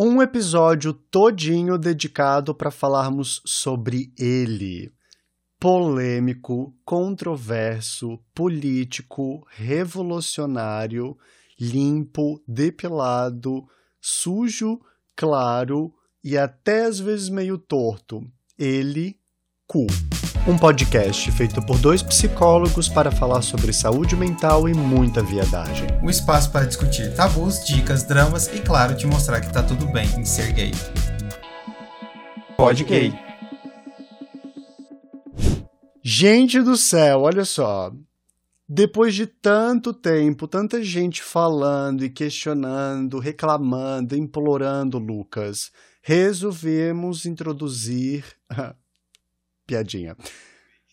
[0.00, 4.92] Um episódio todinho dedicado para falarmos sobre ele.
[5.58, 11.18] Polêmico, controverso, político, revolucionário,
[11.58, 13.66] limpo, depilado,
[14.00, 14.80] sujo,
[15.16, 15.92] claro
[16.22, 18.24] e até às vezes meio torto.
[18.56, 19.17] Ele,
[19.68, 19.86] cu.
[20.48, 25.86] Um podcast feito por dois psicólogos para falar sobre saúde mental e muita viadagem.
[26.02, 30.08] Um espaço para discutir tabus, dicas, dramas e, claro, te mostrar que tá tudo bem
[30.18, 30.72] em ser gay.
[32.56, 33.12] Pode gay.
[36.02, 37.92] Gente do céu, olha só.
[38.66, 48.24] Depois de tanto tempo, tanta gente falando e questionando, reclamando, implorando, Lucas, resolvemos introduzir
[49.68, 50.16] piadinha.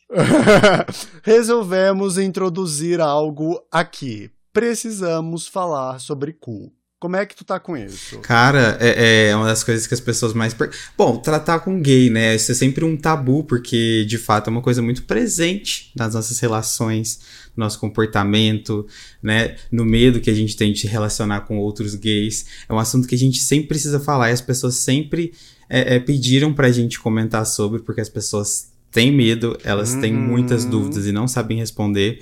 [1.23, 4.29] Resolvemos introduzir algo aqui.
[4.53, 6.71] Precisamos falar sobre cu.
[6.99, 8.19] Como é que tu tá com isso?
[8.19, 10.53] Cara, é, é uma das coisas que as pessoas mais.
[10.53, 10.71] Per...
[10.97, 12.35] Bom, tratar com gay, né?
[12.35, 16.39] Isso é sempre um tabu, porque de fato é uma coisa muito presente nas nossas
[16.39, 17.19] relações,
[17.55, 18.87] no nosso comportamento,
[19.21, 19.55] né?
[19.71, 22.45] No medo que a gente tem de se relacionar com outros gays.
[22.67, 25.33] É um assunto que a gente sempre precisa falar e as pessoas sempre
[25.69, 30.01] é, é, pediram pra gente comentar sobre, porque as pessoas têm medo, elas uhum.
[30.01, 32.19] têm muitas dúvidas e não sabem responder.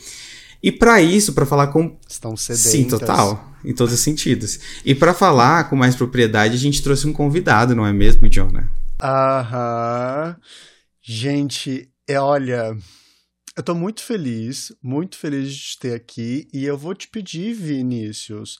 [0.61, 1.95] E para isso, para falar com.
[2.09, 2.71] Estão sedentas.
[2.71, 3.53] Sim, total.
[3.63, 4.59] Em todos os sentidos.
[4.83, 8.67] E para falar com mais propriedade, a gente trouxe um convidado, não é mesmo, Jonah?
[9.02, 10.35] Aham.
[10.99, 12.75] Gente, é, olha.
[13.55, 16.47] Eu tô muito feliz, muito feliz de te ter aqui.
[16.52, 18.58] E eu vou te pedir, Vinícius,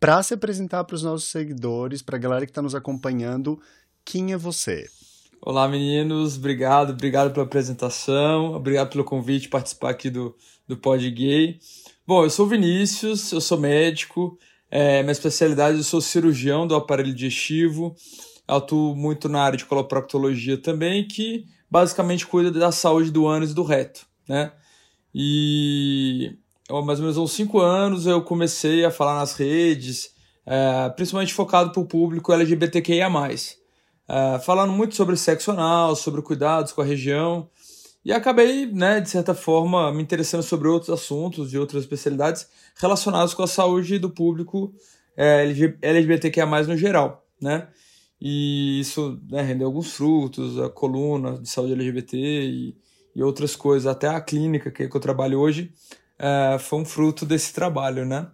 [0.00, 3.60] para se apresentar para os nossos seguidores, para a galera que está nos acompanhando,
[4.02, 4.88] quem é você?
[5.42, 6.36] Olá, meninos.
[6.36, 8.52] Obrigado, obrigado pela apresentação.
[8.52, 10.36] Obrigado pelo convite participar aqui do,
[10.68, 11.58] do Pod Gay.
[12.06, 14.38] Bom, eu sou Vinícius, eu sou médico.
[14.70, 17.96] É, minha especialidade, eu sou cirurgião do aparelho digestivo.
[18.46, 23.54] Atuo muito na área de coloproctologia também, que basicamente cuida da saúde do ânus e
[23.54, 24.52] do reto, né?
[25.14, 26.36] E
[26.68, 30.10] mais ou menos uns cinco anos eu comecei a falar nas redes,
[30.44, 33.08] é, principalmente focado para o público LGBTQIA+.
[34.10, 37.48] Uh, falando muito sobre sexo anal, sobre cuidados com a região.
[38.04, 43.34] E acabei, né, de certa forma, me interessando sobre outros assuntos de outras especialidades relacionados
[43.34, 44.74] com a saúde do público
[45.16, 45.44] é,
[45.80, 47.68] LGBTQIA+, no geral, né?
[48.20, 52.76] E isso né, rendeu alguns frutos, a coluna de saúde LGBT e,
[53.14, 55.72] e outras coisas, até a clínica que, que eu trabalho hoje,
[56.18, 58.28] é, foi um fruto desse trabalho, né?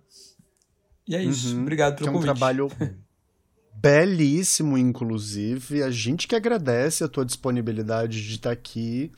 [1.07, 1.55] E é isso.
[1.55, 2.35] Uhum, Obrigado pelo que é um convite.
[2.35, 2.71] trabalho
[3.81, 5.83] belíssimo, inclusive.
[5.83, 9.13] A gente que agradece a tua disponibilidade de estar aqui.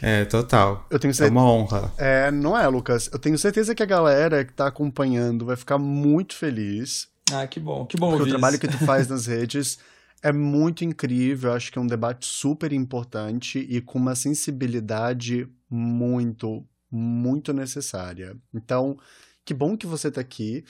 [0.00, 0.86] É, total.
[0.90, 1.36] Eu tenho certeza...
[1.36, 1.92] É uma honra.
[1.96, 3.08] É, não é, Lucas?
[3.12, 7.08] Eu tenho certeza que a galera que está acompanhando vai ficar muito feliz.
[7.32, 8.10] Ah, que bom, que bom.
[8.10, 9.78] Porque o trabalho que tu faz nas redes
[10.22, 11.52] é muito incrível.
[11.52, 18.36] Acho que é um debate super importante e com uma sensibilidade muito, muito necessária.
[18.52, 18.96] Então,
[19.44, 20.64] que bom que você está aqui.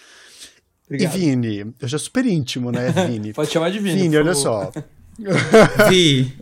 [0.86, 1.14] Obrigado.
[1.14, 3.32] E Vini, eu já super íntimo, né, Vini?
[3.32, 4.02] Pode chamar de Vini.
[4.02, 4.70] Vini, olha só.
[5.88, 6.32] Vi.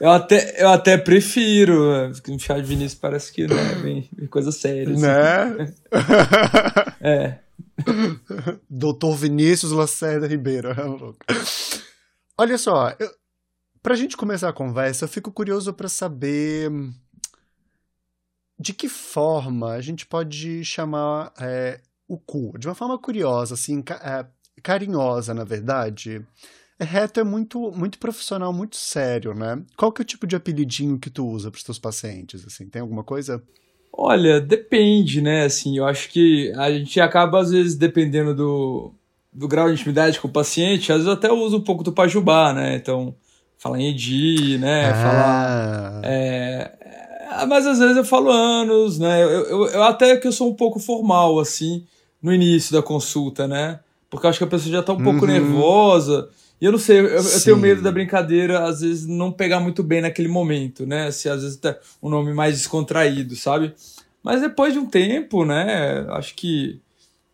[0.00, 2.10] Eu até, eu até prefiro.
[2.28, 4.92] Me chamar de Vinícius parece que não é bem, coisa séria.
[4.92, 5.02] Assim.
[5.02, 5.74] Né?
[7.00, 7.38] é.
[8.68, 10.68] Doutor Vinícius Lacerda Ribeiro.
[10.70, 11.34] É
[12.36, 13.10] olha só, eu,
[13.82, 16.70] pra gente começar a conversa, eu fico curioso para saber
[18.58, 23.82] de que forma a gente pode chamar é, o cu, de uma forma curiosa, assim,
[24.02, 24.26] é,
[24.62, 26.24] carinhosa, na verdade.
[26.78, 29.62] Reto é muito, muito profissional, muito sério, né?
[29.76, 32.68] Qual que é o tipo de apelidinho que tu usa para os teus pacientes, assim?
[32.68, 33.42] Tem alguma coisa?
[33.92, 35.44] Olha, depende, né?
[35.44, 38.92] Assim, eu acho que a gente acaba, às vezes, dependendo do,
[39.32, 42.52] do grau de intimidade com o paciente, às vezes até usa um pouco do pajubá,
[42.52, 42.74] né?
[42.74, 43.14] Então,
[43.56, 44.90] fala em Edi, né?
[44.90, 44.94] Ah.
[44.94, 46.00] Fala...
[46.04, 49.22] É, mas às vezes eu falo anos, né?
[49.22, 51.86] Eu, eu, eu, até que eu sou um pouco formal, assim,
[52.24, 53.80] no início da consulta, né?
[54.08, 55.30] Porque eu acho que a pessoa já tá um pouco uhum.
[55.30, 56.30] nervosa.
[56.58, 59.82] E eu não sei, eu, eu, tenho medo da brincadeira, às vezes, não pegar muito
[59.82, 61.10] bem naquele momento, né?
[61.10, 63.74] Se às vezes tá um nome mais descontraído, sabe?
[64.22, 66.06] Mas depois de um tempo, né?
[66.12, 66.80] Acho que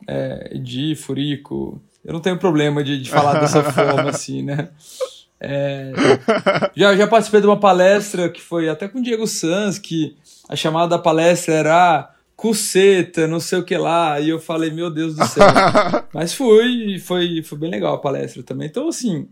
[0.09, 4.71] é, Edi, Furico, eu não tenho problema de, de falar dessa forma, assim, né?
[5.39, 5.93] É,
[6.75, 10.17] já, já participei de uma palestra que foi até com o Diego Sanz, que
[10.49, 12.11] a chamada da palestra era
[12.41, 14.19] cuceta, não sei o que lá.
[14.19, 15.47] E eu falei, meu Deus do céu.
[16.13, 18.67] Mas fui, e foi, foi bem legal a palestra também.
[18.67, 19.29] Então, assim,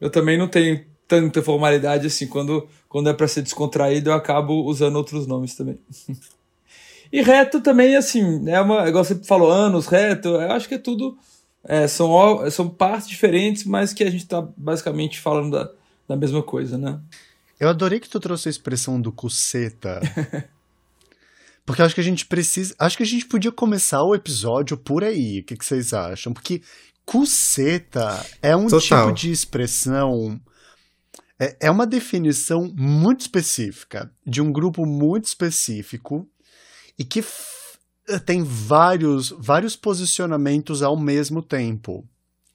[0.00, 2.26] eu também não tenho tanta formalidade assim.
[2.26, 5.78] Quando, quando é para ser descontraído, eu acabo usando outros nomes também.
[7.12, 8.88] e reto também, assim, é uma.
[8.88, 11.18] Igual você falou, anos, reto, eu acho que é tudo.
[11.62, 12.10] É, são,
[12.50, 15.70] são partes diferentes, mas que a gente está basicamente falando da,
[16.08, 16.98] da mesma coisa, né?
[17.60, 20.00] Eu adorei que tu trouxe a expressão do cuceta.
[21.66, 22.74] Porque acho que a gente precisa.
[22.78, 25.40] Acho que a gente podia começar o episódio por aí.
[25.40, 26.32] O que, que vocês acham?
[26.32, 26.62] Porque
[27.04, 29.08] cuceta é um Total.
[29.08, 30.40] tipo de expressão.
[31.38, 36.26] É, é uma definição muito específica, de um grupo muito específico,
[36.98, 37.78] e que f-
[38.24, 42.08] tem vários, vários posicionamentos ao mesmo tempo.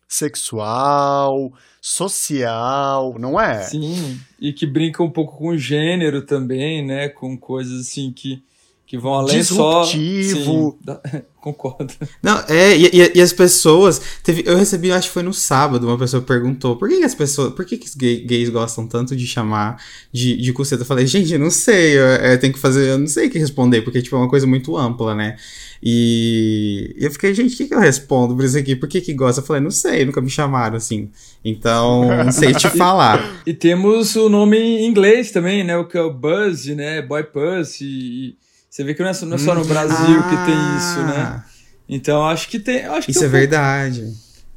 [0.07, 3.63] Sexual, social, não é?
[3.63, 7.07] Sim, e que brinca um pouco com o gênero também, né?
[7.07, 8.43] Com coisas assim que,
[8.91, 9.83] que vão além só.
[9.85, 10.77] Disruptivo.
[10.81, 11.01] Sim, da-
[11.41, 11.93] concordo.
[12.21, 14.01] Não, é, e, e- e as pessoas.
[14.21, 17.15] Teve, eu recebi, acho que foi no sábado, uma pessoa perguntou por que, que as
[17.15, 17.53] pessoas.
[17.53, 20.81] Por que, que os gay- gays gostam tanto de chamar de, de cuceta?
[20.81, 23.31] Eu falei, gente, eu não sei, eu, é, tem que fazer, eu não sei o
[23.31, 25.37] que responder, porque tipo, é uma coisa muito ampla, né?
[25.81, 28.75] E eu fiquei, gente, o que, que eu respondo por isso aqui?
[28.75, 29.39] Por que, que gosta?
[29.41, 31.09] Eu falei, não sei, nunca me chamaram assim.
[31.45, 33.41] Então, não sei te falar.
[33.47, 35.77] E temos o nome em inglês também, né?
[35.77, 37.01] O que é o Buzz, né?
[37.01, 37.79] Boy Puss.
[37.81, 38.35] E, e
[38.71, 41.18] você vê que não é, só- não é só no Brasil que tem isso, né?
[41.18, 41.45] Ah,
[41.89, 42.85] Então acho que tem.
[42.85, 44.13] Acho que Isso é pouco- verdade.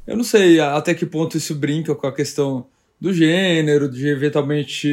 [0.07, 2.65] Eu não sei até que ponto isso brinca com a questão
[3.01, 4.87] do gênero, de eventualmente.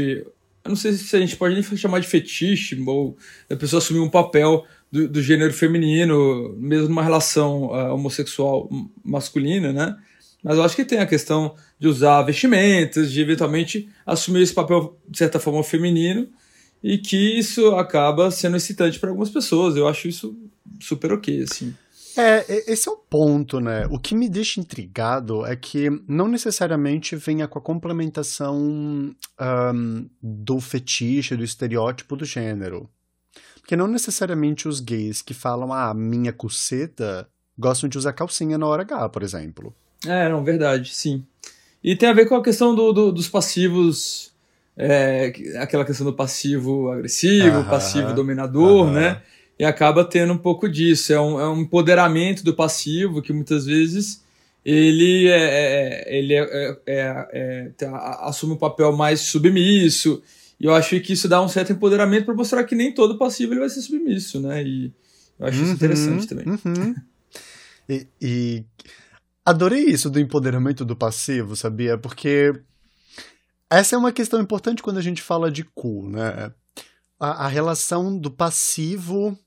[0.64, 3.16] Eu não sei se a gente pode nem chamar de fetiche, ou
[3.50, 8.68] a pessoa assumir um papel do, do gênero feminino, mesmo numa relação ah, homossexual
[9.04, 9.96] masculina, né?
[10.42, 14.98] Mas eu acho que tem a questão de usar vestimentas, de eventualmente assumir esse papel,
[15.08, 16.26] de certa forma, feminino,
[16.82, 19.76] e que isso acaba sendo excitante para algumas pessoas.
[19.76, 20.36] Eu acho isso
[20.80, 21.74] super ok, assim.
[22.16, 23.86] É, esse é o ponto, né?
[23.90, 30.60] O que me deixa intrigado é que não necessariamente venha com a complementação ahn, do
[30.60, 32.88] fetiche, do estereótipo do gênero.
[33.60, 37.26] Porque não necessariamente os gays que falam, ah, minha cuceta,
[37.58, 39.74] gostam de usar calcinha na hora H, por exemplo.
[40.04, 41.24] É, não, verdade, sim.
[41.82, 44.31] E tem a ver com a questão do, do- dos passivos,
[44.76, 48.94] é, que- aquela questão do passivo agressivo, Aham, passivo dominador, aham.
[48.94, 49.22] né?
[49.58, 51.12] E acaba tendo um pouco disso.
[51.12, 54.22] É um, é um empoderamento do passivo que muitas vezes
[54.64, 57.72] ele, é, é- ele é- é- é- é-
[58.22, 60.22] assume um papel mais submisso.
[60.58, 63.52] E eu acho que isso dá um certo empoderamento para mostrar que nem todo passivo
[63.52, 64.62] ele vai ser submisso, né?
[64.62, 64.92] E
[65.38, 66.46] eu acho isso Uhum, interessante também.
[66.46, 66.94] uhum.
[67.88, 68.64] E, e
[69.44, 71.98] adorei isso do empoderamento do passivo, sabia?
[71.98, 72.52] Porque
[73.78, 76.52] essa é uma questão importante quando a gente fala de cu, né?
[77.18, 79.38] A, a relação do passivo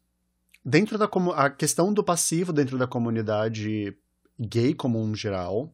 [0.64, 3.96] dentro da a questão do passivo dentro da comunidade
[4.40, 5.74] gay como um geral.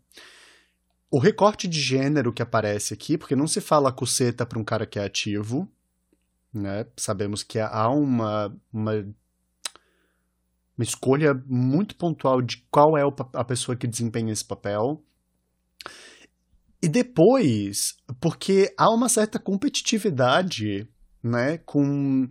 [1.10, 4.86] O recorte de gênero que aparece aqui, porque não se fala cuceta para um cara
[4.86, 5.68] que é ativo,
[6.54, 6.86] né?
[6.96, 9.06] Sabemos que há uma, uma
[10.82, 13.04] uma escolha muito pontual de qual é
[13.34, 15.04] a pessoa que desempenha esse papel.
[16.82, 20.88] E depois, porque há uma certa competitividade,
[21.24, 22.28] né, com,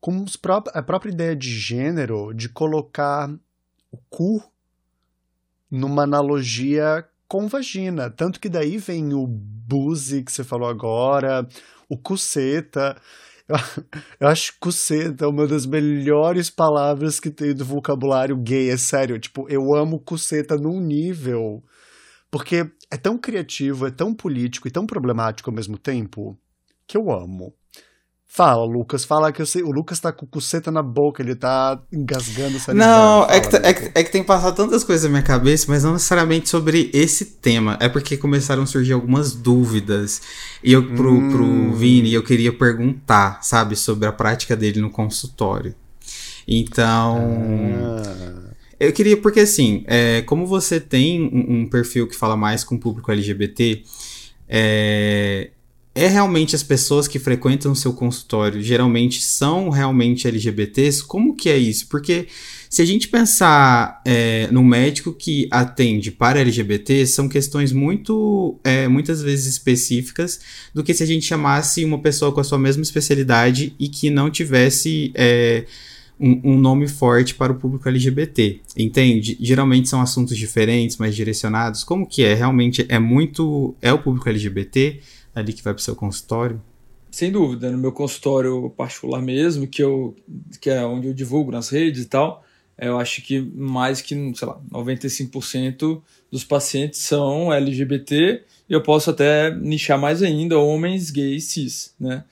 [0.00, 3.30] com pró- a própria ideia de gênero, de colocar
[3.92, 4.42] o cu
[5.70, 8.10] numa analogia com vagina.
[8.10, 11.46] Tanto que daí vem o buzi que você falou agora,
[11.88, 13.00] o cuceta.
[13.48, 13.56] Eu,
[14.20, 19.18] eu acho cuceta uma das melhores palavras que tem do vocabulário gay, é sério.
[19.18, 21.62] Tipo, eu amo cuceta num nível.
[22.30, 26.38] Porque é tão criativo, é tão político e tão problemático ao mesmo tempo
[26.86, 27.52] que eu amo.
[28.26, 29.62] Fala, Lucas, fala que eu sei.
[29.62, 32.78] O Lucas tá com cuceta na boca, ele tá engasgando salivando.
[32.90, 35.66] Não, é que, tá- é, que, é que tem passado tantas coisas na minha cabeça,
[35.68, 37.76] mas não necessariamente sobre esse tema.
[37.80, 40.20] É porque começaram a surgir algumas dúvidas.
[40.64, 41.30] E eu, pro, Hum.
[41.30, 45.74] pro Vini, eu queria perguntar, sabe, sobre a prática dele no consultório.
[46.46, 47.18] Então.
[47.84, 48.43] Ah.
[48.78, 52.74] Eu queria, porque assim, é, como você tem um, um perfil que fala mais com
[52.74, 53.82] o público LGBT,
[54.48, 55.50] é,
[55.94, 61.04] é realmente as pessoas que frequentam o seu consultório geralmente são realmente LGBTs?
[61.04, 61.86] Como que é isso?
[61.88, 62.26] Porque
[62.68, 68.88] se a gente pensar é, no médico que atende para LGBT, são questões muito, é,
[68.88, 70.40] muitas vezes específicas
[70.74, 74.10] do que se a gente chamasse uma pessoa com a sua mesma especialidade e que
[74.10, 75.64] não tivesse é,
[76.18, 79.36] um, um nome forte para o público LGBT, entende?
[79.40, 81.84] Geralmente são assuntos diferentes, mais direcionados.
[81.84, 82.34] Como que é?
[82.34, 83.74] Realmente é muito...
[83.82, 85.00] É o público LGBT
[85.34, 86.60] ali que vai para o seu consultório?
[87.10, 90.16] Sem dúvida, no meu consultório particular mesmo, que, eu,
[90.60, 92.44] que é onde eu divulgo nas redes e tal,
[92.76, 99.10] eu acho que mais que, sei lá, 95% dos pacientes são LGBT e eu posso
[99.10, 102.24] até nichar mais ainda homens gays cis, né?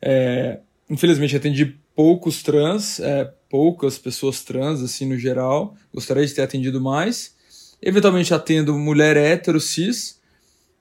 [0.00, 6.42] É, infelizmente atendi poucos trans, é, poucas pessoas trans assim no geral, gostaria de ter
[6.42, 7.34] atendido mais.
[7.80, 10.18] Eventualmente atendo mulher hétero, cis,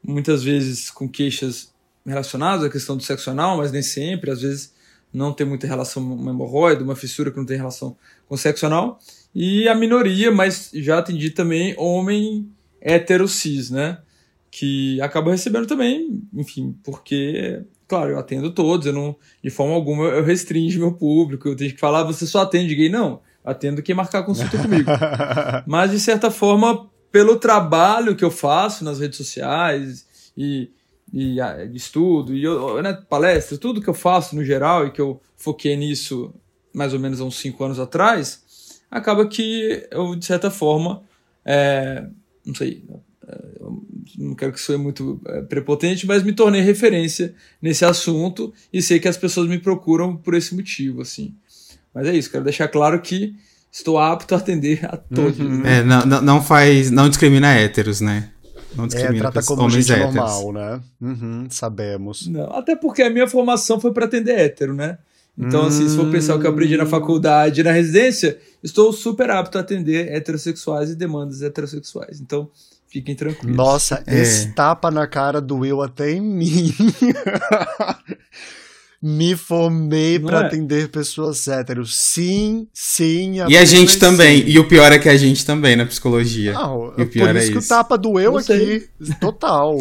[0.04, 1.74] muitas vezes com queixas
[2.06, 4.74] relacionadas à questão do sexo anal, mas nem sempre, às vezes
[5.14, 7.96] não tem muita relação com uma hemorroida, uma fissura que não tem relação
[8.28, 9.00] com sexo anal.
[9.34, 12.50] E a minoria, mas já atendi também homem
[12.82, 14.00] hétero cis, né?
[14.50, 20.06] Que acaba recebendo também, enfim, porque, claro, eu atendo todos, eu não, de forma alguma
[20.06, 23.94] eu restringo meu público, eu tenho que falar, você só atende gay, não, atendo quem
[23.94, 24.90] marcar consulta comigo.
[25.68, 30.72] Mas, de certa forma, pelo trabalho que eu faço nas redes sociais e,
[31.14, 31.38] e
[31.76, 35.78] estudo, e eu, né, palestra, tudo que eu faço no geral e que eu foquei
[35.78, 36.34] nisso
[36.74, 41.04] mais ou menos há uns cinco anos atrás, acaba que eu, de certa forma,
[41.46, 42.08] é,
[42.44, 42.84] não sei,
[44.18, 48.82] não quero que isso seja muito é, prepotente, mas me tornei referência nesse assunto e
[48.82, 51.34] sei que as pessoas me procuram por esse motivo, assim.
[51.94, 53.36] Mas é isso, quero deixar claro que
[53.72, 55.40] estou apto a atender a todos.
[55.40, 55.62] Uhum.
[55.62, 55.80] Né?
[55.80, 58.30] É, não, não faz, não discrimina héteros, né?
[58.76, 60.16] Não é, discrimina é, trata como homens gente héteros.
[60.16, 60.82] normal, né?
[61.02, 62.28] Uhum, sabemos.
[62.28, 64.98] Não, até porque a minha formação foi para atender hétero, né?
[65.38, 65.68] Então, hum...
[65.68, 69.32] assim, se for pensar o que eu aprendi na faculdade e na residência, estou super
[69.32, 72.22] apto a atender heterossexuais e demandas heterossexuais.
[72.22, 72.50] Então,
[72.94, 73.58] fiquem tranquilos.
[73.58, 74.22] Nossa, é.
[74.22, 76.74] esse tapa na cara doeu até em mim.
[79.02, 80.46] Me formei para é?
[80.46, 81.94] atender pessoas héteros.
[81.94, 83.40] Sim, sim.
[83.50, 84.44] E a gente também.
[84.44, 84.48] Sim.
[84.48, 86.54] E o pior é que a gente também na psicologia.
[86.54, 88.88] Não, e o pior por isso é que o tapa doeu aqui.
[89.20, 89.76] Total.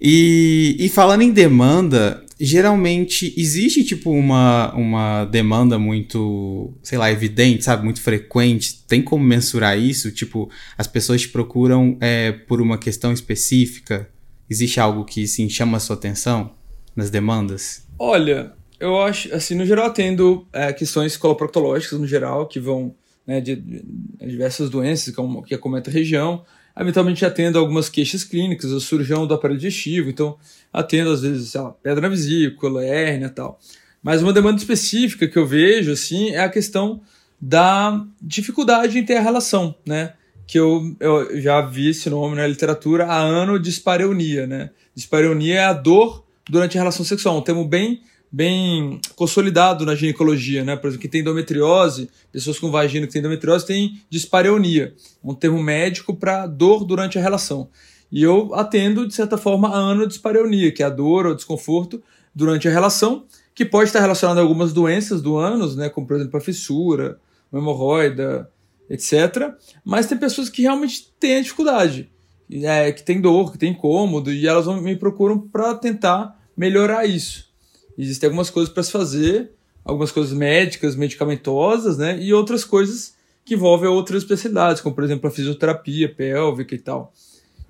[0.00, 7.64] E, e falando em demanda, geralmente existe tipo uma, uma demanda muito, sei lá, evidente,
[7.64, 8.82] sabe, muito frequente.
[8.86, 10.10] Tem como mensurar isso?
[10.10, 14.08] Tipo, as pessoas te procuram é, por uma questão específica?
[14.48, 16.52] Existe algo que sim chama a sua atenção
[16.94, 17.86] nas demandas?
[17.98, 22.94] Olha, eu acho, assim, no geral atendo é, questões coloproctológicas no geral que vão
[23.26, 23.82] né, de, de,
[24.20, 26.44] diversas doenças que, que acometem a região.
[26.76, 30.36] Eventualmente atendo algumas queixas clínicas, o surjão do aparelho digestivo, então
[30.72, 33.60] atendo às vezes, sei lá, pedra na vesícula, hérnia e tal.
[34.02, 37.00] Mas uma demanda específica que eu vejo, assim, é a questão
[37.40, 40.14] da dificuldade em ter a relação, né?
[40.46, 44.70] Que eu, eu já vi esse nome na literatura há ano dispareunia, né?
[44.94, 48.02] Dispareunia é a dor durante a relação sexual, um termo bem
[48.34, 50.74] bem consolidado na ginecologia, né?
[50.74, 55.62] Por exemplo, quem tem endometriose, pessoas com vagina que tem endometriose têm dispareunia, um termo
[55.62, 57.68] médico para dor durante a relação.
[58.10, 62.02] E eu atendo, de certa forma, a anodispareunia, que é a dor ou desconforto
[62.34, 63.24] durante a relação,
[63.54, 65.88] que pode estar relacionado a algumas doenças do ânus, né?
[65.88, 67.20] Como, por exemplo, a fissura,
[67.52, 68.50] uma hemorroida,
[68.90, 69.54] etc.
[69.84, 72.10] Mas tem pessoas que realmente têm a dificuldade,
[72.50, 77.53] é, que tem dor, que tem incômodo, e elas me procuram para tentar melhorar isso.
[77.96, 79.50] Existem algumas coisas para se fazer,
[79.84, 82.20] algumas coisas médicas, medicamentosas, né?
[82.20, 87.12] E outras coisas que envolvem outras especialidades, como por exemplo a fisioterapia pélvica e tal.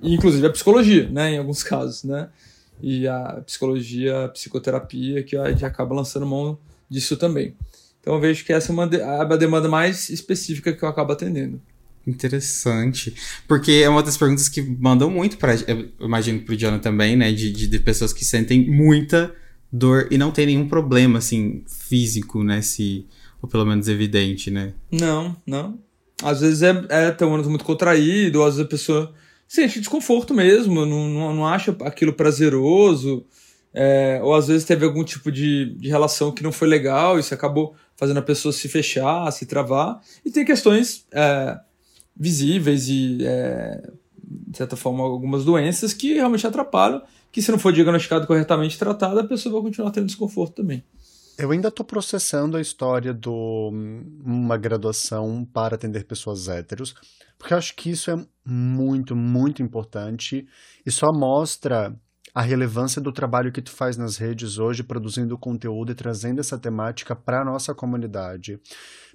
[0.01, 1.33] E, inclusive a psicologia, né?
[1.33, 2.29] Em alguns casos, né?
[2.83, 7.55] E a psicologia, a psicoterapia, que a gente acaba lançando mão disso também.
[8.01, 11.13] Então eu vejo que essa é uma de a demanda mais específica que eu acabo
[11.13, 11.61] atendendo.
[12.07, 13.15] Interessante.
[13.49, 17.33] Porque é uma das perguntas que mandam muito para, eu imagino pro Jonah também, né?
[17.33, 19.35] De, de, de pessoas que sentem muita
[19.75, 22.63] dor e não tem nenhum problema, assim, físico, né?
[22.63, 23.05] Se,
[23.43, 24.73] ou pelo menos evidente, né?
[24.91, 25.79] Não, não.
[26.23, 29.13] Às vezes é, é ter um ânus muito contraído, às vezes a pessoa
[29.49, 33.27] sente desconforto mesmo, não, não, não acha aquilo prazeroso,
[33.75, 37.35] é, ou às vezes teve algum tipo de, de relação que não foi legal, isso
[37.35, 41.59] acabou fazendo a pessoa se fechar, se travar, e tem questões é,
[42.17, 43.91] visíveis e, é,
[44.23, 47.03] de certa forma, algumas doenças que realmente atrapalham
[47.35, 50.85] que se não for diagnosticado corretamente tratado, a pessoa vai continuar tendo desconforto também.
[51.37, 56.95] Eu ainda estou processando a história de uma graduação para atender pessoas héteros,
[57.37, 60.47] porque eu acho que isso é muito, muito importante
[60.87, 61.93] e só mostra
[62.33, 66.57] a relevância do trabalho que tu faz nas redes hoje, produzindo conteúdo e trazendo essa
[66.57, 68.61] temática para a nossa comunidade.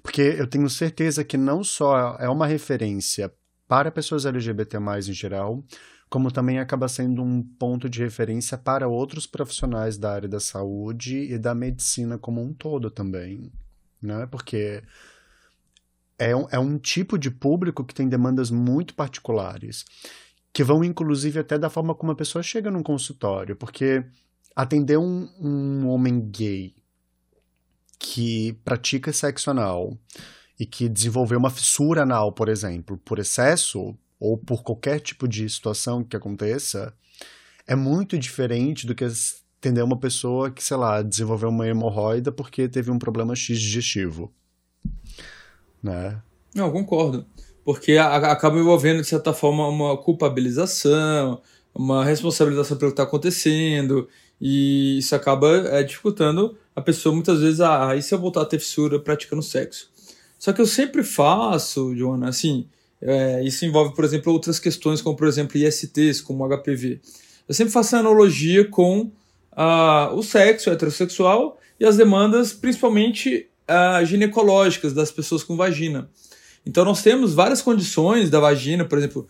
[0.02, 3.32] Porque eu tenho certeza que não só é uma referência
[3.66, 5.64] para pessoas LGBT em geral,
[6.10, 11.32] como também acaba sendo um ponto de referência para outros profissionais da área da saúde
[11.32, 13.52] e da medicina como um todo também,
[14.02, 14.26] né?
[14.26, 14.82] Porque
[16.18, 19.84] é um, é um tipo de público que tem demandas muito particulares,
[20.52, 24.04] que vão inclusive até da forma como a pessoa chega num consultório, porque
[24.54, 26.74] atender um, um homem gay
[28.00, 29.96] que pratica sexo anal
[30.58, 35.48] e que desenvolveu uma fissura anal, por exemplo, por excesso, ou por qualquer tipo de
[35.48, 36.92] situação que aconteça,
[37.66, 42.68] é muito diferente do que atender uma pessoa que, sei lá, desenvolveu uma hemorroida porque
[42.68, 44.30] teve um problema X digestivo.
[45.82, 46.20] Né?
[46.54, 47.24] Não, concordo.
[47.64, 51.40] porque a, acaba envolvendo, de certa forma, uma culpabilização,
[51.74, 54.08] uma responsabilização pelo que está acontecendo,
[54.40, 58.46] e isso acaba é, dificultando a pessoa muitas vezes, ah, e se eu voltar a
[58.46, 59.90] ter fissura praticando sexo?
[60.38, 62.66] Só que eu sempre faço, Joana, assim,
[63.02, 67.00] é, isso envolve, por exemplo, outras questões, como por exemplo ISTs, como HPV.
[67.48, 69.10] Eu sempre faço analogia com
[69.52, 76.10] ah, o sexo heterossexual e as demandas, principalmente ah, ginecológicas das pessoas com vagina.
[76.64, 79.26] Então nós temos várias condições da vagina, por exemplo,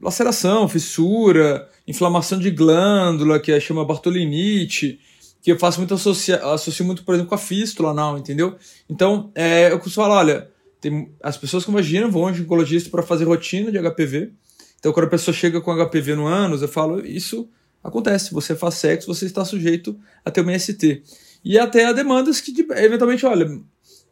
[0.00, 5.00] laceração, fissura, inflamação de glândula, que é, chama bartolinite,
[5.42, 8.56] que eu faço muito associa, associo muito, por exemplo, com a fístula anal, entendeu?
[8.88, 10.50] Então, é, eu costumo falar, olha,
[10.80, 14.32] tem, as pessoas com vagina vão ao ginecologista para fazer rotina de HPV.
[14.78, 17.48] Então, quando a pessoa chega com HPV no ânus, eu falo, isso
[17.84, 21.02] acontece, você faz sexo, você está sujeito a ter uma IST.
[21.44, 23.60] E até demandas que, eventualmente, olha,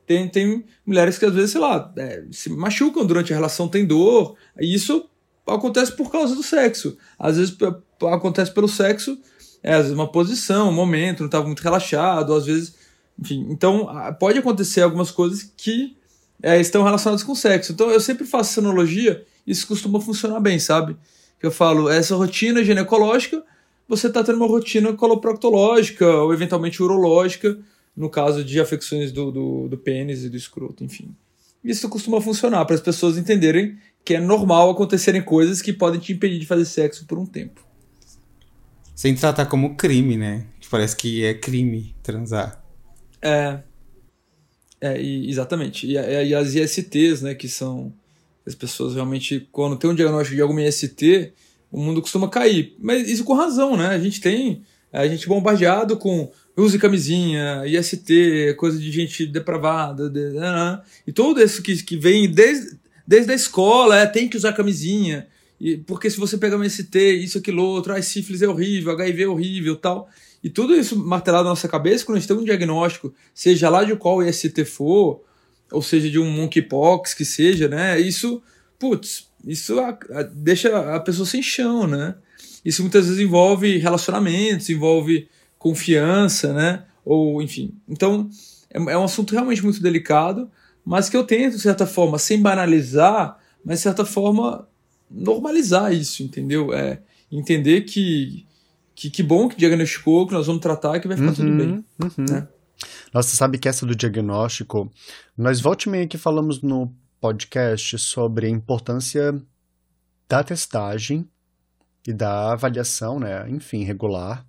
[0.06, 3.86] tem, tem mulheres que às vezes, sei lá, é, se machucam durante a relação, tem
[3.86, 5.08] dor, e isso
[5.46, 6.96] acontece por causa do sexo.
[7.18, 7.56] Às vezes
[8.10, 9.18] acontece pelo sexo,
[9.62, 12.74] é, às vezes uma posição, um momento, não estava muito relaxado, às vezes.
[13.18, 15.97] Enfim, então pode acontecer algumas coisas que
[16.42, 17.72] é, estão relacionadas com sexo.
[17.72, 20.96] Então eu sempre faço essa analogia, isso costuma funcionar bem, sabe?
[21.38, 23.42] Que eu falo, essa rotina ginecológica,
[23.88, 27.58] você está tendo uma rotina coloproctológica ou eventualmente urológica,
[27.96, 31.14] no caso de afecções do, do, do pênis e do escroto, enfim.
[31.64, 36.12] Isso costuma funcionar para as pessoas entenderem que é normal acontecerem coisas que podem te
[36.12, 37.66] impedir de fazer sexo por um tempo.
[38.94, 40.46] Sem tratar como crime, né?
[40.70, 42.62] Parece que é crime transar.
[43.22, 43.60] É.
[44.80, 45.86] É, e, exatamente.
[45.86, 47.92] E, e, as ISTs, né, que são
[48.46, 51.32] as pessoas realmente, quando tem um diagnóstico de alguma IST,
[51.70, 52.74] o mundo costuma cair.
[52.78, 53.88] Mas isso com razão, né?
[53.88, 60.30] A gente tem a gente bombardeado com use camisinha, IST, coisa de gente depravada, de,
[60.30, 64.36] de, de, e tudo isso que, que vem desde desde a escola, é, tem que
[64.36, 65.26] usar camisinha.
[65.58, 69.22] E, porque se você pegar um ST, isso, aquilo, outro, ah, sífilis é horrível, HIV
[69.22, 70.10] é horrível tal.
[70.42, 73.84] E tudo isso martelado na nossa cabeça, quando a gente tem um diagnóstico, seja lá
[73.84, 75.22] de qual IST for,
[75.70, 78.00] ou seja, de um monkeypox que seja, né?
[78.00, 78.42] Isso,
[78.78, 82.14] putz, isso a, a, deixa a pessoa sem chão, né?
[82.64, 86.84] Isso muitas vezes envolve relacionamentos, envolve confiança, né?
[87.04, 87.74] Ou, enfim.
[87.88, 88.30] Então,
[88.70, 90.50] é, é um assunto realmente muito delicado
[90.88, 94.66] mas que eu tento, de certa forma, sem banalizar, mas de certa forma
[95.10, 96.72] normalizar isso, entendeu?
[96.72, 98.46] É, entender que,
[98.98, 101.84] que que bom que diagnosticou, que nós vamos tratar, que vai ficar uhum, tudo bem.
[102.02, 102.24] Uhum.
[102.30, 102.48] Né?
[103.12, 104.90] Nossa, sabe que essa do diagnóstico,
[105.36, 109.40] nós volte meio que falamos no podcast sobre a importância
[110.28, 111.28] da testagem
[112.06, 114.46] e da avaliação, né, enfim, regular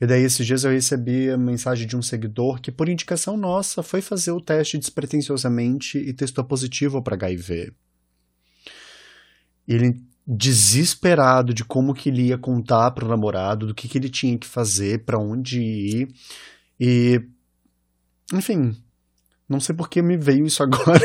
[0.00, 3.82] e daí, esses dias eu recebi a mensagem de um seguidor que, por indicação nossa,
[3.82, 7.70] foi fazer o teste despretensiosamente e testou positivo para HIV.
[9.68, 14.08] Ele desesperado de como que ele ia contar para o namorado, do que, que ele
[14.08, 16.08] tinha que fazer, para onde ir.
[16.78, 17.20] E,
[18.32, 18.76] enfim,
[19.48, 21.00] não sei por que me veio isso agora.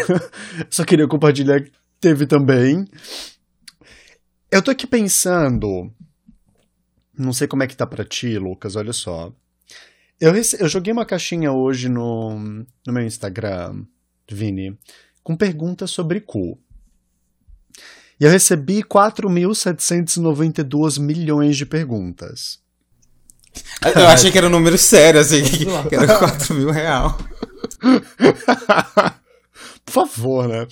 [0.69, 2.85] Só queria compartilhar que teve também.
[4.51, 5.91] Eu tô aqui pensando
[7.17, 9.33] não sei como é que tá pra ti, Lucas, olha só.
[10.19, 13.85] Eu, eu joguei uma caixinha hoje no, no meu Instagram,
[14.29, 14.77] Vini,
[15.23, 16.59] com perguntas sobre cu.
[18.19, 22.59] E eu recebi 4.792 milhões de perguntas.
[23.95, 25.43] Eu achei que era um número sério, assim,
[25.89, 27.17] que era 4 mil real.
[29.85, 30.65] Por favor, né?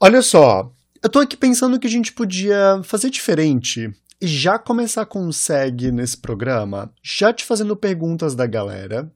[0.00, 3.88] Olha só, eu tô aqui pensando que a gente podia fazer diferente
[4.20, 9.08] e já começar com o segue nesse programa, já te fazendo perguntas da galera.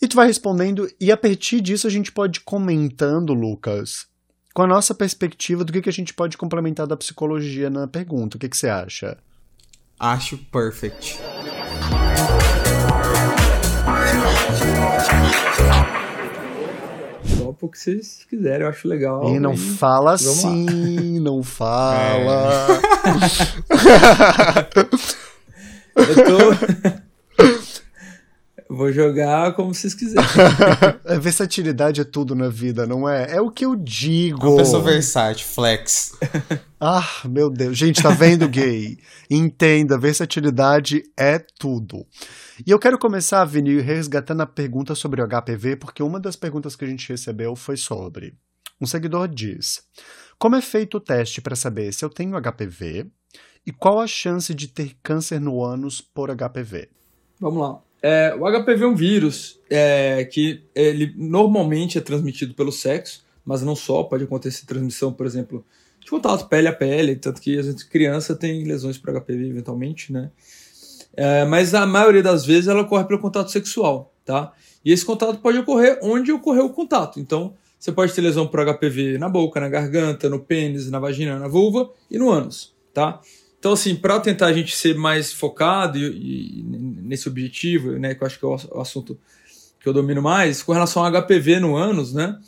[0.00, 4.07] E tu vai respondendo, e a partir disso a gente pode ir comentando, Lucas,
[4.58, 8.36] com a nossa perspectiva do que, que a gente pode complementar da psicologia na pergunta.
[8.36, 9.16] O que, que você acha?
[10.00, 11.16] Acho perfect.
[17.38, 19.32] topo o que vocês quiserem, eu acho legal.
[19.32, 22.66] E não fala assim, não fala.
[24.74, 24.80] É.
[26.02, 26.98] eu tô.
[28.68, 30.28] Vou jogar como vocês quiserem.
[31.06, 33.36] A versatilidade é tudo na vida, não é?
[33.36, 34.46] É o que eu digo.
[34.46, 36.12] Uma pessoa versátil, flex.
[36.80, 37.76] Ah, meu Deus.
[37.76, 38.98] Gente, tá vendo, gay?
[39.28, 42.06] Entenda, versatilidade é tudo.
[42.64, 46.76] E eu quero começar, Vini, resgatando a pergunta sobre o HPV, porque uma das perguntas
[46.76, 48.38] que a gente recebeu foi sobre.
[48.80, 49.82] Um seguidor diz:
[50.38, 53.10] Como é feito o teste para saber se eu tenho HPV
[53.66, 56.88] e qual a chance de ter câncer no ânus por HPV?
[57.40, 57.87] Vamos lá.
[58.02, 63.62] É, o HPV é um vírus é, que ele normalmente é transmitido pelo sexo, mas
[63.62, 65.64] não só, pode acontecer transmissão, por exemplo,
[66.00, 70.12] de contato pele a pele, tanto que a gente, criança tem lesões por HPV eventualmente,
[70.12, 70.30] né?
[71.16, 74.52] É, mas a maioria das vezes ela ocorre pelo contato sexual, tá?
[74.84, 77.18] E esse contato pode ocorrer onde ocorreu o contato.
[77.18, 81.38] Então, você pode ter lesão por HPV na boca, na garganta, no pênis, na vagina,
[81.38, 83.20] na vulva e no ânus, tá?
[83.58, 88.22] Então, assim, para tentar a gente ser mais focado e, e, nesse objetivo, né, que
[88.22, 89.18] eu acho que é o assunto
[89.80, 92.38] que eu domino mais, com relação ao HPV no ânus, né,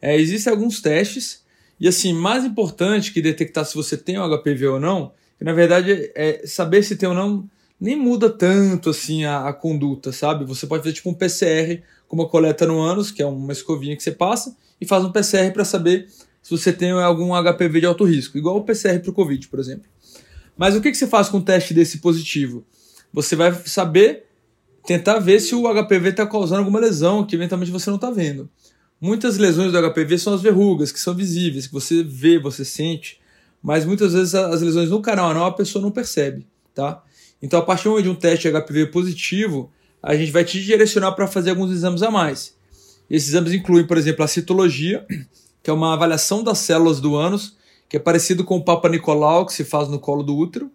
[0.00, 1.42] é, existem alguns testes,
[1.78, 5.52] e assim, mais importante que detectar se você tem o HPV ou não, que na
[5.52, 7.48] verdade é saber se tem ou não,
[7.80, 10.44] nem muda tanto assim a, a conduta, sabe?
[10.44, 13.96] Você pode fazer tipo um PCR com uma coleta no ânus, que é uma escovinha
[13.96, 16.06] que você passa, e faz um PCR para saber
[16.42, 19.58] se você tem algum HPV de alto risco, igual o PCR para o Covid, por
[19.58, 19.88] exemplo.
[20.60, 22.66] Mas o que, que você faz com um teste desse positivo?
[23.14, 24.26] Você vai saber,
[24.84, 28.46] tentar ver se o HPV está causando alguma lesão que eventualmente você não está vendo.
[29.00, 33.18] Muitas lesões do HPV são as verrugas, que são visíveis, que você vê, você sente,
[33.62, 37.02] mas muitas vezes as lesões no canal anal a pessoa não percebe, tá?
[37.40, 41.48] Então, a partir de um teste HPV positivo, a gente vai te direcionar para fazer
[41.48, 42.54] alguns exames a mais.
[43.08, 45.06] Esses exames incluem, por exemplo, a citologia,
[45.62, 47.58] que é uma avaliação das células do ânus
[47.90, 50.70] que é parecido com o Papa Nicolau, que se faz no colo do útero.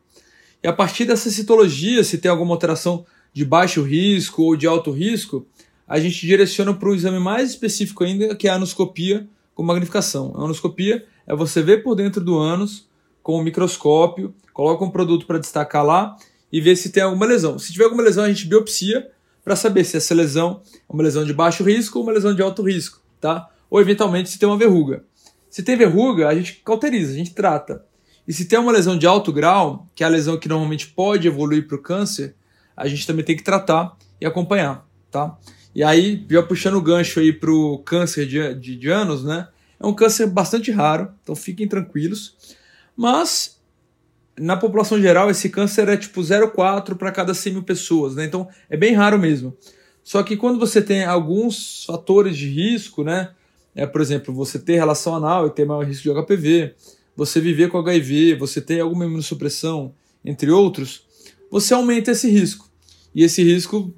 [0.61, 4.91] E a partir dessa citologia, se tem alguma alteração de baixo risco ou de alto
[4.91, 5.47] risco,
[5.87, 10.33] a gente direciona para um exame mais específico ainda, que é a anoscopia com magnificação.
[10.35, 12.85] A anoscopia é você ver por dentro do ânus
[13.23, 16.17] com o um microscópio, coloca um produto para destacar lá
[16.51, 17.57] e ver se tem alguma lesão.
[17.57, 19.09] Se tiver alguma lesão, a gente biopsia
[19.41, 22.41] para saber se essa lesão é uma lesão de baixo risco ou uma lesão de
[22.41, 23.49] alto risco, tá?
[23.69, 25.05] Ou eventualmente se tem uma verruga.
[25.55, 27.85] Se tem verruga, a gente cauteriza, a gente trata.
[28.27, 31.29] E se tem uma lesão de alto grau, que é a lesão que normalmente pode
[31.29, 32.35] evoluir para o câncer,
[32.75, 35.37] a gente também tem que tratar e acompanhar, tá?
[35.73, 39.47] E aí, já puxando o gancho aí para o câncer de, de, de anos, né?
[39.79, 42.35] É um câncer bastante raro, então fiquem tranquilos.
[42.93, 43.57] Mas,
[44.37, 48.25] na população geral, esse câncer é tipo 0,4 para cada 100 mil pessoas, né?
[48.25, 49.55] Então, é bem raro mesmo.
[50.03, 53.29] Só que quando você tem alguns fatores de risco, né?
[53.75, 56.73] É, por exemplo, você ter relação anal e ter maior risco de HPV,
[57.15, 61.05] você viver com HIV, você ter alguma imunossupressão, entre outros,
[61.51, 62.69] você aumenta esse risco.
[63.13, 63.93] E esse risco,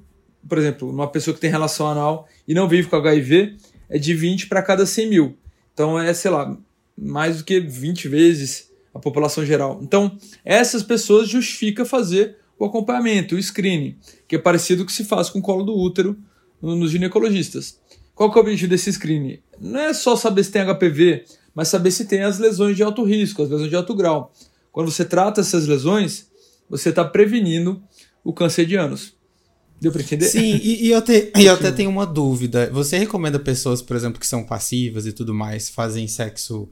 [0.46, 3.56] por exemplo, uma pessoa que tem relação anal e não vive com HIV,
[3.88, 5.38] é de 20 para cada 100 mil.
[5.72, 6.56] Então é, sei lá,
[6.96, 9.78] mais do que 20 vezes a população geral.
[9.82, 14.92] Então, essas pessoas justifica fazer o acompanhamento, o screening, que é parecido com o que
[14.92, 16.18] se faz com o colo do útero
[16.60, 17.78] nos ginecologistas.
[18.18, 19.38] Qual que é o objetivo desse screening?
[19.60, 23.04] Não é só saber se tem HPV, mas saber se tem as lesões de alto
[23.04, 24.32] risco, as lesões de alto grau.
[24.72, 26.26] Quando você trata essas lesões,
[26.68, 27.80] você está prevenindo
[28.24, 29.14] o câncer de ânus.
[29.80, 30.24] Deu para entender?
[30.24, 32.68] Sim, e, e eu, te, eu até tenho uma dúvida.
[32.72, 36.68] Você recomenda pessoas, por exemplo, que são passivas e tudo mais, fazem sexo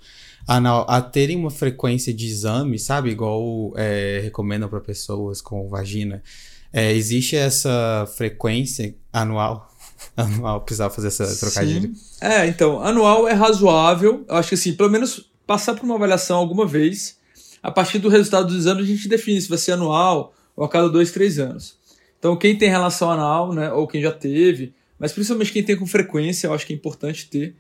[0.49, 3.11] anal, a terem uma frequência de exame, sabe?
[3.11, 6.25] Igual é, recomendam para pessoas com vagina.
[6.73, 9.76] É, existe essa frequência anual?
[10.17, 11.93] anual, precisava fazer essa trocadilho.
[12.21, 14.25] É, então, anual é razoável.
[14.29, 17.17] Eu acho que assim, pelo menos passar por uma avaliação alguma vez.
[17.63, 20.69] A partir do resultado dos exames, a gente define se vai ser anual ou a
[20.69, 21.77] cada dois, três anos.
[22.19, 25.87] Então, quem tem relação anal, né, ou quem já teve, mas principalmente quem tem com
[25.87, 27.55] frequência, eu acho que é importante ter.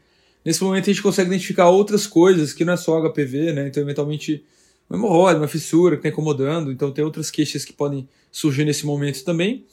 [0.44, 3.68] Nesse momento, a gente consegue identificar outras coisas que não é só HPV, né?
[3.68, 4.44] Então, eventualmente,
[4.88, 6.70] uma hemorroida, uma fissura que está incomodando.
[6.70, 9.64] Então, tem outras queixas que podem surgir nesse momento também.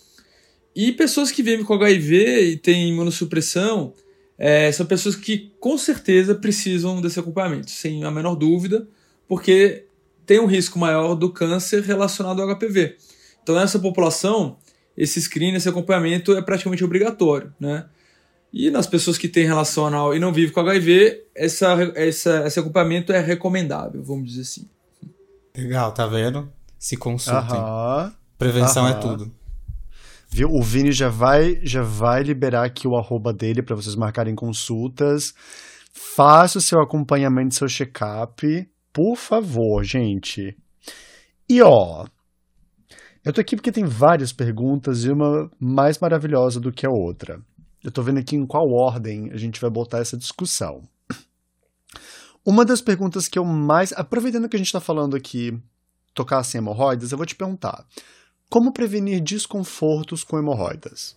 [0.75, 3.93] E pessoas que vivem com HIV e têm imunossupressão
[4.38, 8.88] é, são pessoas que com certeza precisam desse acompanhamento, sem a menor dúvida,
[9.27, 9.86] porque
[10.25, 12.97] tem um risco maior do câncer relacionado ao HPV.
[13.41, 14.57] Então, nessa população,
[14.97, 17.86] esse screening, esse acompanhamento é praticamente obrigatório, né?
[18.51, 22.59] E nas pessoas que têm relação anal e não vivem com HIV, essa, essa, esse
[22.59, 24.69] acompanhamento é recomendável, vamos dizer assim.
[25.57, 26.51] Legal, tá vendo?
[26.77, 27.59] Se consultem.
[28.38, 29.31] Prevenção é tudo.
[30.36, 30.50] Viu?
[30.50, 35.32] O Vini já vai, já vai liberar aqui o arroba dele para vocês marcarem consultas.
[35.93, 40.58] Faça o seu acompanhamento, seu check-up, por favor, gente.
[41.48, 42.08] E ó,
[43.24, 47.39] eu tô aqui porque tem várias perguntas e uma mais maravilhosa do que a outra.
[47.84, 50.82] Eu tô vendo aqui em qual ordem a gente vai botar essa discussão.
[52.43, 53.93] Uma das perguntas que eu mais.
[53.93, 55.52] Aproveitando que a gente tá falando aqui,
[56.12, 57.86] tocar sem hemorroidas, eu vou te perguntar.
[58.49, 61.15] Como prevenir desconfortos com hemorroidas?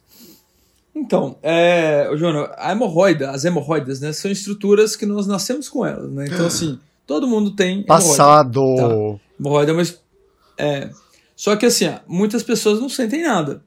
[0.94, 6.10] Então, é, João, a hemorroida, as hemorroidas, né, são estruturas que nós nascemos com elas,
[6.10, 6.24] né?
[6.26, 8.60] Então, assim, todo mundo tem Passado.
[8.60, 9.20] Hemorroida, tá?
[9.38, 9.82] hemorroida é uma...
[10.56, 10.90] É,
[11.36, 13.62] só que, assim, muitas pessoas não sentem nada.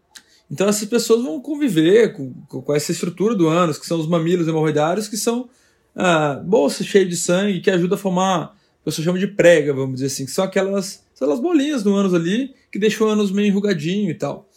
[0.49, 4.47] Então, essas pessoas vão conviver com, com essa estrutura do ânus, que são os mamilos
[4.47, 5.47] hemorroidários, que são
[5.95, 9.71] uh, bolsa cheia de sangue que ajuda a formar, o que eu chamo de prega,
[9.71, 13.09] vamos dizer assim, que são aquelas, são aquelas bolinhas no ânus ali que deixam o
[13.09, 14.49] ânus meio enrugadinho e tal.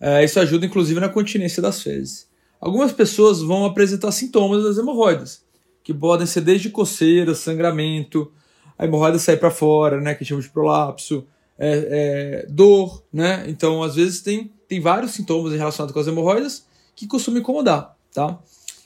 [0.00, 2.28] Uh, isso ajuda inclusive na continência das fezes.
[2.60, 5.42] Algumas pessoas vão apresentar sintomas das hemorroidas,
[5.82, 8.30] que podem ser desde coceira, sangramento,
[8.78, 11.26] a hemorroida sair para fora, né, que chama de prolapso,
[11.58, 13.44] é, é, dor, né?
[13.48, 18.38] Então, às vezes tem, tem vários sintomas relacionados com as hemorroidas que costumam incomodar, tá?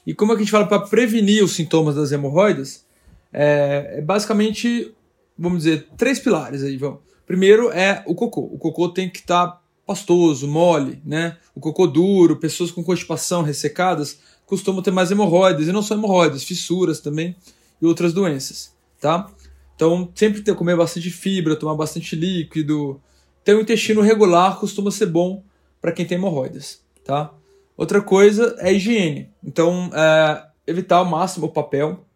[0.06, 2.84] E como é que a gente fala para prevenir os sintomas das hemorroidas?
[3.32, 4.92] É, é, basicamente,
[5.38, 7.00] vamos dizer, três pilares aí, vamos.
[7.26, 8.42] Primeiro é o cocô.
[8.42, 11.36] O cocô tem que estar tá pastoso, mole, né?
[11.54, 16.44] O cocô duro, pessoas com constipação, ressecadas, costumam ter mais hemorroidas, e não só hemorroidas,
[16.44, 17.36] fissuras também
[17.80, 19.28] e outras doenças, tá?
[19.74, 23.00] Então, sempre ter, comer bastante fibra, tomar bastante líquido.
[23.42, 25.42] Ter um intestino regular costuma ser bom
[25.80, 27.34] para quem tem hemorroidas, tá?
[27.76, 29.28] Outra coisa é higiene.
[29.42, 32.06] Então, é, evitar ao máximo o papel.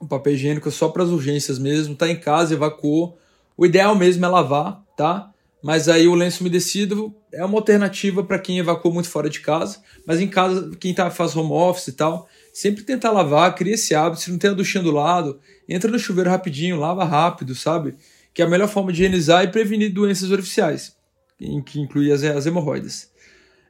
[0.00, 1.94] O papel higiênico é só para as urgências mesmo.
[1.94, 3.18] Tá em casa, evacuou.
[3.56, 5.30] O ideal mesmo é lavar, tá?
[5.62, 9.78] Mas aí o lenço umedecido é uma alternativa para quem evacuou muito fora de casa.
[10.06, 13.94] Mas em casa, quem tá, faz home office e tal, sempre tentar lavar, cria esse
[13.94, 14.22] hábito.
[14.22, 17.94] Se não tem a duchinha do lado, entra no chuveiro rapidinho, lava rápido, sabe?
[18.34, 20.94] Que é a melhor forma de higienizar e prevenir doenças orificiais,
[21.64, 23.10] que inclui as, as hemorroidas.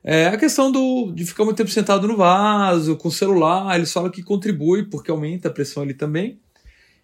[0.03, 3.93] É a questão do, de ficar muito tempo sentado no vaso, com o celular, eles
[3.93, 6.41] falam que contribui, porque aumenta a pressão ali também.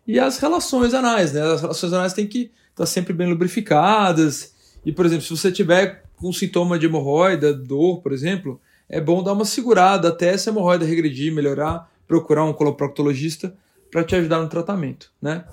[0.07, 1.43] E as relações anais, né?
[1.43, 4.55] As relações anais têm que estar sempre bem lubrificadas.
[4.85, 9.23] E, por exemplo, se você tiver com sintoma de hemorroida, dor, por exemplo, é bom
[9.23, 13.55] dar uma segurada até essa hemorroida regredir, melhorar, procurar um coloproctologista
[13.91, 15.45] para te ajudar no tratamento, né?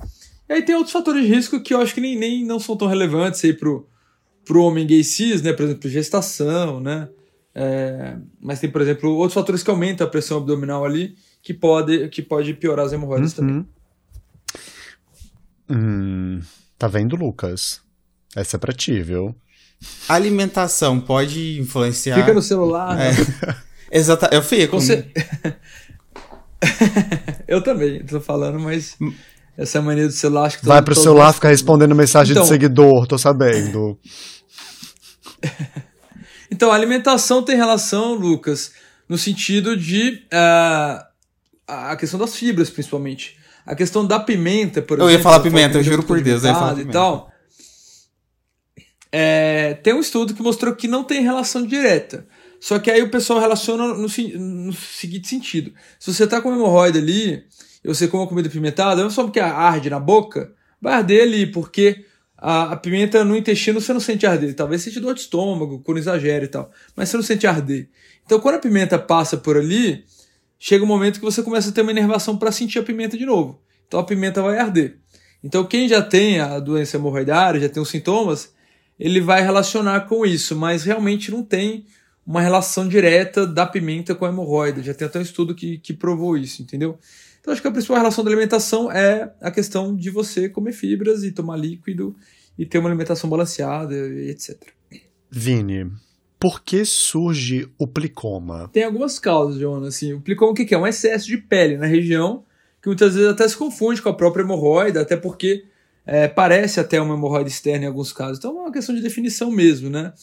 [0.49, 2.75] E aí tem outros fatores de risco que eu acho que nem, nem não são
[2.75, 3.88] tão relevantes aí pro,
[4.45, 5.53] pro homem gay cis, né?
[5.53, 7.10] Por exemplo, gestação, né?
[7.53, 12.07] É, mas tem, por exemplo, outros fatores que aumentam a pressão abdominal ali que pode,
[12.10, 13.47] que pode piorar as hemorroidas uhum.
[13.47, 13.67] também.
[15.69, 16.39] Hum,
[16.77, 17.82] tá vendo, Lucas?
[18.36, 19.36] Essa é pra ti, viu?
[20.08, 22.15] alimentação pode influenciar.
[22.17, 22.97] Fica no celular.
[22.99, 23.12] É.
[23.91, 24.80] Exato, eu fico.
[24.80, 25.08] Você...
[27.47, 28.97] eu também, tô falando, mas
[29.58, 32.43] essa mania do celular acho que Vai pro celular ficar respondendo mensagem então...
[32.43, 33.97] de seguidor, tô sabendo.
[36.51, 38.71] então, a alimentação tem relação, Lucas,
[39.08, 41.06] no sentido de uh,
[41.67, 43.37] a questão das fibras, principalmente.
[43.67, 45.12] A questão da pimenta, por eu exemplo.
[45.12, 46.89] Eu ia falar pimenta, eu juro por Deus, eu ia falar pimenta.
[46.89, 47.38] e tal
[49.12, 52.27] é, tem um estudo que mostrou que não tem relação direta.
[52.60, 56.97] Só que aí o pessoal relaciona no, no seguinte sentido: se você tá com hemorroida
[56.97, 57.43] ali,
[57.84, 61.47] e você come uma comida pimentada, não só porque arde na boca, vai arder ali,
[61.47, 62.06] porque
[62.38, 64.53] a, a, pimenta no intestino você não sente arder.
[64.56, 67.89] Talvez sente dor de estômago, quando exagera e tal, mas você não sente arder.
[68.25, 70.03] Então quando a pimenta passa por ali,
[70.59, 73.25] chega um momento que você começa a ter uma inervação para sentir a pimenta de
[73.25, 73.61] novo.
[73.87, 74.97] Então a pimenta vai arder.
[75.43, 78.53] Então quem já tem a doença hemorroidária, já tem os sintomas,
[78.99, 81.85] ele vai relacionar com isso, mas realmente não tem
[82.25, 84.83] uma relação direta da pimenta com a hemorroida.
[84.83, 86.99] Já tem até um estudo que, que provou isso, entendeu?
[87.39, 91.23] Então acho que a principal relação da alimentação é a questão de você comer fibras
[91.23, 92.13] e tomar líquido
[92.57, 94.57] e ter uma alimentação balanceada, etc.
[95.31, 95.89] Vini,
[96.39, 98.69] por que surge o plicoma?
[98.71, 99.95] Tem algumas causas, Jonas.
[99.95, 100.78] Assim, o plicoma o que é?
[100.78, 102.43] Um excesso de pele na região,
[102.82, 105.65] que muitas vezes até se confunde com a própria hemorroida, até porque
[106.06, 108.38] é, parece até uma hemorroida externa em alguns casos.
[108.38, 110.13] Então é uma questão de definição mesmo, né?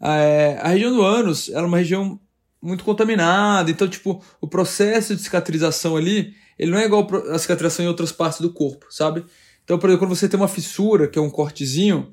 [0.00, 2.18] É, a região do ânus é uma região
[2.62, 7.84] muito contaminada, então, tipo, o processo de cicatrização ali, ele não é igual a cicatrização
[7.84, 9.24] em outras partes do corpo, sabe?
[9.64, 12.12] Então, por exemplo, quando você tem uma fissura, que é um cortezinho,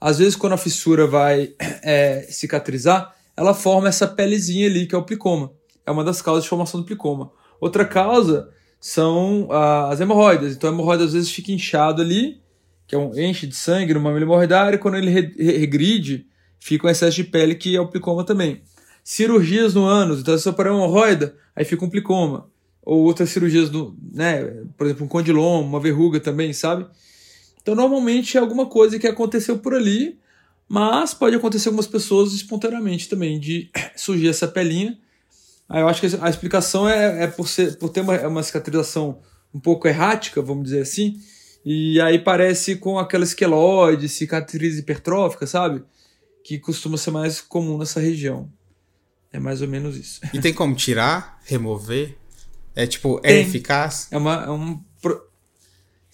[0.00, 4.98] às vezes quando a fissura vai é, cicatrizar, ela forma essa pelezinha ali, que é
[4.98, 5.52] o plicoma.
[5.84, 7.30] É uma das causas de formação do plicoma.
[7.60, 10.54] Outra causa são ah, as hemorroidas.
[10.54, 12.40] Então, a hemorroida às vezes fica inchado ali,
[12.86, 16.26] que é um enche de sangue no mamilo hemorroidário, e quando ele regride,
[16.58, 18.62] fica um excesso de pele, que é o plicoma também.
[19.02, 22.48] Cirurgias no ânus, então se você operar uma hemorroida, aí fica um plicoma.
[22.82, 24.44] Ou outras cirurgias, do, né,
[24.76, 26.86] por exemplo, um condiloma, uma verruga também, sabe?
[27.66, 30.20] Então normalmente é alguma coisa que aconteceu por ali,
[30.68, 34.96] mas pode acontecer algumas pessoas espontaneamente também, de surgir essa pelinha.
[35.68, 39.18] Aí eu acho que a explicação é, é por, ser, por ter uma, uma cicatrização
[39.52, 41.20] um pouco errática, vamos dizer assim,
[41.64, 45.82] e aí parece com aquela esqueloide, cicatriz hipertrófica, sabe?
[46.44, 48.48] Que costuma ser mais comum nessa região.
[49.32, 50.20] É mais ou menos isso.
[50.32, 52.16] E tem como tirar, remover?
[52.76, 53.40] É tipo, é tem.
[53.40, 54.06] eficaz?
[54.12, 54.44] É uma.
[54.44, 54.80] É um...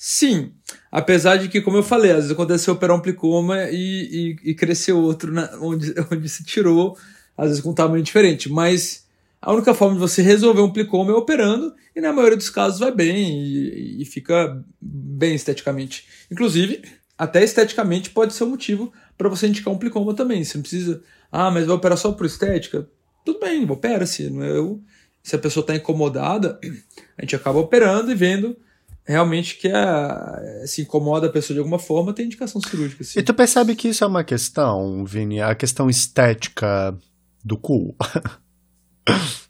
[0.05, 0.53] Sim.
[0.91, 4.55] Apesar de que, como eu falei, às vezes acontece operar um plicoma e, e, e
[4.55, 6.99] crescer outro na, onde, onde se tirou,
[7.39, 8.51] às vezes com um tamanho diferente.
[8.51, 9.07] Mas
[9.41, 12.81] a única forma de você resolver um plicoma é operando, e na maioria dos casos
[12.81, 16.05] vai bem e, e fica bem esteticamente.
[16.29, 16.83] Inclusive,
[17.17, 20.43] até esteticamente pode ser um motivo para você indicar um plicoma também.
[20.43, 22.89] Você não precisa, ah, mas vai operar só por estética?
[23.25, 24.25] Tudo bem, opera-se.
[24.25, 24.83] Eu,
[25.23, 26.59] se a pessoa está incomodada,
[27.17, 28.57] a gente acaba operando e vendo
[29.05, 33.03] realmente que a, se incomoda a pessoa de alguma forma, tem indicação cirúrgica.
[33.05, 33.19] Sim.
[33.19, 36.97] E tu percebe que isso é uma questão, Vini, a questão estética
[37.45, 37.95] do cu.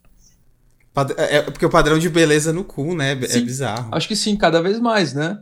[1.16, 3.18] É, é porque o padrão de beleza no cu, né?
[3.22, 3.88] É sim, bizarro.
[3.92, 5.38] Acho que sim, cada vez mais, né?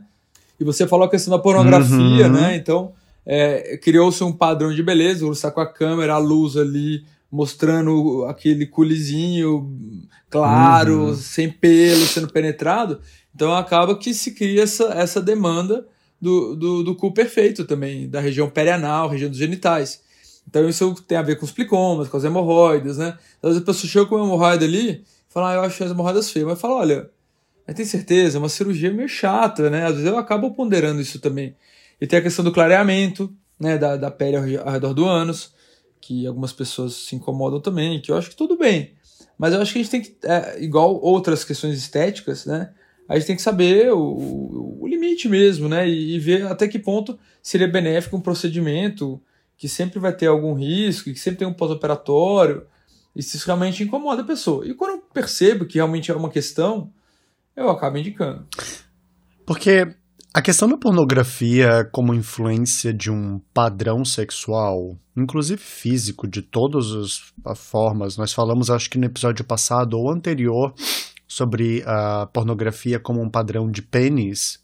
[0.57, 2.31] E você falou a questão da pornografia, uhum.
[2.31, 2.55] né?
[2.55, 2.93] Então,
[3.25, 8.25] é, criou-se um padrão de beleza, você está com a câmera, a luz ali, mostrando
[8.29, 9.69] aquele culizinho
[10.29, 11.15] claro, uhum.
[11.15, 13.01] sem pelo, sendo penetrado.
[13.33, 15.87] Então acaba que se cria essa, essa demanda
[16.19, 20.01] do, do, do cu perfeito também, da região perianal, região dos genitais.
[20.47, 23.17] Então isso tem a ver com os plicomas, com as hemorroidas, né?
[23.41, 25.91] Às vezes a pessoa chega com uma hemorroida ali e fala, ah, eu acho as
[25.91, 26.47] hemorroidas feias.
[26.47, 27.09] Mas fala, olha,
[27.65, 29.85] mas tem certeza, é uma cirurgia meio chata, né?
[29.85, 31.55] Às vezes eu acabo ponderando isso também.
[31.99, 35.53] E tem a questão do clareamento, né, da, da pele ao, ao redor do ânus,
[36.01, 38.93] que algumas pessoas se incomodam também, que eu acho que tudo bem.
[39.37, 42.73] Mas eu acho que a gente tem que, é, igual outras questões estéticas, né?
[43.11, 45.85] A gente tem que saber o, o limite mesmo, né?
[45.85, 49.21] E, e, ver até que ponto seria benéfico um procedimento
[49.57, 52.65] que sempre vai ter algum risco, que sempre tem um pós-operatório,
[53.13, 54.65] e se isso realmente incomoda a pessoa.
[54.65, 56.89] E quando eu percebo que realmente é uma questão,
[57.53, 58.47] eu acabo indicando.
[59.45, 59.85] Porque
[60.33, 66.85] a questão da pornografia como influência de um padrão sexual, inclusive físico, de todas
[67.45, 70.73] as formas, nós falamos, acho que no episódio passado ou anterior,
[71.31, 74.61] sobre a pornografia como um padrão de pênis.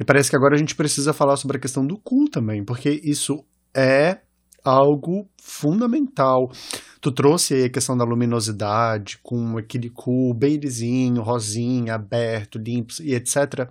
[0.00, 2.88] E parece que agora a gente precisa falar sobre a questão do cu também, porque
[3.04, 3.44] isso
[3.76, 4.20] é
[4.64, 6.50] algo fundamental.
[6.98, 12.94] Tu trouxe aí a questão da luminosidade, com aquele cu bem lisinho, rosinha, aberto, limpo
[13.02, 13.68] e etc.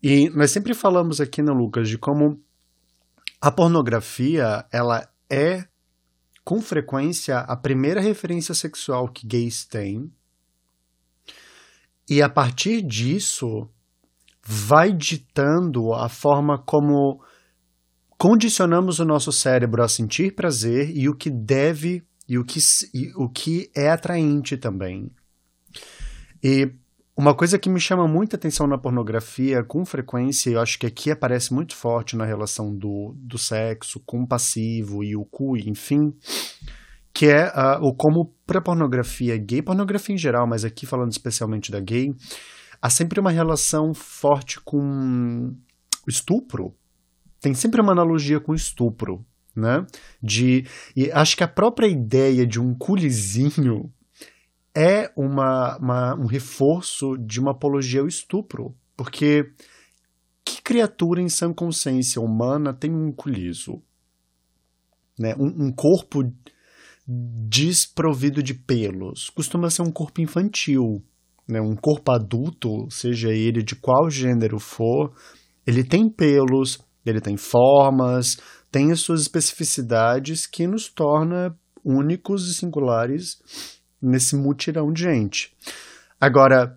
[0.00, 2.40] E nós sempre falamos aqui, né, Lucas, de como
[3.40, 5.64] a pornografia, ela é,
[6.44, 10.12] com frequência, a primeira referência sexual que gays têm.
[12.08, 13.68] E a partir disso,
[14.42, 17.22] vai ditando a forma como
[18.18, 22.58] condicionamos o nosso cérebro a sentir prazer e o que deve e o que,
[22.92, 25.10] e o que é atraente também.
[26.42, 26.70] E
[27.16, 31.10] uma coisa que me chama muita atenção na pornografia, com frequência, eu acho que aqui
[31.10, 36.12] aparece muito forte na relação do, do sexo com o passivo e o cu, enfim,
[37.14, 41.70] que é uh, o como para pornografia gay, pornografia em geral, mas aqui falando especialmente
[41.70, 42.12] da gay,
[42.82, 45.54] há sempre uma relação forte com
[46.08, 46.74] estupro.
[47.40, 49.24] Tem sempre uma analogia com estupro,
[49.54, 49.86] né?
[50.20, 53.92] De, e acho que a própria ideia de um culizinho
[54.74, 58.74] é uma, uma, um reforço de uma apologia ao estupro.
[58.96, 59.52] Porque
[60.44, 63.80] que criatura em sã consciência humana tem um culiso?
[65.16, 65.34] Né?
[65.38, 66.24] Um, um corpo
[67.06, 69.30] desprovido de pelos.
[69.30, 71.02] Costuma ser um corpo infantil.
[71.46, 71.60] Né?
[71.60, 75.12] Um corpo adulto, seja ele de qual gênero for,
[75.66, 78.38] ele tem pelos, ele tem formas,
[78.70, 83.38] tem as suas especificidades que nos torna únicos e singulares
[84.00, 85.54] nesse mutirão de gente.
[86.18, 86.76] Agora,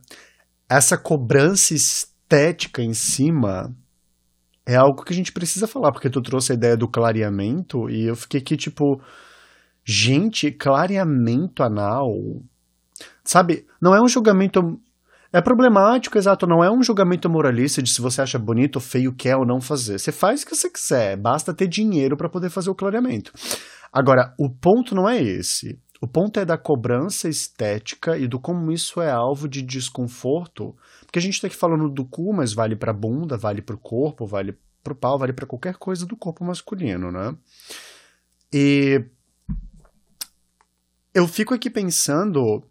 [0.70, 3.74] essa cobrança estética em cima
[4.66, 8.06] é algo que a gente precisa falar, porque tu trouxe a ideia do clareamento e
[8.06, 9.02] eu fiquei aqui tipo,
[9.89, 12.13] gente, clareamento anal,
[13.23, 13.65] sabe?
[13.82, 14.78] Não é um julgamento
[15.32, 19.13] é problemático, exato, não é um julgamento moralista de se você acha bonito ou feio,
[19.13, 19.97] quer ou não fazer.
[19.97, 23.32] Você faz o que você quiser, basta ter dinheiro para poder fazer o clareamento.
[23.91, 25.80] Agora, o ponto não é esse.
[26.02, 30.76] O ponto é da cobrança estética e do como isso é alvo de desconforto.
[31.06, 33.80] Porque a gente está aqui falando do cu, mas vale para bunda, vale para o
[33.80, 37.36] corpo, vale para o pau, vale para qualquer coisa do corpo masculino, né?
[38.54, 39.04] E
[41.18, 42.64] eu fico aqui pensando,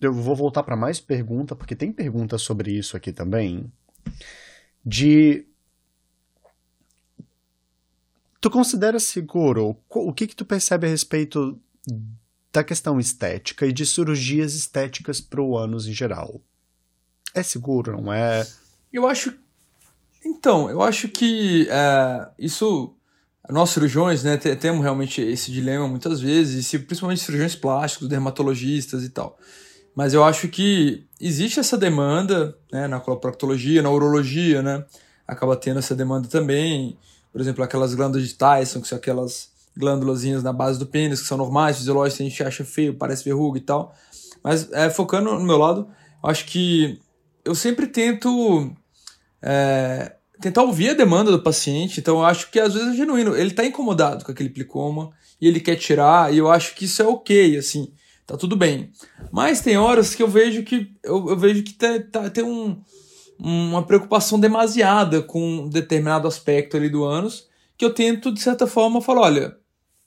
[0.00, 3.70] eu vou voltar para mais pergunta, porque tem perguntas sobre isso aqui também,
[4.84, 5.46] de
[8.40, 9.76] Tu considera seguro?
[9.88, 11.60] O que que tu percebe a respeito
[12.52, 16.40] da questão estética e de cirurgias estéticas para o ânus em geral.
[17.32, 18.44] É seguro, não é?
[18.92, 19.32] Eu acho.
[20.24, 22.94] Então, eu acho que é, isso.
[23.50, 29.36] Nós cirurgiões, né, temos realmente esse dilema muitas vezes, principalmente cirurgiões plásticos, dermatologistas e tal.
[29.94, 34.84] Mas eu acho que existe essa demanda, né, na coloproctologia, na urologia, né,
[35.26, 36.96] acaba tendo essa demanda também.
[37.32, 41.26] Por exemplo, aquelas glândulas de Tyson, que são aquelas glândulas na base do pênis, que
[41.26, 43.94] são normais, fisiológicas, a gente acha feio, parece verruga e tal.
[44.42, 45.88] Mas é, focando no meu lado,
[46.22, 47.00] acho que
[47.44, 48.70] eu sempre tento
[49.40, 52.00] é, tentar ouvir a demanda do paciente.
[52.00, 53.34] Então eu acho que às vezes é genuíno.
[53.36, 57.02] Ele está incomodado com aquele plicoma e ele quer tirar, e eu acho que isso
[57.02, 57.92] é ok, assim,
[58.24, 58.92] tá tudo bem.
[59.32, 62.80] Mas tem horas que eu vejo que eu, eu vejo que tá, tá, tem um,
[63.38, 68.68] uma preocupação demasiada com um determinado aspecto ali do ânus, que eu tento, de certa
[68.68, 69.56] forma, falar, olha,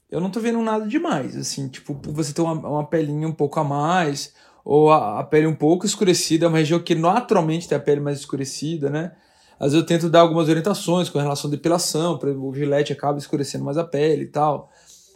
[0.10, 3.60] eu não tô vendo nada demais, assim, tipo, você ter uma, uma pelinha um pouco
[3.60, 4.34] a mais,
[4.64, 8.20] ou a, a pele um pouco escurecida, uma região que naturalmente tem a pele mais
[8.20, 9.12] escurecida, né?
[9.60, 13.18] Às vezes eu tento dar algumas orientações com relação à depilação, exemplo, o gilete acaba
[13.18, 14.70] escurecendo mais a pele e tal,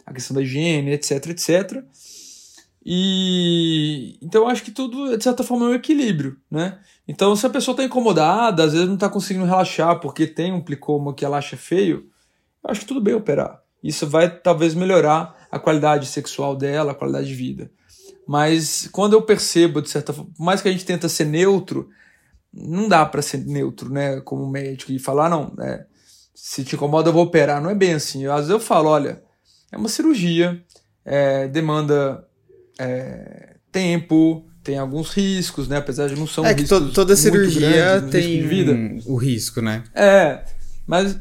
[0.06, 1.84] a questão da higiene, etc, etc.
[2.84, 6.78] E então eu acho que tudo, de certa forma, é um equilíbrio, né?
[7.06, 10.60] Então, se a pessoa está incomodada, às vezes não está conseguindo relaxar porque tem um
[10.60, 12.06] plicoma que ela acha feio,
[12.64, 13.60] eu acho que tudo bem operar.
[13.82, 17.70] Isso vai talvez melhorar a qualidade sexual dela, a qualidade de vida.
[18.26, 21.88] Mas quando eu percebo, de certa forma, por mais que a gente tenta ser neutro,
[22.52, 25.84] não dá para ser neutro, né, como médico, e falar, não, é,
[26.34, 27.62] se te incomoda eu vou operar.
[27.62, 28.26] Não é bem assim.
[28.26, 29.22] Às vezes eu falo, olha,
[29.70, 30.62] é uma cirurgia,
[31.04, 32.26] é, demanda
[32.78, 38.00] é, tempo, tem alguns riscos, né, apesar de não são É que to toda cirurgia
[38.00, 38.72] grandes, tem vida.
[39.06, 39.84] o risco, né?
[39.94, 40.44] É,
[40.86, 41.18] mas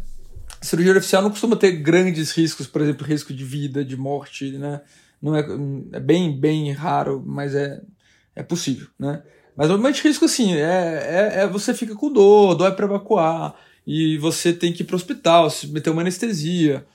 [0.61, 4.81] cirurgia artificial não costuma ter grandes riscos, por exemplo, risco de vida, de morte, né?
[5.21, 5.45] Não é,
[5.93, 7.81] é bem, bem raro, mas é,
[8.35, 9.21] é possível, né?
[9.59, 10.61] Mas normalmente risco assim, é,
[11.35, 13.53] é, é você fica com dor, é para evacuar,
[13.85, 16.87] e você tem que ir pro hospital, se meter uma anestesia.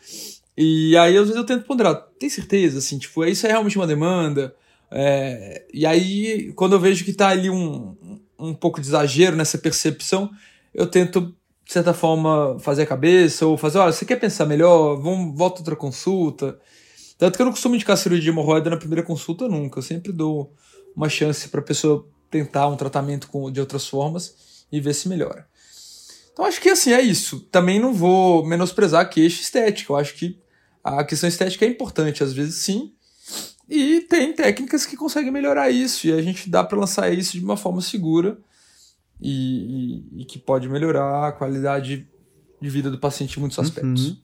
[0.57, 3.87] E aí, às vezes, eu tento ponderar, tem certeza, assim, tipo, isso é realmente uma
[3.87, 4.57] demanda?
[4.91, 7.95] É, e aí, quando eu vejo que tá ali um,
[8.39, 10.31] um pouco de exagero nessa percepção,
[10.73, 11.37] eu tento,
[11.67, 14.97] de certa forma, fazer a cabeça, ou fazer, olha, você quer pensar melhor?
[14.97, 16.59] Vamos, volta outra consulta.
[17.19, 19.81] Tanto que eu não costumo indicar cirurgia de hemorroida na primeira consulta nunca.
[19.81, 20.51] Eu sempre dou
[20.97, 24.35] uma chance para pessoa tentar um tratamento com, de outras formas
[24.73, 25.47] e ver se melhora.
[26.33, 27.39] Então acho que assim é isso.
[27.53, 29.93] Também não vou menosprezar a queixa estética.
[29.93, 30.37] Eu acho que
[30.83, 32.93] a questão estética é importante, às vezes sim.
[33.69, 36.09] E tem técnicas que conseguem melhorar isso.
[36.09, 38.37] E a gente dá para lançar isso de uma forma segura
[39.21, 42.09] e, e, e, que pode melhorar a qualidade
[42.61, 44.09] de vida do paciente em muitos aspectos.
[44.09, 44.17] Uhum.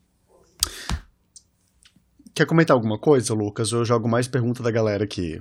[2.35, 3.73] Quer comentar alguma coisa, Lucas?
[3.73, 5.41] Ou eu jogo mais pergunta da galera aqui?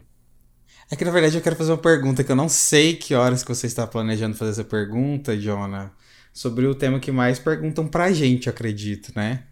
[0.91, 3.43] É que na verdade eu quero fazer uma pergunta que eu não sei que horas
[3.43, 5.91] que você está planejando fazer essa pergunta, Jonah,
[6.33, 9.43] sobre o tema que mais perguntam pra gente, acredito, né?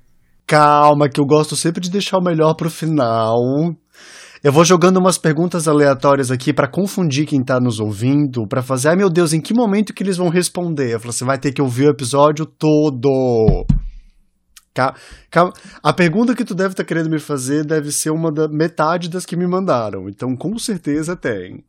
[0.47, 3.35] Calma, que eu gosto sempre de deixar o melhor pro final.
[4.43, 8.89] Eu vou jogando umas perguntas aleatórias aqui para confundir quem tá nos ouvindo, para fazer,
[8.89, 10.93] ai meu Deus, em que momento que eles vão responder?
[10.93, 13.65] Eu falo, você vai ter que ouvir o episódio todo.
[15.83, 19.09] A pergunta que tu deve estar tá querendo me fazer deve ser uma da metade
[19.09, 20.07] das que me mandaram.
[20.07, 21.63] Então, com certeza tem.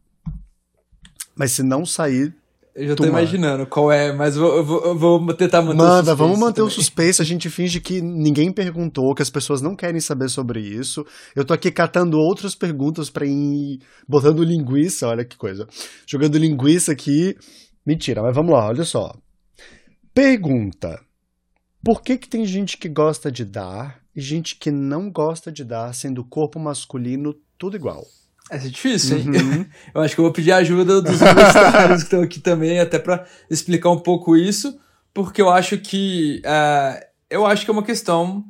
[1.34, 2.34] Mas se não sair.
[2.74, 6.16] Eu já tô imaginando qual é, mas eu vou, eu vou tentar manter Manda, o
[6.16, 6.68] vamos manter também.
[6.68, 7.20] o suspense.
[7.20, 11.04] A gente finge que ninguém perguntou, que as pessoas não querem saber sobre isso.
[11.34, 15.66] Eu tô aqui catando outras perguntas para ir botando linguiça, olha que coisa.
[16.06, 17.36] Jogando linguiça aqui.
[17.84, 19.12] Mentira, mas vamos lá, olha só.
[20.14, 21.00] Pergunta.
[21.88, 25.64] Por que, que tem gente que gosta de dar e gente que não gosta de
[25.64, 28.06] dar, sendo o corpo masculino tudo igual?
[28.50, 29.28] Essa é difícil, hein?
[29.30, 29.66] Uhum.
[29.94, 33.26] Eu acho que eu vou pedir ajuda dos universitários que estão aqui também, até para
[33.48, 34.78] explicar um pouco isso,
[35.14, 38.44] porque eu acho que uh, eu acho que é uma questão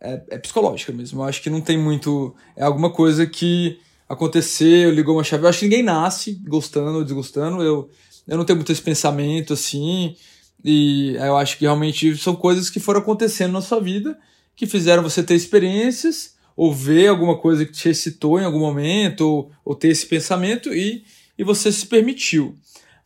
[0.00, 1.20] é, é, psicológica mesmo.
[1.20, 2.34] Eu acho que não tem muito.
[2.56, 3.78] É alguma coisa que
[4.08, 5.44] aconteceu, ligou uma chave.
[5.44, 7.62] Eu acho que ninguém nasce gostando ou desgostando.
[7.62, 7.88] Eu,
[8.26, 10.16] eu não tenho muito esse pensamento assim.
[10.64, 14.18] E eu acho que realmente são coisas que foram acontecendo na sua vida,
[14.54, 19.22] que fizeram você ter experiências, ou ver alguma coisa que te excitou em algum momento,
[19.22, 21.04] ou, ou ter esse pensamento, e,
[21.38, 22.54] e você se permitiu.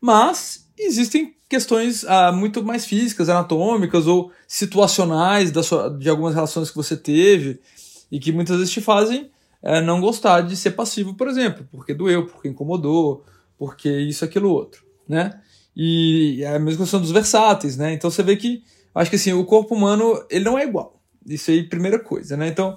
[0.01, 6.71] Mas existem questões ah, muito mais físicas, anatômicas ou situacionais da sua, de algumas relações
[6.71, 7.61] que você teve,
[8.11, 9.31] e que muitas vezes te fazem
[9.63, 13.25] é, não gostar de ser passivo, por exemplo, porque doeu, porque incomodou,
[13.57, 15.41] porque isso, aquilo, outro, né?
[15.77, 17.93] E é a mesma questão dos versáteis, né?
[17.93, 18.63] Então você vê que,
[18.95, 21.01] acho que assim, o corpo humano, ele não é igual.
[21.27, 22.49] Isso aí, primeira coisa, né?
[22.49, 22.77] Então,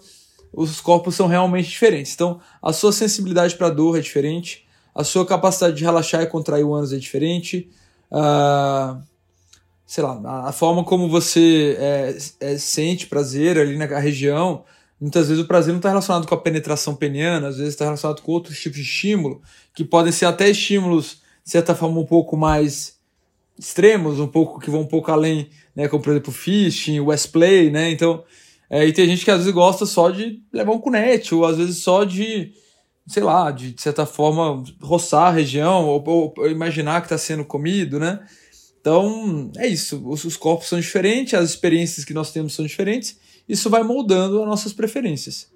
[0.54, 2.14] os corpos são realmente diferentes.
[2.14, 6.64] Então, a sua sensibilidade para dor é diferente, a sua capacidade de relaxar e contrair
[6.64, 7.70] o ânus é diferente,
[8.12, 9.00] uh,
[9.86, 14.66] sei lá, a forma como você é, é, sente prazer ali na região.
[15.00, 18.22] Muitas vezes o prazer não está relacionado com a penetração peniana, às vezes está relacionado
[18.22, 19.41] com outros tipos de estímulo,
[19.76, 22.98] que podem ser até estímulos de certa forma, um pouco mais
[23.58, 25.88] extremos, um pouco que vão um pouco além, né?
[25.88, 27.89] Como, por exemplo, Fishing, Westplay, né?
[27.89, 28.22] Então,
[28.70, 31.56] é, e tem gente que às vezes gosta só de levar um cunete, ou às
[31.56, 32.52] vezes só de,
[33.08, 37.18] sei lá, de, de certa forma, roçar a região ou, ou, ou imaginar que está
[37.18, 38.20] sendo comido, né?
[38.82, 40.06] Então, é isso.
[40.06, 43.18] Os, os, corpos são diferentes, as experiências que nós temos são diferentes.
[43.48, 45.48] Isso vai moldando as nossas preferências.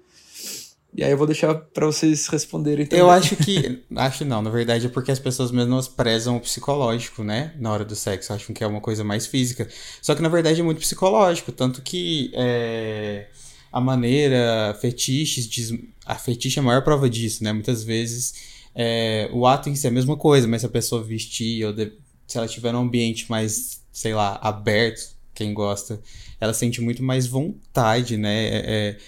[0.94, 3.00] E aí eu vou deixar para vocês responderem também.
[3.00, 3.82] Eu acho que.
[3.96, 5.50] acho não, na verdade é porque as pessoas
[5.88, 7.54] prezam o psicológico, né?
[7.58, 8.32] Na hora do sexo.
[8.32, 9.66] Acham que é uma coisa mais física.
[10.02, 11.50] Só que na verdade é muito psicológico.
[11.50, 13.28] Tanto que é,
[13.72, 15.48] a maneira, fetiches.
[15.48, 15.72] Diz,
[16.04, 17.52] a fetiche é a maior prova disso, né?
[17.52, 21.02] Muitas vezes é, o ato em si é a mesma coisa, mas se a pessoa
[21.02, 21.92] vestir ou de,
[22.26, 26.00] se ela estiver num ambiente mais, sei lá, aberto, quem gosta,
[26.40, 28.44] ela sente muito mais vontade, né?
[28.44, 28.98] É, é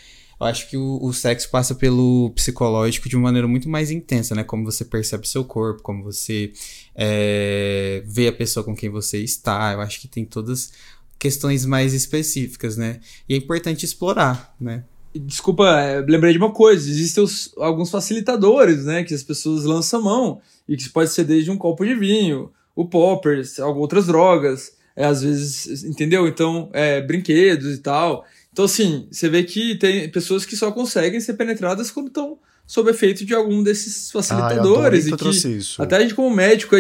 [0.41, 4.35] eu acho que o, o, sexo passa pelo psicológico de uma maneira muito mais intensa,
[4.35, 4.43] né?
[4.43, 6.53] Como você percebe seu corpo, como você
[6.95, 9.73] é, vê a pessoa com quem você está.
[9.73, 10.73] Eu acho que tem todas
[11.19, 13.01] questões mais específicas, né?
[13.29, 14.85] E é importante explorar, né?
[15.15, 19.05] Desculpa, é, lembrei de uma coisa: existem os, alguns facilitadores, né?
[19.05, 22.87] Que as pessoas lançam mão e que pode ser desde um copo de vinho, o
[22.87, 26.27] poppers, outras drogas, é, às vezes, entendeu?
[26.27, 28.25] Então, é, brinquedos e tal.
[28.55, 32.89] Então, assim, você vê que tem pessoas que só conseguem ser penetradas quando estão sob
[32.89, 35.07] efeito de algum desses facilitadores.
[35.07, 35.83] Ah, e que, isso.
[35.83, 36.77] Até a gente, como médico.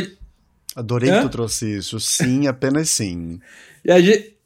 [0.76, 1.16] Adorei Hã?
[1.16, 1.98] que tu trouxe isso.
[1.98, 3.40] Sim, apenas sim.
[3.84, 4.36] e, a gente,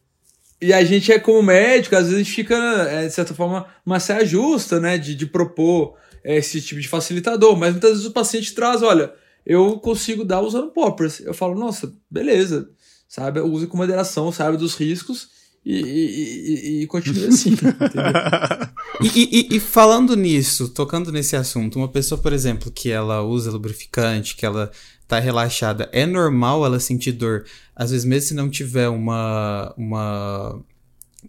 [0.58, 3.66] e a gente é como médico, às vezes a gente fica, é, de certa forma,
[3.84, 4.96] uma saia justa, né?
[4.96, 7.58] De, de propor é, esse tipo de facilitador.
[7.58, 9.12] Mas muitas vezes o paciente traz, olha,
[9.44, 11.20] eu consigo dar usando poppers.
[11.20, 12.70] Eu falo, nossa, beleza.
[13.06, 13.40] Sabe?
[13.40, 17.54] Use com moderação, sabe dos riscos e, e, e, e continue assim.
[19.02, 24.36] e, e, falando nisso, tocando nesse assunto, uma pessoa, por exemplo, que ela usa lubrificante,
[24.36, 24.70] que ela
[25.06, 27.44] tá relaxada, é normal ela sentir dor,
[27.74, 29.74] às vezes mesmo se não tiver uma.
[29.76, 30.62] uma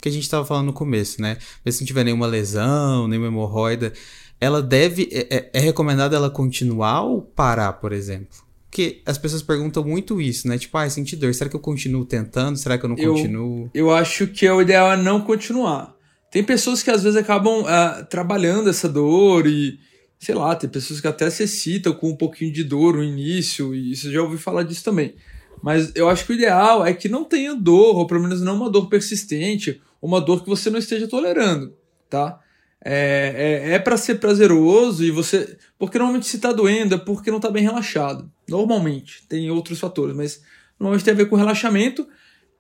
[0.02, 1.38] que a gente estava falando no começo, né?
[1.66, 3.94] Mesmo se não tiver nenhuma lesão, nenhuma hemorroida,
[4.40, 5.10] ela deve.
[5.12, 8.49] É, é, é recomendado ela continuar ou parar, por exemplo?
[8.80, 10.58] Porque as pessoas perguntam muito isso, né?
[10.58, 12.58] Tipo, ah, senti dor, será que eu continuo tentando?
[12.58, 13.70] Será que eu não eu, continuo?
[13.74, 15.94] Eu acho que o ideal é não continuar.
[16.32, 19.78] Tem pessoas que às vezes acabam uh, trabalhando essa dor e,
[20.18, 23.76] sei lá, tem pessoas que até se excitam com um pouquinho de dor no início,
[23.76, 25.14] e isso já ouvi falar disso também.
[25.62, 28.56] Mas eu acho que o ideal é que não tenha dor, ou pelo menos não
[28.56, 31.74] uma dor persistente, uma dor que você não esteja tolerando,
[32.10, 32.40] tá?
[32.84, 35.58] é, é, é para ser prazeroso e você.
[35.78, 38.32] Porque normalmente se tá doendo é porque não tá bem relaxado.
[38.50, 39.26] Normalmente.
[39.28, 40.42] Tem outros fatores, mas
[40.80, 42.08] normalmente tem a ver com relaxamento,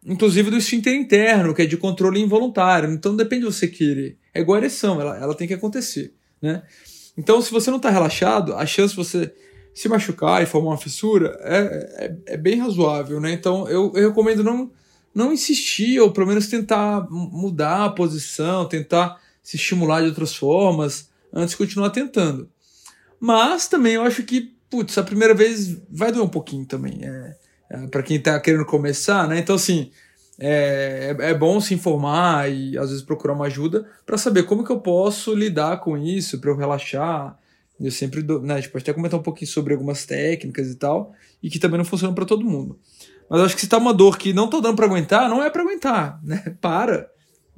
[0.06, 2.92] inclusive do esfíncter interno, que é de controle involuntário.
[2.92, 4.18] Então depende de você querer.
[4.34, 6.14] É igual a ereção, ela, ela tem que acontecer.
[6.42, 6.64] Né?
[7.18, 9.34] Então, se você não tá relaxado, a chance de você
[9.74, 13.20] se machucar e formar uma fissura é, é, é bem razoável.
[13.20, 13.34] Né?
[13.34, 14.72] Então, eu, eu recomendo não,
[15.14, 21.10] não insistir, ou pelo menos tentar mudar a posição, tentar se estimular de outras formas
[21.34, 22.50] antes de continuar tentando.
[23.20, 27.00] Mas também eu acho que, putz, a primeira vez vai doer um pouquinho também.
[27.04, 27.36] É,
[27.70, 29.40] é para quem está querendo começar, né?
[29.40, 29.92] Então, assim,
[30.40, 34.64] é, é, é, bom se informar e às vezes procurar uma ajuda para saber como
[34.64, 37.38] que eu posso lidar com isso, para eu relaxar.
[37.80, 40.76] Eu sempre dou, né, a gente pode até comentar um pouquinho sobre algumas técnicas e
[40.76, 42.80] tal, e que também não funcionam para todo mundo.
[43.30, 45.50] Mas acho que se tá uma dor que não tô dando para aguentar, não é
[45.50, 46.56] para aguentar, né?
[46.62, 47.10] Para.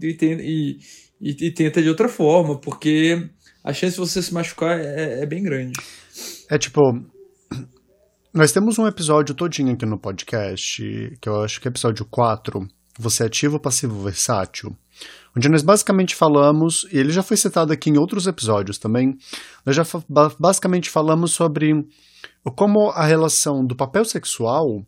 [0.01, 0.79] E, e,
[1.21, 3.29] e, e, tenta de outra forma, porque
[3.63, 5.79] a chance de você se machucar é, é bem grande.
[6.51, 6.81] É tipo,
[8.33, 10.83] nós temos um episódio todinho aqui no podcast,
[11.21, 12.67] que eu acho que é episódio 4,
[12.99, 14.75] Você é ativo, passivo, versátil,
[15.33, 19.17] onde nós basicamente falamos, e ele já foi citado aqui em outros episódios também,
[19.65, 19.83] nós já
[20.37, 21.71] basicamente falamos sobre
[22.53, 24.85] como a relação do papel sexual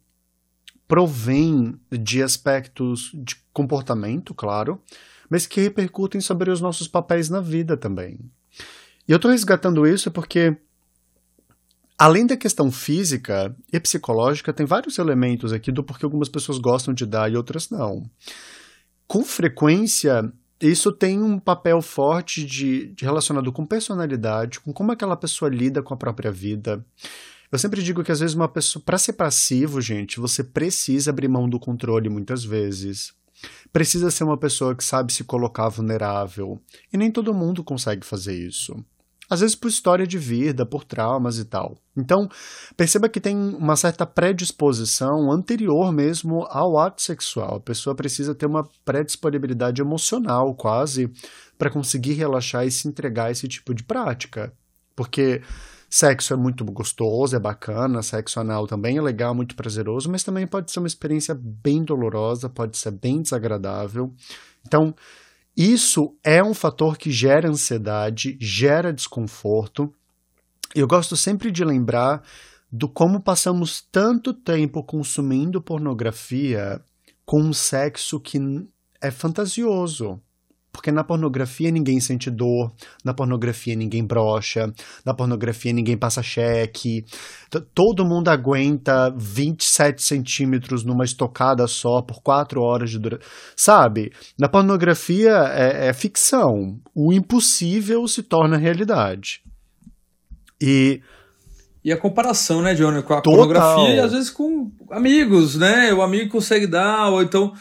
[0.86, 4.82] provém de aspectos de comportamento, claro,
[5.30, 8.20] mas que repercutem sobre os nossos papéis na vida também.
[9.08, 10.58] E eu estou resgatando isso porque,
[11.98, 16.94] além da questão física e psicológica, tem vários elementos aqui do porquê algumas pessoas gostam
[16.94, 18.10] de dar e outras não.
[19.08, 20.32] Com frequência,
[20.62, 25.82] isso tem um papel forte de, de relacionado com personalidade, com como aquela pessoa lida
[25.84, 26.86] com a própria vida.
[27.52, 31.28] Eu sempre digo que às vezes uma pessoa, para ser passivo, gente, você precisa abrir
[31.28, 33.14] mão do controle muitas vezes
[33.72, 36.62] precisa ser uma pessoa que sabe se colocar vulnerável.
[36.92, 38.84] E nem todo mundo consegue fazer isso.
[39.34, 41.76] Às vezes por história de vida, por traumas e tal.
[41.98, 42.30] Então,
[42.78, 47.56] perceba que tem uma certa predisposição anterior mesmo ao ato sexual.
[47.56, 51.12] A pessoa precisa ter uma predisponibilidade emocional, quase,
[51.58, 54.54] para conseguir relaxar e se entregar a esse tipo de prática.
[54.96, 55.42] Porque
[55.96, 60.48] Sexo é muito gostoso, é bacana, sexo anal também é legal, muito prazeroso, mas também
[60.48, 64.12] pode ser uma experiência bem dolorosa, pode ser bem desagradável.
[64.66, 64.96] Então,
[65.56, 69.94] isso é um fator que gera ansiedade, gera desconforto
[70.74, 72.24] Eu gosto sempre de lembrar
[72.72, 76.82] do como passamos tanto tempo consumindo pornografia
[77.24, 78.40] com um sexo que
[79.00, 80.20] é fantasioso.
[80.74, 82.74] Porque na pornografia ninguém sente dor,
[83.06, 84.74] na pornografia ninguém brocha,
[85.06, 87.06] na pornografia ninguém passa cheque.
[87.76, 93.30] Todo mundo aguenta 27 centímetros numa estocada só por 4 horas de duração.
[93.56, 94.12] Sabe?
[94.38, 96.80] Na pornografia é, é ficção.
[96.94, 99.42] O impossível se torna realidade.
[100.60, 101.02] E
[101.84, 103.40] e a comparação, né, Johnny, com a Total.
[103.40, 105.94] pornografia e às vezes com amigos, né?
[105.94, 107.52] O amigo consegue dar, ou então,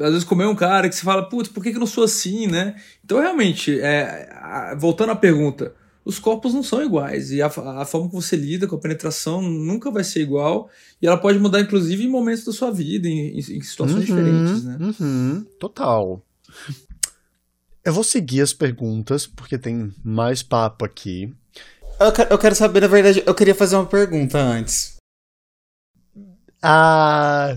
[0.00, 2.04] às vezes comer um cara que você fala, putz, por que, que eu não sou
[2.04, 2.74] assim, né?
[3.04, 5.74] Então, realmente, é, voltando à pergunta,
[6.04, 9.42] os corpos não são iguais e a, a, forma que você lida com a penetração
[9.42, 10.70] nunca vai ser igual
[11.00, 14.64] e ela pode mudar, inclusive, em momentos da sua vida, em, em situações uhum, diferentes,
[14.64, 14.78] né?
[14.80, 16.24] Uhum, total.
[17.84, 21.32] Eu vou seguir as perguntas, porque tem mais papo aqui.
[21.98, 24.96] Eu quero, eu quero saber, na verdade, eu queria fazer uma pergunta antes.
[26.62, 27.56] Ah.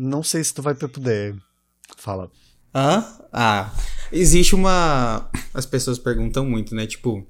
[0.00, 1.36] Não sei se tu vai poder.
[2.08, 2.30] Fala.
[2.74, 3.04] Hã?
[3.30, 3.70] Ah.
[4.10, 5.28] Existe uma.
[5.52, 6.86] As pessoas perguntam muito, né?
[6.86, 7.22] Tipo.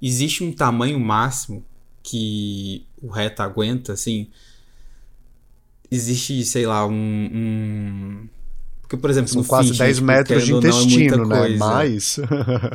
[0.00, 1.62] Existe um tamanho máximo
[2.02, 4.30] que o reto aguenta, assim?
[5.90, 6.92] Existe, sei lá, um.
[6.94, 8.28] um...
[8.80, 11.56] Porque, por exemplo, São quase 10 metros de é intestino, é né?
[11.58, 12.18] Mais.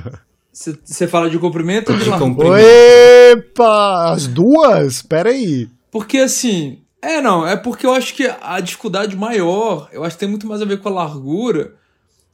[0.54, 2.64] Você fala de comprimento ou de, de comprimento?
[2.64, 4.12] Epa!
[4.14, 5.02] As duas?
[5.02, 5.68] Pera aí.
[5.90, 6.85] Porque assim.
[7.06, 10.48] É, não, é porque eu acho que a dificuldade maior, eu acho que tem muito
[10.48, 11.76] mais a ver com a largura.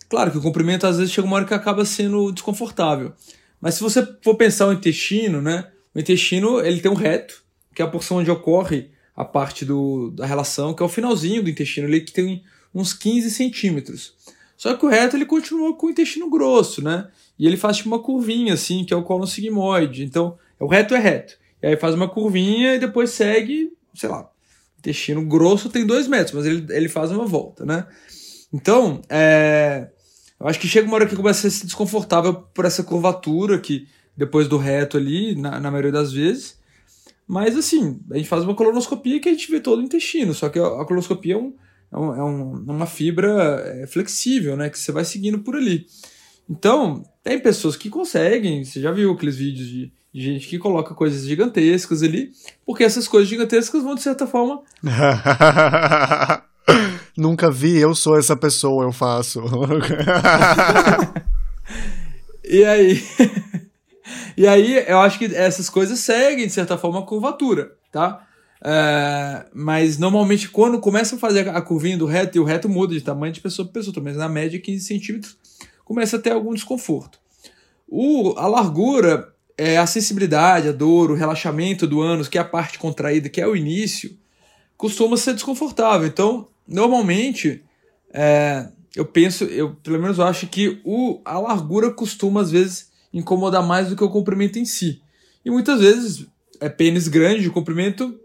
[0.08, 3.12] Claro que o comprimento às vezes chega uma hora que acaba sendo desconfortável.
[3.60, 5.70] Mas se você for pensar o intestino, né?
[5.94, 7.44] O intestino ele tem um reto,
[7.76, 11.44] que é a porção onde ocorre a parte do, da relação, que é o finalzinho
[11.44, 12.42] do intestino ali, que tem
[12.74, 14.14] uns 15 centímetros.
[14.56, 17.10] Só que o reto ele continua com o intestino grosso, né?
[17.38, 20.06] E ele faz tipo uma curvinha assim, que é o colo sigmoide.
[20.06, 21.38] Então, o reto é reto.
[21.62, 24.31] E aí faz uma curvinha e depois segue, sei lá,
[24.82, 27.86] intestino grosso tem dois metros, mas ele, ele faz uma volta, né?
[28.52, 29.88] Então, é,
[30.40, 33.88] eu acho que chega uma hora que começa a ser desconfortável por essa curvatura que
[34.18, 36.60] depois do reto ali, na, na maioria das vezes.
[37.28, 40.50] Mas assim, a gente faz uma colonoscopia que a gente vê todo o intestino, só
[40.50, 41.54] que a, a colonoscopia é um,
[41.94, 42.20] é, um, é,
[42.70, 44.70] é uma fibra é, flexível, né?
[44.70, 45.86] Que você vai seguindo por ali.
[46.50, 50.94] Então, tem pessoas que conseguem, você já viu aqueles vídeos de, de gente que coloca
[50.94, 52.32] coisas gigantescas ali,
[52.66, 54.62] porque essas coisas gigantescas vão, de certa forma.
[57.18, 59.42] Nunca vi, eu sou essa pessoa, eu faço.
[62.44, 63.04] e aí.
[64.36, 68.28] e aí, eu acho que essas coisas seguem, de certa forma, a curvatura, tá?
[68.64, 72.94] É, mas normalmente quando começa a fazer a curvinha do reto, e o reto muda
[72.94, 75.38] de tamanho de pessoa para pessoa, mas na média 15 centímetros,
[75.84, 77.20] começa a ter algum desconforto.
[77.88, 82.46] O, a largura, é, a sensibilidade, a dor, o relaxamento do ânus, que é a
[82.46, 84.18] parte contraída, que é o início,
[84.76, 86.08] costuma ser desconfortável.
[86.08, 87.64] Então, normalmente,
[88.12, 93.62] é, eu penso, eu pelo menos acho que o, a largura costuma às vezes incomodar
[93.62, 95.00] mais do que o comprimento em si.
[95.46, 96.26] E muitas vezes,
[96.60, 98.20] é pênis grande, o comprimento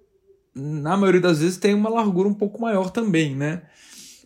[0.55, 3.61] na maioria das vezes tem uma largura um pouco maior também, né?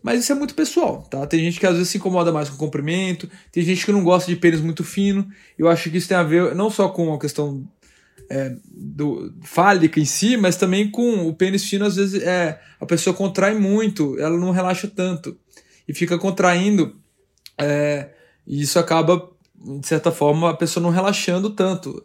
[0.02, 1.26] Mas isso é muito pessoal, tá?
[1.26, 4.02] Tem gente que às vezes se incomoda mais com o comprimento, tem gente que não
[4.02, 5.28] gosta de pênis muito fino.
[5.58, 7.68] Eu acho que isso tem a ver não só com a questão
[8.30, 12.86] é, do fálica em si, mas também com o pênis fino, às vezes é, a
[12.86, 15.36] pessoa contrai muito, ela não relaxa tanto
[15.86, 16.96] e fica contraindo,
[17.58, 18.10] é,
[18.46, 19.30] e isso acaba,
[19.80, 22.04] de certa forma, a pessoa não relaxando tanto.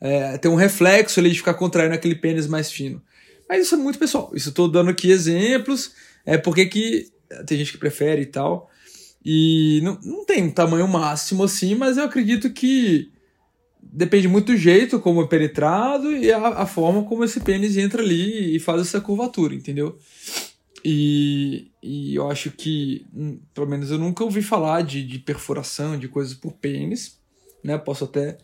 [0.00, 3.00] É, tem um reflexo ali de ficar contraindo aquele pênis mais fino.
[3.48, 4.30] Mas isso é muito pessoal.
[4.34, 5.92] Isso estou dando aqui exemplos.
[6.24, 7.08] É porque que
[7.46, 8.70] tem gente que prefere e tal.
[9.24, 13.10] E não, não tem um tamanho máximo assim, mas eu acredito que
[13.82, 18.02] depende muito do jeito como é penetrado e a, a forma como esse pênis entra
[18.02, 19.98] ali e faz essa curvatura, entendeu?
[20.84, 25.98] E, e eu acho que, hum, pelo menos eu nunca ouvi falar de, de perfuração
[25.98, 27.18] de coisas por pênis,
[27.64, 27.76] né?
[27.76, 28.38] Posso até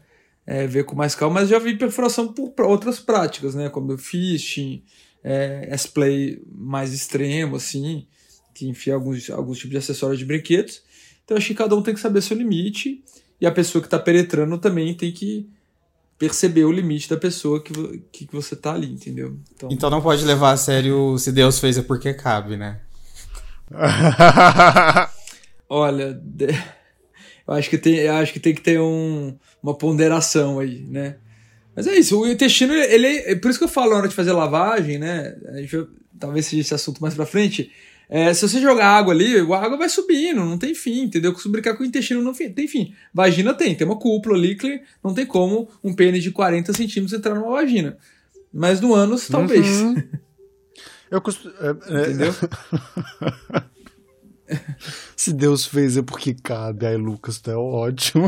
[0.44, 3.68] é, ver com mais calma, mas já vi perfuração por outras práticas, né?
[3.68, 4.82] Como fishing,
[5.22, 8.08] é, S-play mais extremo, assim,
[8.54, 10.82] que enfia alguns, alguns tipos de acessórios de brinquedos.
[11.24, 13.02] Então acho que cada um tem que saber seu limite
[13.40, 15.48] e a pessoa que está penetrando também tem que
[16.18, 17.72] perceber o limite da pessoa que,
[18.12, 19.36] que, que você tá ali, entendeu?
[19.54, 19.68] Então...
[19.72, 22.80] então não pode levar a sério se Deus fez é porque cabe, né?
[25.68, 26.20] Olha,
[27.48, 31.16] eu acho que tem, eu acho que tem que ter um, uma ponderação aí, né?
[31.74, 34.14] Mas é isso, o intestino, ele é, por isso que eu falo na hora de
[34.14, 35.34] fazer lavagem, né?
[35.48, 35.86] A gente,
[36.18, 37.72] talvez seja esse assunto mais pra frente.
[38.14, 41.34] É, se você jogar água ali, a água vai subindo, não tem fim, entendeu?
[41.34, 42.92] Se brincar com o intestino não tem fim.
[43.14, 47.18] Vagina tem, tem uma cúpula ali que não tem como um pênis de 40 centímetros
[47.18, 47.96] entrar numa vagina.
[48.52, 49.80] Mas no ânus, talvez.
[49.80, 49.96] Uhum.
[51.10, 51.54] Eu costumo.
[51.58, 52.02] É, é...
[52.02, 52.34] Entendeu?
[55.16, 56.84] Se Deus fez é porque cabe.
[56.84, 58.26] Aí, Lucas, tu é ótimo.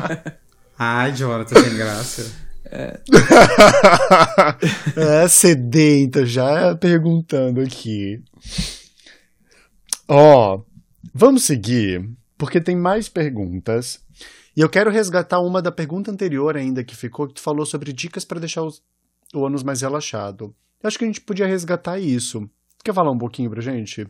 [0.78, 2.32] Ai, Jonathan, sem graça.
[2.64, 2.98] É.
[4.96, 8.22] é sedenta, já perguntando aqui.
[10.08, 10.62] Ó,
[11.12, 14.00] vamos seguir, porque tem mais perguntas.
[14.56, 17.92] E eu quero resgatar uma da pergunta anterior ainda que ficou, que tu falou sobre
[17.92, 18.82] dicas para deixar os,
[19.34, 20.54] o ânus mais relaxado.
[20.82, 22.48] Eu acho que a gente podia resgatar isso.
[22.84, 24.06] Quer falar um pouquinho pra gente?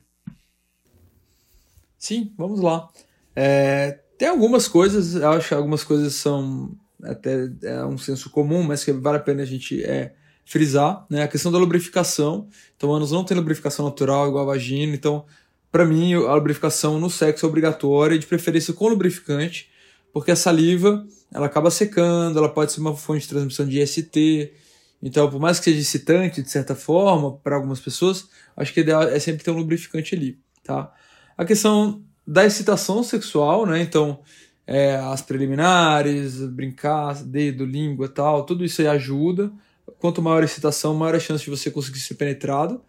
[1.97, 2.91] Sim, vamos lá.
[3.35, 8.63] É, tem algumas coisas, eu acho que algumas coisas são até é um senso comum,
[8.63, 10.15] mas que vale a pena a gente é,
[10.45, 11.23] frisar, né?
[11.23, 12.49] A questão da lubrificação.
[12.77, 15.25] Então, ânus não tem lubrificação natural igual a vagina, então
[15.75, 19.69] para mim, a lubrificação no sexo é obrigatória, de preferência com lubrificante,
[20.13, 24.53] porque a saliva ela acaba secando, ela pode ser uma fonte de transmissão de IST.
[25.03, 29.03] Então, por mais que seja excitante, de certa forma, para algumas pessoas, acho que ideal
[29.03, 30.93] é sempre ter um lubrificante ali, tá?
[31.37, 33.83] A questão da excitação sexual, né?
[33.83, 34.21] Então,
[34.69, 39.51] é, as preliminares, brincar, dedo, língua tal, tudo isso aí ajuda.
[39.99, 42.81] Quanto maior a excitação, maior a chance de você conseguir ser penetrado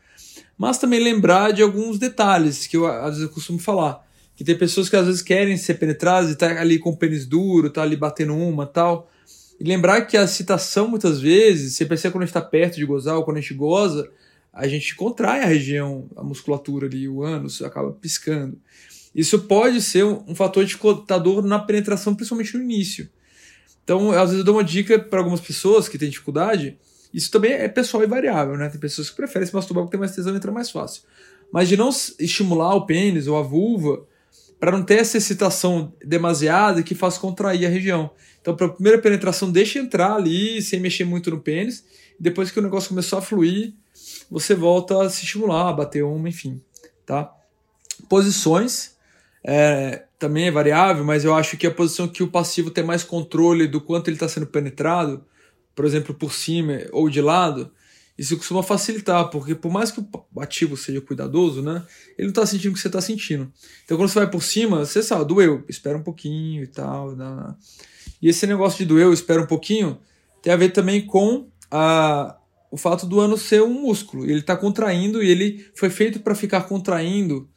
[0.57, 4.05] mas também lembrar de alguns detalhes que eu às vezes eu costumo falar.
[4.35, 7.25] Que tem pessoas que às vezes querem ser penetradas e tá ali com o pênis
[7.25, 9.09] duro, tá ali batendo uma tal.
[9.59, 12.85] E lembrar que a excitação, muitas vezes, você percebe quando a gente está perto de
[12.85, 14.09] gozar ou quando a gente goza,
[14.51, 18.57] a gente contrai a região, a musculatura ali, o ânus, acaba piscando.
[19.13, 23.09] Isso pode ser um, um fator dificultador na penetração, principalmente no início.
[23.83, 26.77] Então, às vezes eu dou uma dica para algumas pessoas que têm dificuldade,
[27.15, 28.67] isso também é pessoal e variável, né?
[28.67, 31.03] Tem pessoas que preferem se masturbar porque tem mais tesão e entra mais fácil.
[31.49, 31.89] Mas de não
[32.19, 34.05] estimular o pênis ou a vulva
[34.59, 38.11] para não ter essa excitação demasiada que faz contrair a região.
[38.41, 41.85] Então, para a primeira penetração, deixa entrar ali sem mexer muito no pênis.
[42.19, 43.73] Depois que o negócio começou a fluir,
[44.29, 46.61] você volta a se estimular, a bater uma, enfim,
[47.05, 47.33] tá?
[48.09, 48.97] Posições
[49.41, 53.05] é, também é variável, mas eu acho que a posição que o passivo tem mais
[53.05, 55.23] controle do quanto ele está sendo penetrado
[55.75, 57.71] por exemplo, por cima ou de lado,
[58.17, 61.83] isso costuma facilitar, porque por mais que o ativo seja cuidadoso, né,
[62.17, 63.51] ele não está sentindo o que você está sentindo.
[63.83, 67.15] Então quando você vai por cima, você sabe, doeu, espera um pouquinho e tal.
[67.15, 67.55] Né.
[68.21, 69.99] E esse negócio de doeu, espera um pouquinho,
[70.41, 72.37] tem a ver também com a,
[72.71, 74.23] o fato do ano ser um músculo.
[74.23, 77.49] Ele está contraindo e ele foi feito para ficar contraindo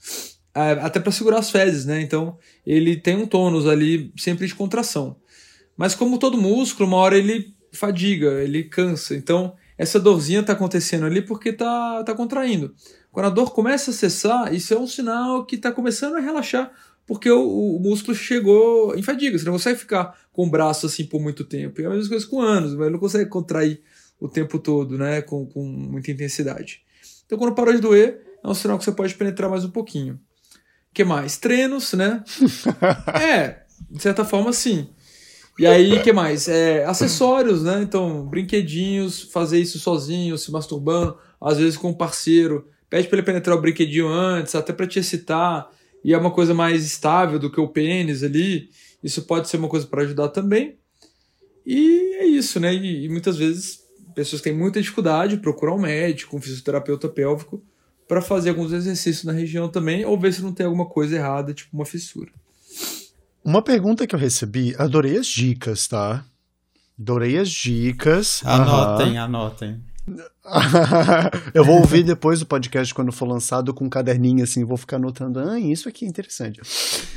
[0.54, 2.00] até para segurar as fezes, né?
[2.00, 5.16] Então ele tem um tônus ali sempre de contração.
[5.76, 9.14] Mas como todo músculo, uma hora ele fadiga, ele cansa.
[9.14, 12.74] Então, essa dorzinha está acontecendo ali porque está tá contraindo.
[13.12, 16.72] Quando a dor começa a cessar, isso é um sinal que está começando a relaxar,
[17.06, 19.38] porque o, o, músculo chegou em fadiga.
[19.38, 21.80] Você não consegue ficar com o braço assim por muito tempo.
[21.80, 23.80] E é a mesma coisa com anos, mas não consegue contrair
[24.20, 26.82] o tempo todo, né, com, com muita intensidade.
[27.24, 30.14] Então, quando parou de doer, é um sinal que você pode penetrar mais um pouquinho.
[30.14, 31.36] O que mais?
[31.36, 32.24] Treinos, né?
[33.20, 34.88] é, de certa forma, sim.
[35.59, 36.46] E aí, que mais?
[36.46, 37.82] É, acessórios, né?
[37.82, 42.68] Então, brinquedinhos, fazer isso sozinho, se masturbando, às vezes com um parceiro.
[42.88, 45.68] Pede para ele penetrar o brinquedinho antes, até para te excitar.
[46.04, 48.70] E é uma coisa mais estável do que o pênis ali.
[49.02, 50.76] Isso pode ser uma coisa para ajudar também.
[51.66, 52.72] E é isso, né?
[52.72, 53.80] E, e, muitas vezes
[54.14, 57.62] pessoas têm muita dificuldade, procuram um médico, um fisioterapeuta pélvico,
[58.06, 61.52] para fazer alguns exercícios na região também, ou ver se não tem alguma coisa errada,
[61.52, 62.32] tipo uma fissura.
[63.49, 66.22] Uma pergunta que eu recebi, adorei as dicas, tá?
[67.01, 68.42] Adorei as dicas.
[68.44, 69.24] Anotem, uhum.
[69.24, 69.82] anotem.
[71.55, 74.96] eu vou ouvir depois do podcast quando for lançado com um caderninho assim, vou ficar
[74.96, 75.40] anotando.
[75.40, 76.61] Ah, isso aqui é interessante.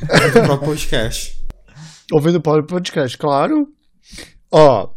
[0.09, 1.45] Ouvindo o próprio podcast.
[2.13, 3.67] Ouvindo o próprio podcast, claro.
[4.49, 4.89] Ó,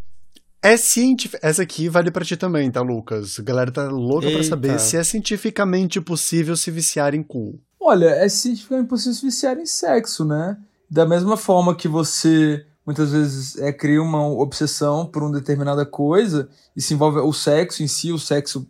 [0.63, 1.45] é científico.
[1.45, 3.41] Essa aqui vale para ti também, tá, Lucas?
[3.41, 7.61] A galera tá louca para saber se é cientificamente possível se viciar em cu.
[7.81, 10.57] Olha, é cientificamente possível se viciar em sexo, né?
[10.95, 16.49] Da mesma forma que você muitas vezes é, cria uma obsessão por uma determinada coisa
[16.77, 18.65] e se envolve o sexo em si, o sexo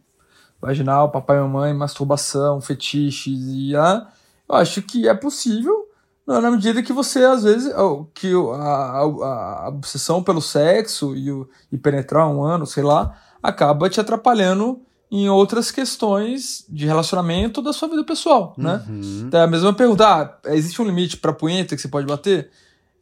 [0.59, 4.09] vaginal, papai e mamãe, masturbação, fetiches e ah,
[4.49, 5.87] eu acho que é possível
[6.27, 7.71] na medida que você às vezes
[8.15, 13.19] que a, a, a obsessão pelo sexo e, o, e penetrar um ano, sei lá,
[13.43, 14.81] acaba te atrapalhando
[15.15, 18.83] em outras questões de relacionamento da sua vida pessoal, né?
[18.89, 19.25] Uhum.
[19.29, 22.51] Então, é a mesma pergunta, ah, existe um limite para punheta que você pode bater?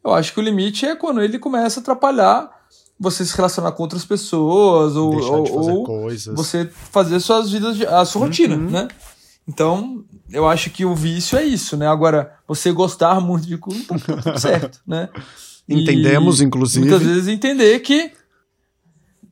[0.05, 2.51] Eu acho que o limite é quando ele começa a atrapalhar
[2.99, 8.21] você se relacionar com outras pessoas ou, ou, ou você fazer suas vidas, a sua
[8.21, 8.27] uhum.
[8.27, 8.87] rotina, né?
[9.47, 11.87] Então, eu acho que o vício é isso, né?
[11.87, 15.09] Agora, você gostar muito de cu, tá tudo certo, né?
[15.67, 16.87] Entendemos, E inclusive.
[16.87, 18.11] Muitas vezes entender que.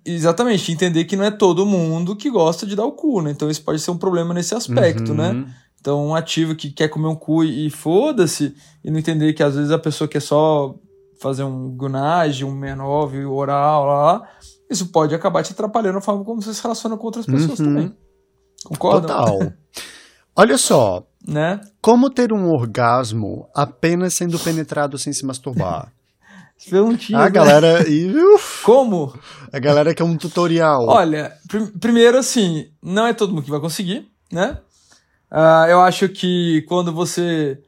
[0.05, 3.31] Exatamente, entender que não é todo mundo que gosta de dar o cu, né?
[3.31, 5.17] Então isso pode ser um problema nesse aspecto, Uhum.
[5.17, 5.53] né?
[5.79, 9.55] Então, um ativo que quer comer um cu e foda-se, e não entender que às
[9.55, 10.75] vezes a pessoa quer só
[11.19, 14.29] fazer um gunage, um menor, oral, lá, lá,
[14.69, 17.65] isso pode acabar te atrapalhando a forma como você se relaciona com outras pessoas Uhum.
[17.65, 17.95] também.
[18.63, 19.07] Concorda?
[19.07, 19.39] Total.
[20.35, 21.59] Olha só, Né?
[21.81, 25.91] como ter um orgasmo apenas sendo penetrado sem se masturbar?
[26.61, 27.31] As perguntinhas, A né?
[27.31, 27.85] galera.
[28.63, 29.13] Como?
[29.51, 30.85] a galera quer um tutorial.
[30.87, 34.59] Olha, prim- primeiro assim, não é todo mundo que vai conseguir, né?
[35.29, 37.59] Ah, eu acho que quando você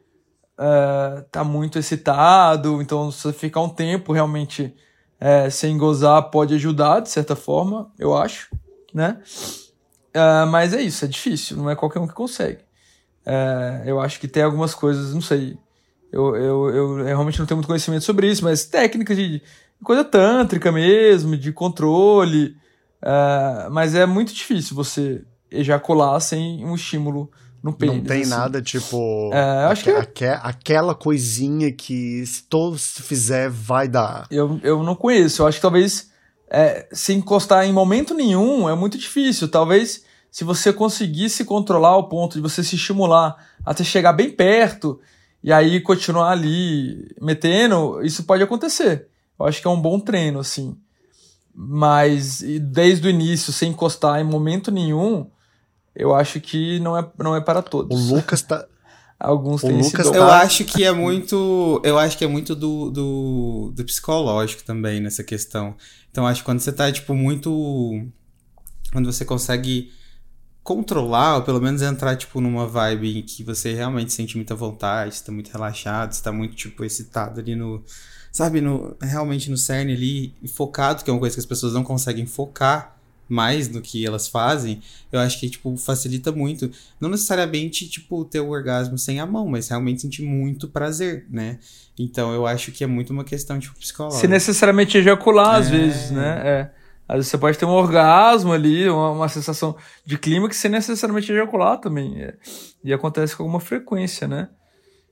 [0.58, 4.74] ah, tá muito excitado, então você ficar um tempo realmente
[5.20, 8.50] eh, sem gozar pode ajudar, de certa forma, eu acho,
[8.94, 9.20] né?
[10.14, 12.60] Ah, mas é isso, é difícil, não é qualquer um que consegue.
[13.26, 15.58] Eh, eu acho que tem algumas coisas, não sei,
[16.14, 19.42] eu, eu, eu realmente não tenho muito conhecimento sobre isso, mas técnicas de
[19.84, 22.56] coisa tântrica mesmo, de controle,
[23.02, 27.30] ah, mas é muito difícil você ejacular sem um estímulo
[27.62, 27.96] no pênis.
[27.96, 28.30] Não tem assim.
[28.30, 29.30] nada tipo.
[29.34, 34.28] É, eu acho que aque- aquela coisinha que se todos fizer vai dar.
[34.30, 35.42] Eu, eu não conheço.
[35.42, 36.12] Eu acho que talvez
[36.50, 39.48] é, se encostar em momento nenhum é muito difícil.
[39.48, 43.36] Talvez se você conseguisse controlar ao ponto de você se estimular
[43.66, 45.00] até chegar bem perto
[45.44, 49.08] e aí continuar ali metendo, isso pode acontecer.
[49.40, 50.78] Eu acho que é um bom treino, assim.
[51.54, 55.30] Mas desde o início, sem encostar em momento nenhum,
[55.96, 58.10] eu acho que não é, não é para O todos.
[58.10, 58.66] Lucas tá.
[59.20, 60.16] Alguns o têm Lucas esse dom.
[60.16, 60.42] Eu Tá.
[60.42, 61.80] acho que é muito.
[61.84, 65.76] Eu acho que é muito do, do, do psicológico também nessa questão.
[66.12, 68.02] Então, acho que quando você tá, tipo, muito.
[68.92, 69.92] Quando você consegue
[70.64, 75.16] controlar, ou pelo menos entrar, tipo, numa vibe em que você realmente sente muita vontade,
[75.16, 77.84] você tá muito relaxado, você tá muito, tipo, excitado ali no.
[78.32, 81.84] Sabe, no, realmente no cerne ali, focado, que é uma coisa que as pessoas não
[81.84, 82.96] conseguem focar
[83.30, 86.70] mais no que elas fazem, eu acho que, tipo, facilita muito.
[87.00, 91.60] Não necessariamente, tipo, ter o orgasmo sem a mão, mas realmente sentir muito prazer, né?
[91.98, 94.22] Então eu acho que é muito uma questão, tipo, psicológica.
[94.22, 95.70] Se necessariamente ejacular, às É.
[95.72, 96.42] vezes, né?
[96.44, 96.72] É.
[97.08, 99.76] Às vezes você pode ter um orgasmo ali, uma, uma sensação
[100.06, 102.22] de clímax sem necessariamente ejacular também.
[102.22, 102.36] é.
[102.84, 104.50] E acontece com alguma frequência, né?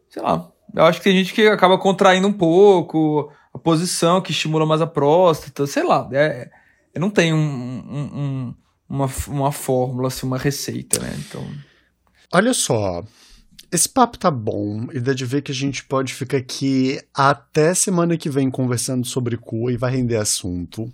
[0.10, 0.50] Sei lá.
[0.74, 4.82] Eu acho que tem gente que acaba contraindo um pouco a posição, que estimula mais
[4.82, 6.08] a próstata, sei lá.
[6.14, 6.50] É,
[6.94, 8.56] eu não tenho um, um- um-
[8.88, 11.14] uma, uma fórmula, assim, uma receita, né?
[11.28, 11.46] Então.
[12.34, 13.04] Olha só.
[13.72, 17.74] Esse papo tá bom e dá de ver que a gente pode ficar aqui até
[17.74, 20.92] semana que vem conversando sobre cu e vai render assunto.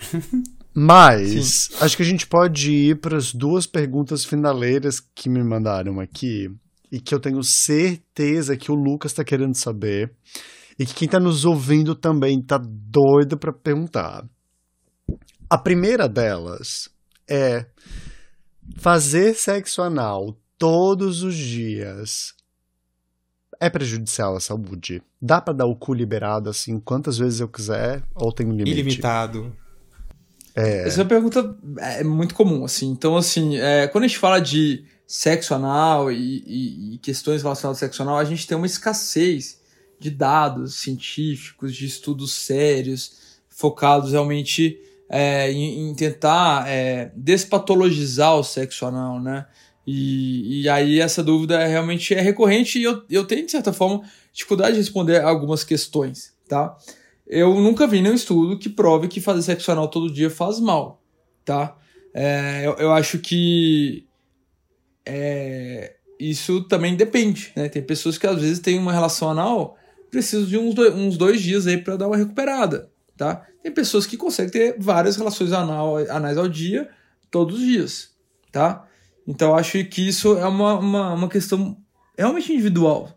[0.72, 5.98] Mas acho que a gente pode ir para as duas perguntas finaleiras que me mandaram
[5.98, 6.48] aqui
[6.92, 10.12] e que eu tenho certeza que o Lucas tá querendo saber
[10.78, 14.24] e que quem tá nos ouvindo também tá doido para perguntar.
[15.48, 16.88] A primeira delas
[17.28, 17.66] é
[18.78, 22.34] fazer sexo anal todos os dias
[23.60, 25.02] é prejudicial à saúde?
[25.20, 28.70] Dá pra dar o cu liberado assim quantas vezes eu quiser ou tem um limite?
[28.70, 29.54] Ilimitado.
[30.86, 32.90] Essa é uma pergunta é muito comum, assim.
[32.90, 37.82] Então, assim, é, quando a gente fala de sexo anal e, e- e questões relacionadas
[37.82, 39.60] ao sexo anal, a gente tem uma escassez
[39.98, 43.12] de dados científicos, de estudos sérios,
[43.48, 44.78] focados realmente
[45.08, 49.46] é, em, em tentar é, despatologizar o sexo anal, né?
[49.86, 53.72] E, e aí essa dúvida é, realmente é recorrente e eu, eu tenho, de certa
[53.72, 56.76] forma, dificuldade de responder algumas questões, tá?
[57.32, 61.00] Eu nunca vi nenhum estudo que prove que fazer sexo anal todo dia faz mal,
[61.44, 61.76] tá?
[62.12, 64.04] É, eu, eu acho que
[65.06, 67.68] é, isso também depende, né?
[67.68, 69.78] Tem pessoas que às vezes têm uma relação anal,
[70.10, 73.46] precisam de uns dois, uns dois dias aí para dar uma recuperada, tá?
[73.62, 76.90] Tem pessoas que conseguem ter várias relações anal, anais ao dia,
[77.30, 78.10] todos os dias,
[78.50, 78.84] tá?
[79.24, 81.76] Então eu acho que isso é uma, uma, uma questão
[82.18, 83.16] realmente individual.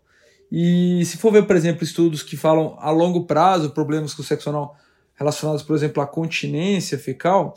[0.56, 4.24] E se for ver, por exemplo, estudos que falam a longo prazo, problemas com o
[4.24, 4.76] sexo anal
[5.16, 7.54] relacionados, por exemplo, à continência fecal,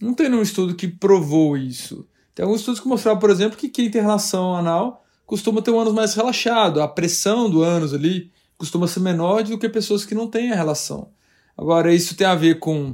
[0.00, 2.06] não tem nenhum estudo que provou isso.
[2.36, 5.80] Tem alguns estudos que mostraram, por exemplo, que quem tem relação anal costuma ter um
[5.80, 10.14] ânus mais relaxado, a pressão do ânus ali costuma ser menor do que pessoas que
[10.14, 11.08] não têm a relação.
[11.58, 12.92] Agora, isso tem a ver com,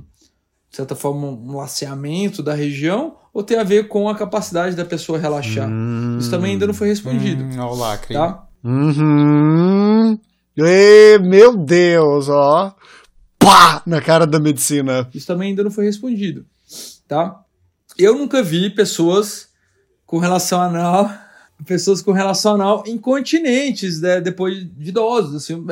[0.71, 4.85] de certa forma, um laceamento da região ou tem a ver com a capacidade da
[4.85, 5.69] pessoa relaxar?
[5.69, 6.17] Hum.
[6.19, 8.15] Isso também ainda não foi respondido, Hum, lacre.
[8.15, 8.49] tá?
[8.65, 10.19] Uhum.
[10.57, 12.75] Ê, meu Deus, ó.
[13.39, 13.83] Pá!
[13.87, 15.09] Na cara da medicina.
[15.13, 16.47] Isso também ainda não foi respondido,
[17.09, 17.43] tá?
[17.99, 19.49] Eu nunca vi pessoas
[20.07, 21.11] com relação anal
[21.65, 25.35] pessoas com relação anal incontinentes, né, depois de idosos.
[25.35, 25.65] Assim,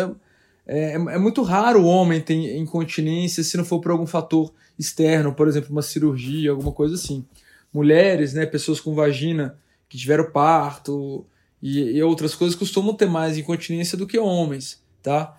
[0.67, 4.53] é, é, é, muito raro o homem ter incontinência se não for por algum fator
[4.79, 7.25] externo, por exemplo, uma cirurgia, alguma coisa assim.
[7.73, 9.57] Mulheres, né, pessoas com vagina
[9.89, 11.27] que tiveram parto
[11.63, 15.37] e, e outras coisas costumam ter mais incontinência do que homens, tá?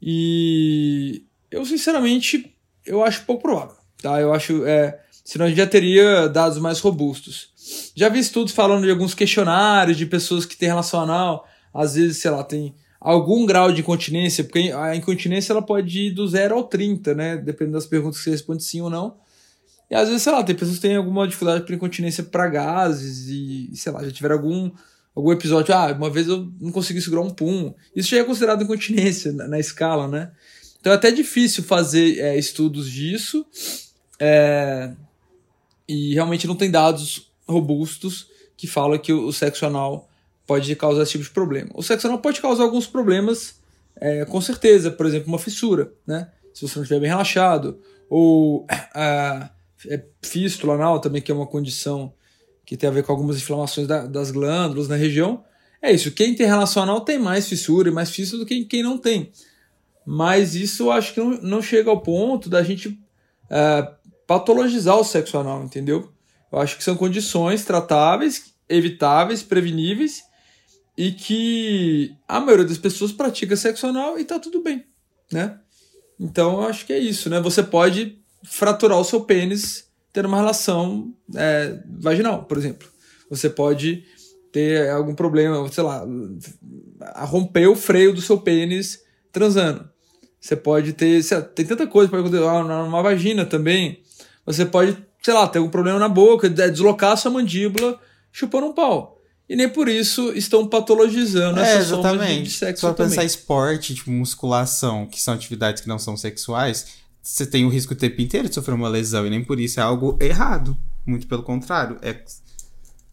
[0.00, 2.54] E eu, sinceramente,
[2.86, 4.20] eu acho pouco provável, tá?
[4.20, 7.50] Eu acho, é, senão a gente já teria dados mais robustos.
[7.94, 12.18] Já vi estudos falando de alguns questionários de pessoas que têm relação anal, às vezes,
[12.18, 16.54] sei lá, tem algum grau de incontinência, porque a incontinência ela pode ir do 0
[16.54, 17.36] ao 30, né?
[17.36, 19.16] Dependendo das perguntas que você responde sim ou não.
[19.90, 23.26] E às vezes, sei lá, tem pessoas que têm alguma dificuldade para incontinência para gases
[23.28, 24.70] e, sei lá, já tiveram algum,
[25.14, 27.74] algum episódio, ah, uma vez eu não consegui segurar um pum.
[27.94, 30.30] Isso já é considerado incontinência na, na escala, né?
[30.80, 33.44] Então é até difícil fazer é, estudos disso.
[34.18, 34.92] É,
[35.88, 40.08] e realmente não tem dados robustos que falam que o, sexo anal
[40.46, 41.70] pode causar esse tipo de problema.
[41.74, 43.56] O sexo anal pode causar alguns problemas,
[43.96, 46.30] é, com certeza, por exemplo, uma fissura, né?
[46.54, 49.50] Se você não estiver bem relaxado, ou a
[49.88, 52.12] é, fístula anal também, que é uma condição
[52.70, 55.42] que tem a ver com algumas inflamações da, das glândulas na região.
[55.82, 58.80] É isso, quem tem relação anal tem mais fissura e mais fístula do que quem
[58.80, 59.32] não tem.
[60.06, 62.96] Mas isso eu acho que não, não chega ao ponto da gente
[63.50, 63.92] é,
[64.24, 66.12] patologizar o sexo anal, entendeu?
[66.52, 70.22] Eu acho que são condições tratáveis, evitáveis, preveníveis
[70.96, 74.84] e que a maioria das pessoas pratica sexo anal e tá tudo bem,
[75.32, 75.58] né?
[76.20, 77.40] Então eu acho que é isso, né?
[77.40, 82.88] Você pode fraturar o seu pênis tendo uma relação é, vaginal, por exemplo.
[83.28, 84.04] Você pode
[84.52, 86.04] ter algum problema, sei lá,
[87.24, 89.00] romper o freio do seu pênis
[89.32, 89.88] transando.
[90.40, 94.02] Você pode ter, lá, tem tanta coisa pode acontecer numa vagina também.
[94.44, 97.98] Você pode, sei lá, ter algum problema na boca, deslocar a sua mandíbula
[98.32, 99.18] chupando um pau.
[99.48, 102.36] E nem por isso estão patologizando é, essas exatamente.
[102.36, 106.86] de, de sexo Só pensar esporte, tipo musculação, que são atividades que não são sexuais,
[107.22, 109.80] você tem o risco o tempo inteiro de sofrer uma lesão e nem por isso
[109.80, 110.76] é algo errado.
[111.06, 112.22] Muito pelo contrário, é,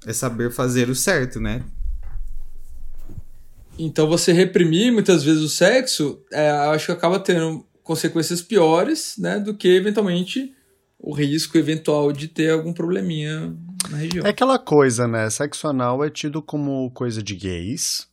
[0.06, 1.64] é saber fazer o certo, né?
[3.78, 9.40] Então você reprimir muitas vezes o sexo, é, acho que acaba tendo consequências piores, né,
[9.40, 10.54] do que eventualmente
[11.00, 13.56] o risco eventual de ter algum probleminha
[13.90, 14.26] na região.
[14.26, 15.30] É aquela coisa, né?
[15.30, 18.08] Sexo anal é tido como coisa de gays,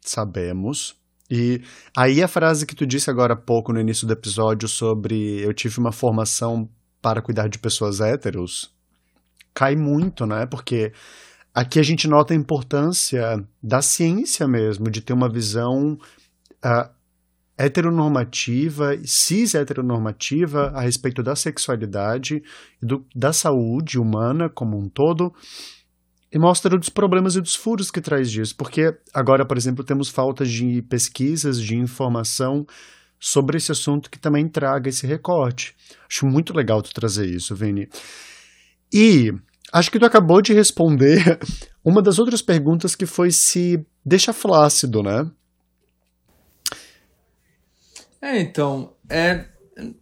[0.00, 0.94] sabemos.
[1.30, 1.60] E
[1.96, 5.52] aí a frase que tu disse agora há pouco no início do episódio sobre eu
[5.52, 6.68] tive uma formação
[7.02, 8.74] para cuidar de pessoas héteros,
[9.54, 10.46] cai muito, né?
[10.46, 10.92] Porque
[11.54, 15.98] aqui a gente nota a importância da ciência mesmo, de ter uma visão
[16.64, 16.90] uh,
[17.58, 22.42] heteronormativa, cis heteronormativa a respeito da sexualidade
[22.82, 25.34] e da saúde humana como um todo
[26.30, 30.08] e mostra os problemas e dos furos que traz disso, porque agora, por exemplo, temos
[30.08, 32.66] falta de pesquisas, de informação
[33.18, 35.74] sobre esse assunto que também traga esse recorte.
[36.08, 37.88] Acho muito legal tu trazer isso, Vini.
[38.92, 39.32] E
[39.72, 41.38] acho que tu acabou de responder
[41.84, 45.30] uma das outras perguntas que foi se deixa flácido, né?
[48.20, 49.46] É, então, é,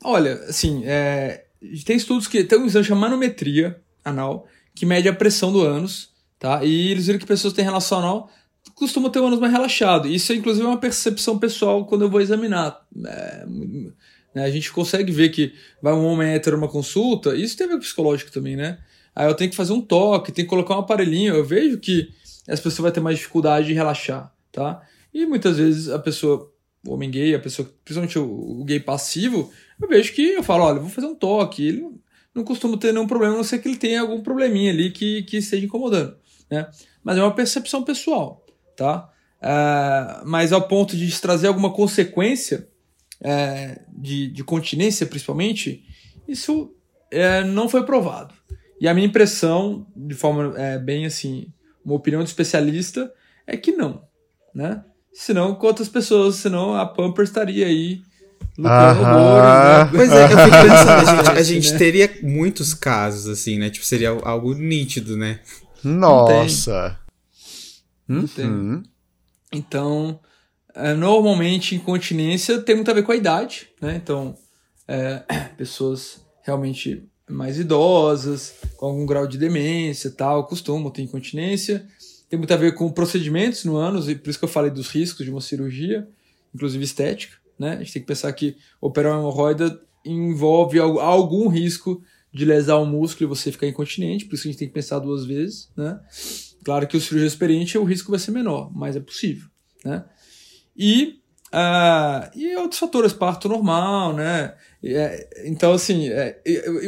[0.02, 1.46] olha, assim, é,
[1.84, 6.14] tem estudos que tem um exame chamado manometria anal que mede a pressão do ânus,
[6.39, 6.64] tá?
[6.64, 8.30] E eles viram que pessoas que têm relação anal
[8.74, 10.09] costumam ter o ânus mais relaxado.
[10.09, 12.80] Isso é inclusive uma percepção pessoal quando eu vou examinar.
[13.07, 13.47] É,
[14.34, 17.70] né, a gente consegue ver que vai um homem hétero numa consulta, isso tem a
[17.70, 18.78] ver com psicológico também, né?
[19.14, 22.11] Aí eu tenho que fazer um toque, tenho que colocar um aparelhinho, eu vejo que
[22.47, 24.82] essa pessoa vai ter mais dificuldade de relaxar, tá?
[25.12, 26.53] E muitas vezes a pessoa
[26.87, 30.64] o homem gay, a pessoa, principalmente o, o, gay passivo, eu vejo que eu falo,
[30.64, 31.66] olha, vou fazer um toque.
[31.66, 31.84] Ele
[32.34, 35.22] não costuma ter nenhum problema, a não ser que ele tenha algum probleminha ali que,
[35.22, 36.16] que esteja incomodando,
[36.51, 36.68] né?
[37.03, 38.44] Mas é uma percepção pessoal,
[38.76, 39.11] tá?
[39.40, 42.68] É, mas ao ponto de trazer alguma consequência
[43.20, 45.84] é, de, de continência, principalmente,
[46.26, 46.74] isso
[47.11, 48.34] é, não foi provado.
[48.80, 51.47] E a minha impressão, de forma é, bem assim,
[51.84, 53.12] uma opinião de especialista,
[53.47, 54.03] é que não,
[54.55, 54.84] né?
[55.12, 58.03] Senão, quantas pessoas, senão a Pamper estaria aí
[58.59, 59.90] lucrando horrores, né?
[59.92, 61.78] Pois é, eu fico pensando, a gente, a gente né?
[61.78, 63.70] teria muitos casos, assim, né?
[63.70, 65.40] Tipo, seria algo nítido, né?
[65.82, 66.98] Nossa!
[68.06, 68.46] Não tem.
[68.46, 68.82] Uhum.
[69.52, 70.20] Então,
[70.74, 73.96] é, normalmente, incontinência tem muito a ver com a idade, né?
[73.96, 74.36] Então,
[74.86, 75.22] é,
[75.56, 81.86] pessoas realmente mais idosas, com algum grau de demência tal, costumam ter incontinência
[82.28, 84.88] tem muito a ver com procedimentos no ânus, e por isso que eu falei dos
[84.88, 86.08] riscos de uma cirurgia,
[86.54, 87.36] inclusive estética.
[87.58, 87.72] Né?
[87.72, 92.02] A gente tem que pensar que operar uma hemorroida envolve algum risco
[92.37, 94.99] de lesar o músculo e você ficar incontinente, por isso a gente tem que pensar
[94.99, 95.70] duas vezes.
[95.74, 95.99] Né?
[96.62, 99.49] Claro que o cirurgião experiente o risco vai ser menor, mas é possível,
[99.82, 100.05] né?
[100.76, 101.20] E,
[101.51, 104.55] uh, e outros fatores, parto normal, né?
[104.84, 106.39] É, então, assim, é,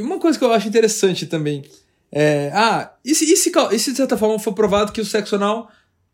[0.03, 1.65] uma coisa que eu acho interessante também
[2.13, 2.51] é.
[2.53, 5.37] Ah, e se, e se, e se de certa forma for provado que o sexo
[5.37, 5.71] anal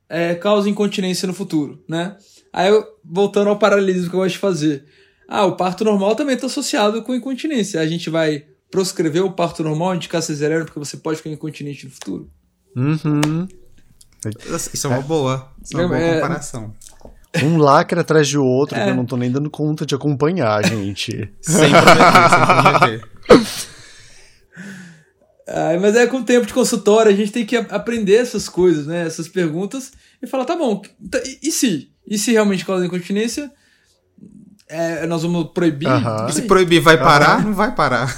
[0.09, 2.17] é, causa incontinência no futuro, né?
[2.53, 2.71] Aí,
[3.05, 4.85] voltando ao paralelismo que eu gosto de fazer.
[5.27, 7.81] Ah, o parto normal também está associado com incontinência.
[7.81, 11.93] A gente vai proscrever o parto normal, indicar cesariana, porque você pode ficar incontinente no
[11.93, 12.29] futuro.
[12.75, 13.47] Uhum.
[14.73, 15.49] Isso é uma boa.
[15.63, 16.75] Isso é uma boa é, comparação.
[17.41, 18.83] Um lacre atrás de outro, é.
[18.83, 21.33] que eu não tô nem dando conta de acompanhar, gente.
[21.41, 23.09] sem prometer, sem prometer.
[25.47, 28.89] Ah, mas é com o tempo de consultório, a gente tem que aprender essas coisas,
[28.89, 29.07] né?
[29.07, 31.93] Essas perguntas e falar, tá bom, tá, e, e se?
[32.09, 33.53] E se realmente causa incontinência?
[34.69, 35.87] É, nós vamos proibir?
[35.87, 36.33] Uh -huh.
[36.33, 37.37] Se proibir, vai parar?
[37.37, 37.47] Uh -huh.
[37.47, 38.13] Não vai parar.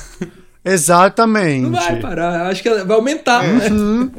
[0.66, 1.62] Exatamente.
[1.62, 3.68] Não vai parar, acho que vai aumentar, né?
[3.68, 4.10] Uhum.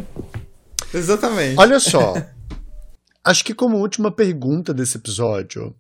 [0.93, 1.59] Exatamente.
[1.59, 2.13] Olha só.
[3.23, 5.75] Acho que como última pergunta desse episódio,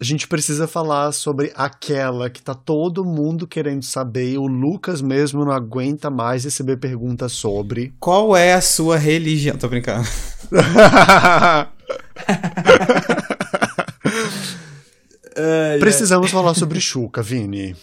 [0.00, 5.00] a gente precisa falar sobre aquela que tá todo mundo querendo saber e o Lucas
[5.00, 7.94] mesmo não aguenta mais receber perguntas sobre.
[8.00, 9.56] Qual é a sua religião?
[9.56, 10.08] Tô brincando.
[15.78, 17.76] Precisamos falar sobre Chuca, Vini.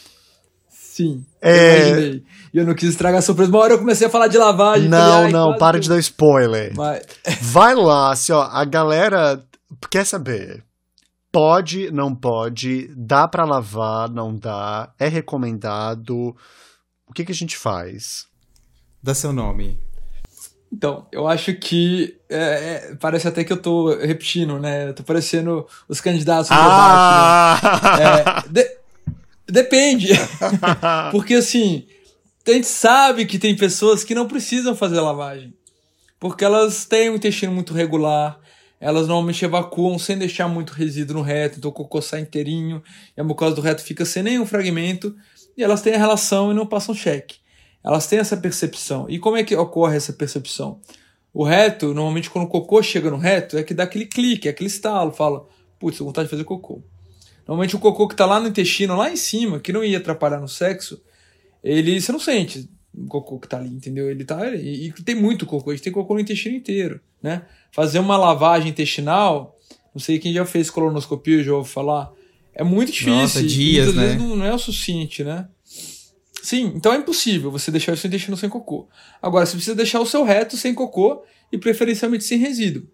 [0.95, 1.89] Sim, é...
[1.89, 2.23] imaginei.
[2.53, 3.51] E eu não quis estragar a surpresa.
[3.51, 4.87] Uma hora eu comecei a falar de lavagem.
[4.87, 6.71] Não, falei, não, para de dar spoiler.
[6.73, 7.05] Mas...
[7.41, 9.43] Vai lá, assim, ó, a galera
[9.91, 10.63] quer saber.
[11.33, 16.33] Pode, não pode, dá para lavar, não dá, é recomendado.
[17.05, 18.27] O que, que a gente faz?
[19.03, 19.77] Dá seu nome.
[20.71, 24.87] Então, eu acho que é, é, parece até que eu tô repetindo, né?
[24.87, 27.59] Eu tô parecendo os candidatos do ah!
[27.61, 27.99] debate.
[27.99, 28.45] Né?
[28.45, 28.84] É, de,
[29.47, 30.09] depende.
[31.11, 31.87] Porque assim,
[32.47, 35.53] a gente sabe que tem pessoas que não precisam fazer lavagem.
[36.19, 38.39] Porque elas têm um intestino muito regular,
[38.79, 42.83] elas normalmente evacuam sem deixar muito resíduo no reto, então o cocô sai inteirinho
[43.15, 45.15] e a mucosa do reto fica sem nenhum fragmento
[45.57, 47.37] e elas têm a relação e não passam cheque.
[47.83, 49.05] Elas têm essa percepção.
[49.09, 50.79] E como é que ocorre essa percepção?
[51.33, 54.69] O reto, normalmente quando o cocô chega no reto, é que dá aquele clique, aquele
[54.69, 55.45] estalo, fala,
[55.79, 56.83] putz, vontade de fazer cocô.
[57.47, 60.39] Normalmente o cocô que está lá no intestino, lá em cima, que não ia atrapalhar
[60.39, 61.01] no sexo,
[61.63, 64.09] ele você não sente o cocô que está ali, entendeu?
[64.09, 64.49] Ele tá.
[64.55, 67.43] E, e, tem muito cocô, a gente tem cocô no intestino inteiro, né?
[67.71, 69.57] Fazer uma lavagem intestinal,
[69.93, 72.11] não sei quem já fez colonoscopia, já ouviu falar.
[72.53, 73.13] É muito difícil.
[73.13, 74.07] Nossa, dias, muitas né?
[74.07, 75.47] vezes não, não, é o suficiente, né?
[76.41, 78.87] Sim, então é impossível você deixar o seu intestino sem cocô.
[79.21, 82.87] Agora, você precisa deixar o seu reto sem cocô e preferencialmente sem resíduo.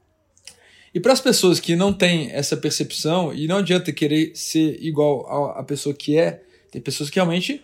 [0.93, 5.25] E para as pessoas que não têm essa percepção, e não adianta querer ser igual
[5.57, 7.63] a, pessoa que é, tem pessoas que realmente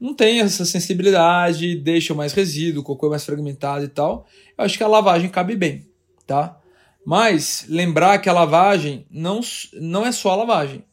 [0.00, 4.26] não têm essa sensibilidade, deixam mais resíduo, cocô é mais fragmentado e tal.
[4.56, 5.88] Eu acho que a lavagem cabe bem,
[6.24, 6.60] tá?
[7.04, 9.40] Mas lembrar que a lavagem não,
[9.72, 10.84] não é só a lavagem.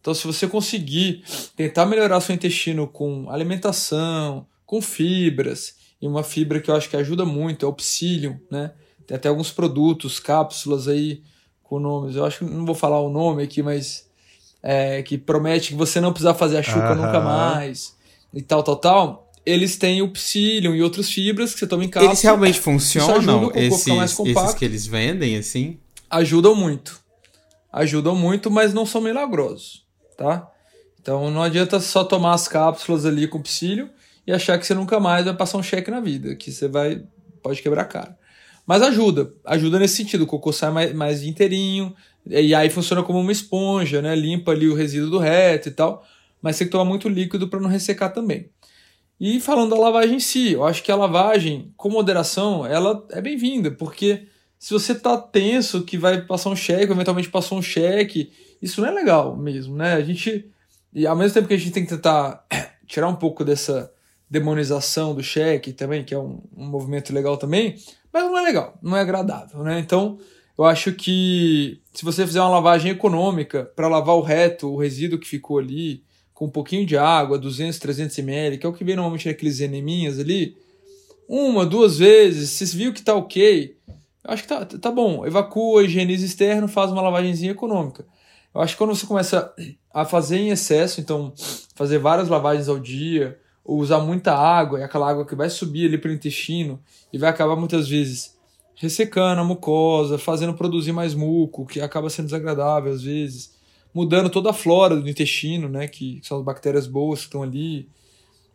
[0.00, 1.22] Então, se você conseguir
[1.56, 6.96] tentar melhorar seu intestino com alimentação, com fibras, e uma fibra que eu acho que
[6.96, 8.72] ajuda muito é o psyllium, né?
[9.10, 11.20] Tem até alguns produtos, cápsulas aí
[11.64, 12.14] com nomes.
[12.14, 14.08] Eu acho que não vou falar o nome aqui, mas
[14.62, 17.96] é, que promete que você não precisa fazer a chuca nunca mais
[18.32, 19.32] e tal, tal, tal.
[19.44, 22.06] Eles têm o psyllium e outras fibras que você toma em casa.
[22.06, 23.50] Eles realmente funcionam?
[23.52, 25.80] Esses, esses que eles vendem, assim?
[26.08, 27.00] Ajudam muito.
[27.72, 29.84] Ajudam muito, mas não são milagrosos,
[30.16, 30.48] tá?
[31.02, 33.90] Então não adianta só tomar as cápsulas ali com psyllium
[34.24, 37.02] e achar que você nunca mais vai passar um cheque na vida, que você vai
[37.42, 38.19] pode quebrar a cara.
[38.70, 40.22] Mas ajuda, ajuda nesse sentido.
[40.22, 41.92] O cocô sai mais, mais inteirinho,
[42.24, 44.14] e aí funciona como uma esponja, né?
[44.14, 46.06] Limpa ali o resíduo do reto e tal.
[46.40, 48.48] Mas tem que tomar muito líquido para não ressecar também.
[49.18, 53.20] E falando da lavagem em si, eu acho que a lavagem, com moderação, ela é
[53.20, 58.30] bem-vinda, porque se você tá tenso que vai passar um cheque, eventualmente passou um cheque,
[58.62, 59.94] isso não é legal mesmo, né?
[59.94, 60.48] A gente,
[60.94, 62.46] e ao mesmo tempo que a gente tem que tentar
[62.86, 63.92] tirar um pouco dessa
[64.30, 67.74] demonização do cheque também, que é um, um movimento legal também,
[68.12, 69.78] mas não é legal, não é agradável, né?
[69.78, 70.18] Então,
[70.58, 75.18] eu acho que se você fizer uma lavagem econômica para lavar o reto, o resíduo
[75.18, 76.02] que ficou ali,
[76.34, 79.60] com um pouquinho de água, 200, 300 ml, que é o que vem normalmente naqueles
[79.60, 80.56] eneminhas ali,
[81.28, 83.76] uma, duas vezes, se viu que tá ok,
[84.24, 85.26] eu acho que tá, tá bom.
[85.26, 88.06] Evacua, higieniza externo, faz uma lavagemzinha econômica.
[88.54, 89.54] Eu acho que quando você começa
[89.92, 91.32] a fazer em excesso, então
[91.74, 93.39] fazer várias lavagens ao dia,
[93.76, 96.80] usar muita água, e aquela água que vai subir ali para o intestino
[97.12, 98.36] e vai acabar muitas vezes
[98.74, 103.54] ressecando a mucosa, fazendo produzir mais muco, que acaba sendo desagradável às vezes,
[103.94, 107.88] mudando toda a flora do intestino, né, que são as bactérias boas que estão ali.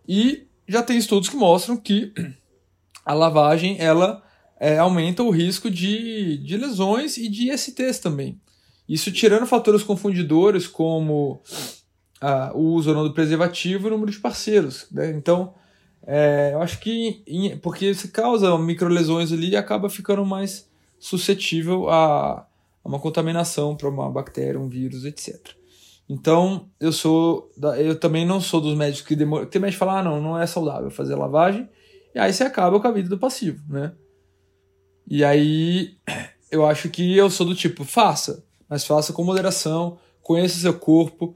[0.08, 2.12] E já tem estudos que mostram que
[3.06, 4.24] a lavagem ela
[4.60, 8.40] é, aumenta o risco de, de lesões e de STs também.
[8.88, 11.42] Isso tirando fatores confundidores como
[12.22, 14.88] ah, o uso ou não do preservativo e o número de parceiros.
[14.92, 15.12] Né?
[15.12, 15.54] Então,
[16.06, 20.70] é, eu acho que em, porque se causa microlesões ali e acaba ficando mais
[21.00, 22.40] suscetível a,
[22.84, 25.56] a uma contaminação para uma bactéria, um vírus, etc.
[26.08, 27.52] Então, eu sou.
[27.78, 29.48] Eu também não sou dos médicos que demoram.
[29.48, 31.68] Tem médico que fala, ah, não, não é saudável fazer lavagem.
[32.14, 33.92] E aí você acaba com a vida do passivo, né?
[35.08, 35.98] E aí
[36.52, 41.36] eu acho que eu sou do tipo, faça, mas faça com moderação, conheça seu corpo,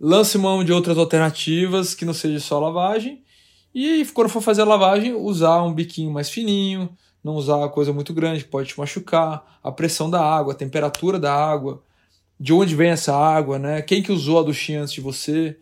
[0.00, 3.22] lance mão de outras alternativas que não seja só lavagem.
[3.74, 6.90] E quando for fazer a lavagem, usar um biquinho mais fininho,
[7.22, 11.18] não usar coisa muito grande que pode te machucar, a pressão da água, a temperatura
[11.18, 11.82] da água,
[12.38, 13.82] de onde vem essa água, né?
[13.82, 15.56] Quem que usou a duchinha antes de você.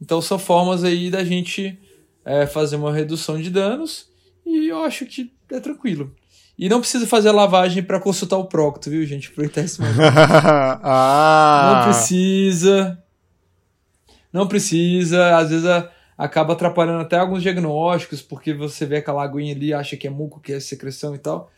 [0.00, 1.78] Então são formas aí da gente
[2.24, 4.08] é, fazer uma redução de danos
[4.46, 6.14] e eu acho que é tranquilo.
[6.58, 9.28] E não precisa fazer a lavagem para consultar o prócto, viu, gente?
[9.28, 9.98] Aproveitar esse momento.
[10.82, 11.74] ah.
[11.74, 13.01] Não precisa.
[14.32, 15.36] Não precisa.
[15.36, 19.96] Às vezes a, acaba atrapalhando até alguns diagnósticos, porque você vê aquela aguinha ali, acha
[19.96, 21.50] que é muco, que é secreção e tal.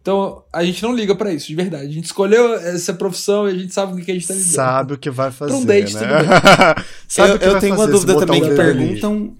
[0.00, 1.86] Então, a gente não liga para isso, de verdade.
[1.86, 4.50] A gente escolheu essa profissão e a gente sabe o que a gente tá lidando.
[4.50, 6.00] Sabe o que vai fazer, um date, né?
[7.06, 9.36] sabe eu, o que eu vai tenho fazer, uma dúvida também que perguntam...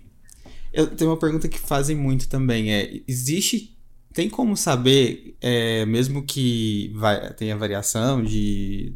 [0.70, 3.00] Eu tenho uma pergunta que fazem muito também, é...
[3.08, 3.76] Existe...
[4.12, 8.92] Tem como saber, é, mesmo que vai, tenha variação de,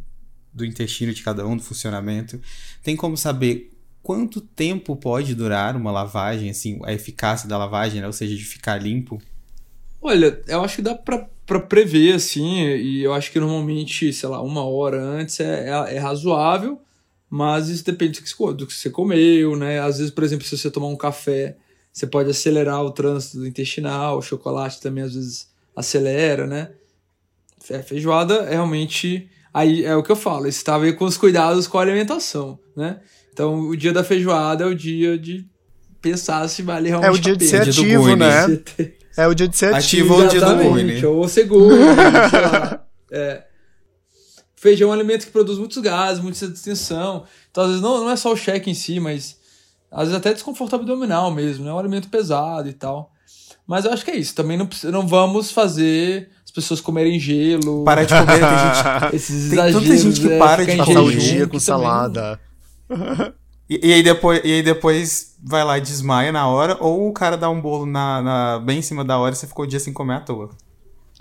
[0.52, 2.40] do intestino de cada um, do funcionamento,
[2.82, 3.71] tem como saber
[4.02, 8.06] quanto tempo pode durar uma lavagem, assim, a eficácia da lavagem, né?
[8.06, 9.20] ou seja, de ficar limpo?
[10.00, 14.42] Olha, eu acho que dá pra prever, assim, e eu acho que normalmente, sei lá,
[14.42, 16.80] uma hora antes é, é, é razoável,
[17.30, 19.80] mas isso depende do que, do que você comeu, né?
[19.80, 21.56] Às vezes, por exemplo, se você tomar um café,
[21.92, 26.70] você pode acelerar o trânsito intestinal, o chocolate também às vezes acelera, né?
[27.84, 29.30] Feijoada é realmente.
[29.54, 33.00] Aí é o que eu falo, estava aí com os cuidados com a alimentação, né?
[33.32, 35.46] Então, o dia da feijoada é o dia de
[36.00, 38.60] pensar se vale realmente É o dia de ser ativo, né?
[39.16, 40.14] É o dia de ser ativo.
[40.14, 41.06] Ativo ou o dia do Boone.
[41.06, 41.76] Ou seguro,
[42.30, 42.84] sei lá.
[43.10, 43.44] É.
[44.56, 47.24] Feijão é um alimento que produz muitos gases, muita distensão.
[47.50, 49.36] Então, às vezes, não, não é só o cheque em si, mas
[49.90, 51.70] às vezes até desconforto abdominal mesmo, né?
[51.70, 53.12] É um alimento pesado e tal.
[53.66, 54.34] Mas eu acho que é isso.
[54.34, 57.84] Também não, não vamos fazer as pessoas comerem gelo.
[57.84, 59.14] Para de comer, tem gente.
[59.16, 62.30] Esses tem exageros, tanta gente que é, para de passar o dia com salada.
[62.30, 62.51] Não...
[63.70, 67.12] E, e, aí depois, e aí depois vai lá e desmaia na hora, ou o
[67.12, 69.68] cara dá um bolo na, na, bem em cima da hora e você ficou o
[69.68, 70.50] dia sem comer à toa.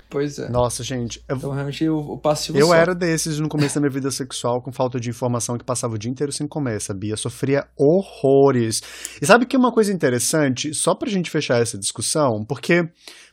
[0.09, 0.49] Pois é.
[0.49, 1.23] Nossa, gente.
[1.29, 2.75] Eu, então, realmente, o, o passivo Eu só.
[2.75, 5.97] era desses no começo da minha vida sexual, com falta de informação, que passava o
[5.97, 7.15] dia inteiro sem comer, sabia?
[7.15, 8.81] Sofria horrores.
[9.21, 10.73] E sabe que é uma coisa interessante?
[10.73, 12.89] Só pra gente fechar essa discussão, porque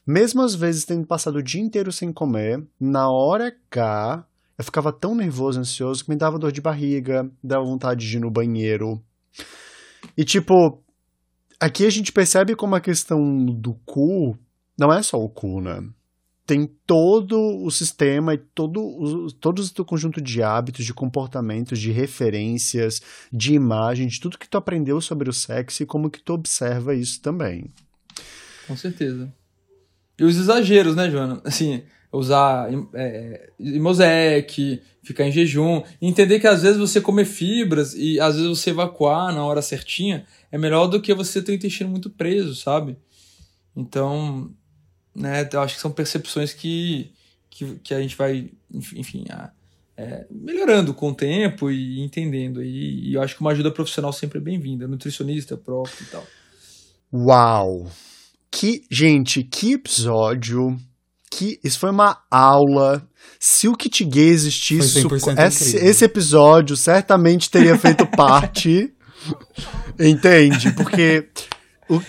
[0.07, 4.25] mesmo às vezes tendo passado o dia inteiro sem comer, na hora H,
[4.59, 8.21] eu ficava tão nervoso, ansioso, que me dava dor de barriga, dava vontade de ir
[8.21, 9.01] no banheiro.
[10.17, 10.83] E tipo,
[11.61, 14.37] aqui a gente percebe como a questão do cu
[14.77, 15.81] não é só o cu, né?
[16.45, 21.93] Tem todo o sistema e todo o, todo o conjunto de hábitos, de comportamentos, de
[21.93, 26.33] referências, de imagem, de tudo que tu aprendeu sobre o sexo e como que tu
[26.33, 27.71] observa isso também.
[28.67, 29.33] Com certeza.
[30.19, 31.41] E os exageros, né, Joana?
[31.45, 31.83] Assim,
[32.13, 38.35] usar é, Imosec, ficar em jejum, entender que às vezes você comer fibras e às
[38.37, 42.09] vezes você evacuar na hora certinha é melhor do que você ter o intestino muito
[42.11, 42.97] preso, sabe?
[43.77, 44.51] Então,
[45.15, 47.13] né, eu acho que são percepções que,
[47.51, 49.51] que, que a gente vai, enfim, a,
[49.97, 52.63] é, melhorando com o tempo e entendendo.
[52.63, 56.27] E, e, eu acho que uma ajuda profissional sempre é bem-vinda, nutricionista, próprio e tal.
[57.13, 57.91] Uau!
[58.51, 60.79] Que, gente, que episódio
[61.31, 63.07] que isso foi uma aula.
[63.39, 65.07] Se o Kit Gay existisse,
[65.47, 68.93] esse, esse, episódio certamente teria feito parte.
[69.99, 70.73] entende?
[70.73, 71.29] Porque.
[71.89, 72.01] O...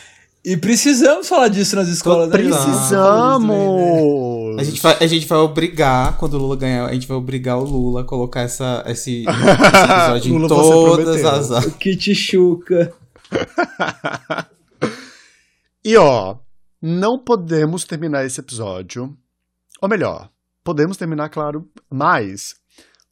[0.43, 2.29] E precisamos falar disso nas escolas.
[2.29, 2.37] Né?
[2.37, 3.49] Precisamos!
[4.57, 7.57] A, gente vai, a gente vai obrigar, quando o Lula ganhar, a gente vai obrigar
[7.57, 11.65] o Lula a colocar essa, esse, esse episódio em todas as.
[11.65, 12.93] O Kit Chuca.
[15.85, 16.37] e ó,
[16.81, 19.15] não podemos terminar esse episódio.
[19.81, 20.29] Ou melhor,
[20.63, 22.55] podemos terminar, claro, mas.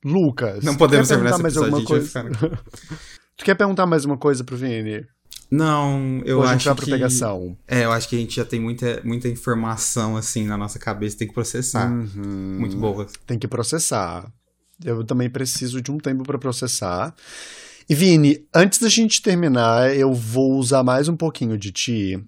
[0.04, 0.64] Lucas.
[0.64, 2.24] Não podemos terminar esse mais alguma coisa.
[3.36, 5.06] tu quer perguntar mais uma coisa pro Vini?
[5.50, 6.92] Não, eu a gente acho vai pra que...
[6.92, 7.58] pegação.
[7.68, 11.18] É, eu acho que a gente já tem muita, muita informação assim na nossa cabeça,
[11.18, 11.90] tem que processar.
[11.90, 12.58] Uhum.
[12.60, 13.08] Muito boa.
[13.26, 14.32] Tem que processar.
[14.84, 17.16] Eu também preciso de um tempo para processar.
[17.90, 22.24] E Vini, antes da gente terminar, eu vou usar mais um pouquinho de ti.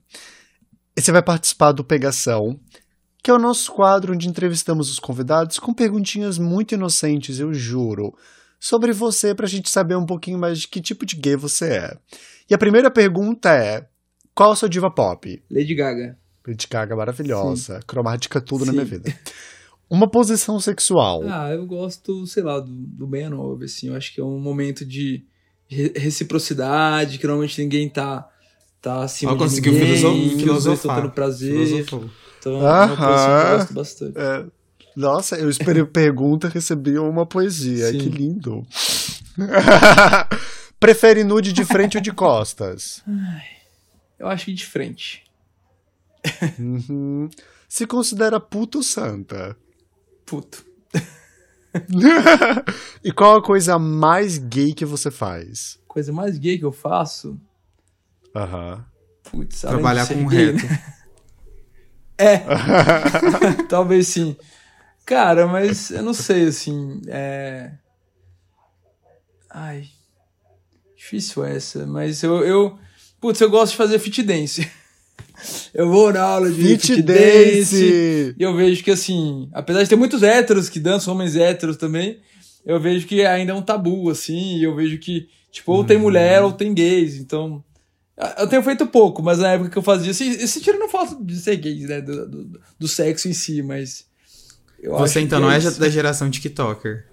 [0.99, 2.59] E você vai participar do Pegação.
[3.23, 8.13] que é o nosso quadro onde entrevistamos os convidados com perguntinhas muito inocentes, eu juro,
[8.59, 11.97] sobre você pra gente saber um pouquinho mais de que tipo de gay você é.
[12.49, 13.87] E a primeira pergunta é:
[14.35, 15.41] qual a sua diva pop?
[15.49, 16.17] Lady Gaga.
[16.45, 17.85] Lady Gaga maravilhosa, Sim.
[17.87, 18.77] cromática tudo na Sim.
[18.79, 19.13] minha vida.
[19.89, 21.23] Uma posição sexual.
[21.29, 23.87] Ah, eu gosto, sei lá, do, do bem a nova, assim.
[23.87, 25.25] Eu acho que é um momento de
[25.67, 28.27] re- reciprocidade, que normalmente ninguém tá,
[28.81, 30.73] tá acima Ó, de ninguém, que os dois filosofar.
[30.73, 31.67] estão tendo prazer.
[31.67, 32.09] Filosofou.
[32.39, 34.17] Então, é uma posição que eu gosto bastante.
[34.17, 34.45] É.
[34.95, 37.91] Nossa, eu esperei pergunta, recebi uma poesia.
[37.91, 37.97] Sim.
[37.97, 38.65] Que lindo.
[40.79, 43.03] Prefere nude de frente ou de costas?
[44.17, 45.23] Eu acho que de frente.
[46.57, 47.29] Uhum.
[47.67, 49.55] Se considera puta ou santa?
[50.25, 50.65] Puto.
[53.03, 55.79] e qual a coisa mais gay que você faz?
[55.87, 57.39] Coisa mais gay que eu faço,
[58.35, 58.85] Aham.
[59.33, 60.65] de Trabalhar com gay, reto.
[60.65, 60.83] né?
[62.17, 62.43] É,
[63.69, 64.35] talvez sim.
[65.05, 67.71] Cara, mas eu não sei, assim, é...
[69.49, 69.85] Ai,
[70.95, 72.77] difícil essa, mas eu, eu...
[73.19, 74.69] Putz, eu gosto de fazer fit dance.
[75.73, 78.35] Eu vou na aula de Fit fit, dance, dance!
[78.37, 82.19] e eu vejo que, assim, apesar de ter muitos héteros que dançam, homens héteros também,
[82.65, 85.97] eu vejo que ainda é um tabu, assim, e eu vejo que, tipo, ou tem
[85.97, 87.63] mulher ou tem gays, então...
[88.37, 91.37] Eu tenho feito pouco, mas na época que eu fazia, esse tiro não fato de
[91.37, 94.05] ser gays, né, do, do, do sexo em si, mas...
[94.81, 95.79] eu acho Você então que não é isso.
[95.79, 97.05] da geração TikToker.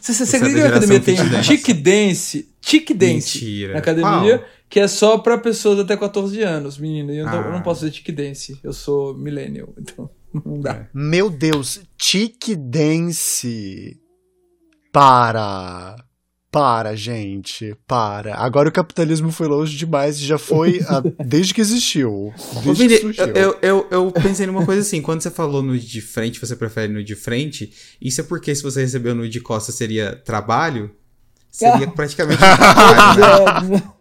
[0.00, 3.72] Você, você, você é acredita da que na academia tem tic dance, tic dance Mentira.
[3.74, 4.48] na academia, Qual?
[4.68, 7.12] que é só pra pessoas até 14 anos, menina.
[7.12, 7.52] E eu, não- eu Ah.
[7.52, 10.10] não posso fazer tic dance, eu sou millennial, então
[10.44, 10.88] não dá.
[10.92, 14.00] Meu Deus, tic dance.
[14.92, 15.94] Para.
[16.52, 17.74] Para, gente.
[17.86, 18.34] Para.
[18.36, 22.12] Agora o capitalismo foi longe demais e já foi ah, desde que existiu.
[22.12, 23.26] Ô, Desde Vini, que surgiu.
[23.34, 26.92] eu, eu, eu pensei numa coisa assim, quando você falou nude de frente, você prefere
[26.92, 30.94] nude de frente, isso é porque se você recebeu nude de costas seria trabalho?
[31.50, 33.82] Seria praticamente trabalho, né?
[33.88, 33.92] É,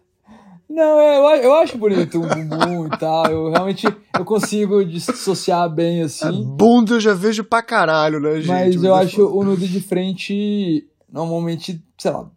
[0.73, 3.28] Não, é, eu, a- eu acho bonito um bumbum e tal.
[3.28, 3.86] Eu realmente
[4.18, 6.44] eu consigo dissociar bem assim.
[6.57, 8.48] Bunda eu já vejo pra caralho, né, gente?
[8.48, 12.30] Mas eu acho o nude de frente, normalmente, sei lá,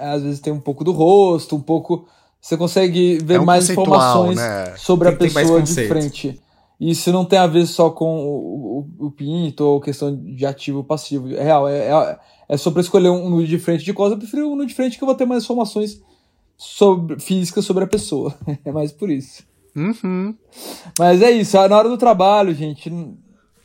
[0.00, 2.06] às vezes tem um pouco do rosto, um pouco.
[2.40, 4.74] Você consegue ver É um mais informações né?
[4.76, 6.40] sobre a Tem- mais pessoa de frente.
[6.80, 10.46] E isso não tem a ver só com o, o, o pinto ou questão de
[10.46, 11.28] ativo ou passivo.
[11.34, 12.18] É real, é, é,
[12.48, 14.74] é só pra escolher um nude de frente de costas, eu prefiro um nude de
[14.74, 16.00] frente que eu vou ter mais informações
[16.56, 18.34] sobre, físicas sobre a pessoa.
[18.64, 19.42] É mais por isso.
[19.76, 20.34] Uhum.
[20.98, 22.90] Mas é isso, na hora do trabalho, gente.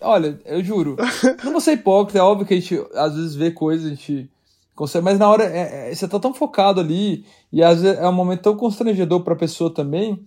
[0.01, 0.97] Olha, eu juro.
[1.43, 4.29] Não vou ser hipócrita, é óbvio que a gente às vezes vê coisas, a gente
[4.75, 8.07] consegue, mas na hora é- é- você tá tão focado ali, e às vezes é
[8.07, 10.23] um momento tão constrangedor pra pessoa também,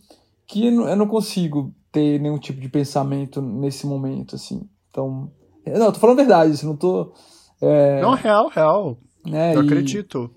[0.46, 4.68] que eu não- eu não consigo ter nenhum tipo de pensamento nesse momento, assim.
[4.90, 5.30] Então.
[5.66, 7.12] Não, eu tô falando a verdade, isso, não tô.
[7.60, 8.98] É, Não, real, real.
[9.26, 10.30] né, Eu e- acredito.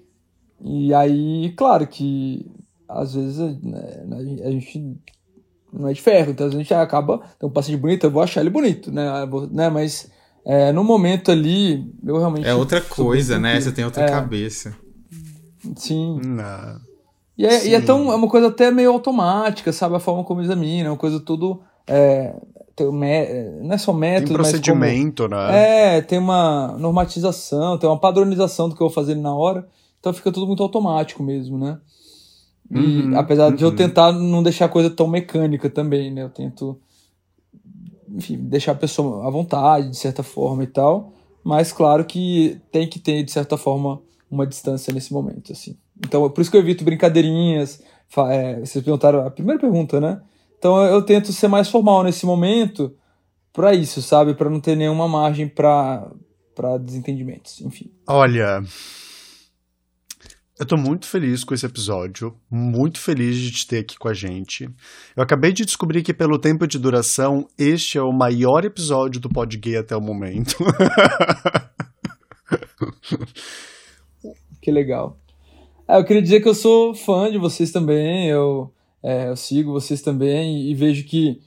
[0.59, 2.51] e aí, claro que
[2.89, 4.05] às vezes né,
[4.43, 4.97] a gente
[5.71, 7.19] não é de ferro, então a gente acaba.
[7.39, 9.25] Tem um paciente bonito, eu vou achar ele bonito, né?
[9.25, 9.69] Vou- né?
[9.69, 10.11] Mas
[10.45, 12.47] é, no momento ali, eu realmente.
[12.47, 13.59] É outra coisa, né?
[13.59, 14.09] Você tem outra É.
[14.09, 14.75] cabeça.
[15.75, 16.19] Sim.
[16.23, 16.79] Não.
[17.37, 17.85] E é, e é Sim.
[17.85, 19.95] tão, é uma coisa até meio automática, sabe?
[19.95, 21.61] A forma como examina, é uma coisa tudo.
[21.87, 22.35] É,
[22.75, 25.97] tem um não é só Tem método, mas como, procedimento, né?
[25.97, 29.67] É, tem uma normatização, tem uma padronização do que eu vou fazer na hora.
[29.99, 31.77] Então fica tudo muito automático mesmo, né?
[32.69, 33.75] E Uhum, apesar de eu uhum.
[33.75, 36.23] tentar não deixar a coisa tão mecânica também, né?
[36.23, 36.79] Eu tento,
[38.15, 41.13] enfim, deixar a pessoa à vontade, de certa forma e tal.
[41.43, 45.77] Mas claro que tem que ter, de certa forma, uma distância nesse momento, assim.
[45.97, 47.81] Então, é por isso que eu evito brincadeirinhas.
[48.29, 50.21] é, vocês perguntaram a primeira pergunta, né?
[50.61, 52.95] Então eu, tento ser mais formal nesse momento
[53.51, 54.35] pra isso, sabe?
[54.35, 56.07] Pra não ter nenhuma margem para
[56.79, 57.91] desentendimentos, enfim.
[58.05, 58.63] Olha,
[60.61, 64.13] eu tô muito feliz com esse episódio, muito feliz de te ter aqui com a
[64.13, 64.69] gente.
[65.17, 69.27] Eu acabei de descobrir que pelo tempo de duração, este é o maior episódio do
[69.27, 70.55] Pod Gay até o momento.
[74.61, 75.17] Que legal.
[75.87, 78.71] Ah, eu queria dizer que eu sou fã de vocês também, eu,
[79.01, 81.39] é, eu sigo vocês também e, vejo que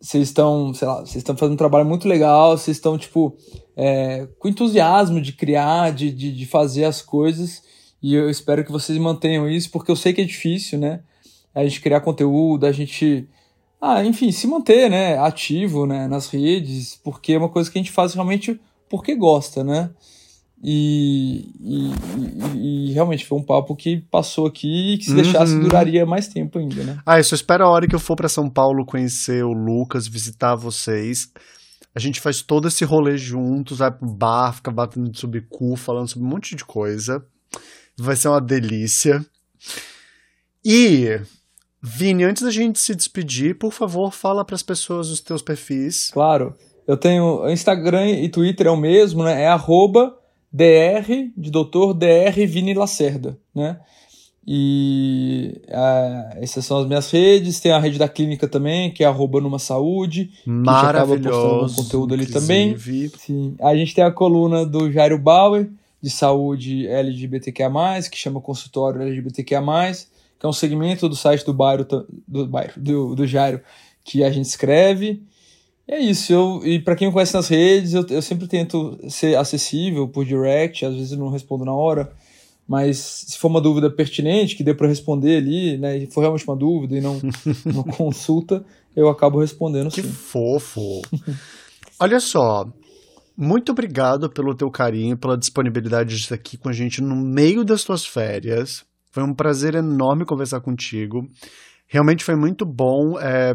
[0.00, 3.36] vocês estão, sei lá, vocês estão fazendo um trabalho muito legal, vocês estão, tipo,
[3.76, 7.65] é, com entusiasmo de criar, de, de, de fazer as coisas
[8.10, 11.00] e eu espero que vocês mantenham isso, porque eu sei que é difícil, né?
[11.54, 13.26] A gente criar conteúdo, a gente,
[13.80, 17.82] ah, enfim, se manter, né, ativo, né, nas redes, porque é uma coisa que a
[17.82, 19.90] gente faz realmente porque gosta, né?
[20.62, 21.90] E, e,
[22.56, 25.60] e- e realmente foi um papo que passou aqui e que se deixasse Uhum.
[25.60, 26.98] duraria mais tempo ainda, né?
[27.04, 30.06] ah, eu só espero a hora que eu for pra São Paulo conhecer o Lucas,
[30.08, 31.30] visitar vocês.
[31.94, 36.08] A gente faz todo esse rolê juntos, vai pro bar, fica batendo sobre cu, falando
[36.08, 37.24] sobre um monte de coisa.
[37.98, 39.24] Vai ser uma delícia.
[40.64, 41.20] E,
[41.82, 46.10] Vini, antes da gente se despedir, por favor, fala para as pessoas os teus perfis.
[46.10, 46.54] Claro.
[46.86, 49.42] Eu tenho Instagram e Twitter é o mesmo, né?
[49.42, 50.16] É arroba
[50.52, 53.78] dr, de doutor, dr Vini Lacerda, né?
[54.48, 57.58] E uh, essas são as minhas redes.
[57.58, 60.30] Tem a rede da clínica também, que é arroba numa saúde.
[60.46, 61.74] Maravilhoso.
[61.74, 62.78] Que conteúdo ali também.
[62.78, 63.56] Sim.
[63.60, 65.68] A gente tem a coluna do Jairo Bauer,
[66.00, 67.70] de saúde LGBTQIA+,
[68.10, 69.62] que chama Consultório LGBTQIA+,
[70.38, 71.86] que é um segmento do site do bairro,
[72.26, 73.60] do, bairro, do, do Jairo,
[74.04, 75.22] que a gente escreve.
[75.88, 78.98] E é isso, eu, e para quem me conhece nas redes, eu, eu sempre tento
[79.08, 82.12] ser acessível por direct, às vezes eu não respondo na hora,
[82.66, 86.46] mas se for uma dúvida pertinente, que dê para responder ali, né, e for realmente
[86.46, 87.20] uma dúvida e não,
[87.64, 88.64] não consulta,
[88.96, 90.08] eu acabo respondendo que sim.
[90.08, 91.02] Que fofo!
[92.00, 92.68] Olha só,
[93.36, 97.64] muito obrigado pelo teu carinho, pela disponibilidade de estar aqui com a gente no meio
[97.64, 98.84] das tuas férias.
[99.10, 101.26] Foi um prazer enorme conversar contigo.
[101.86, 103.54] Realmente foi muito bom é,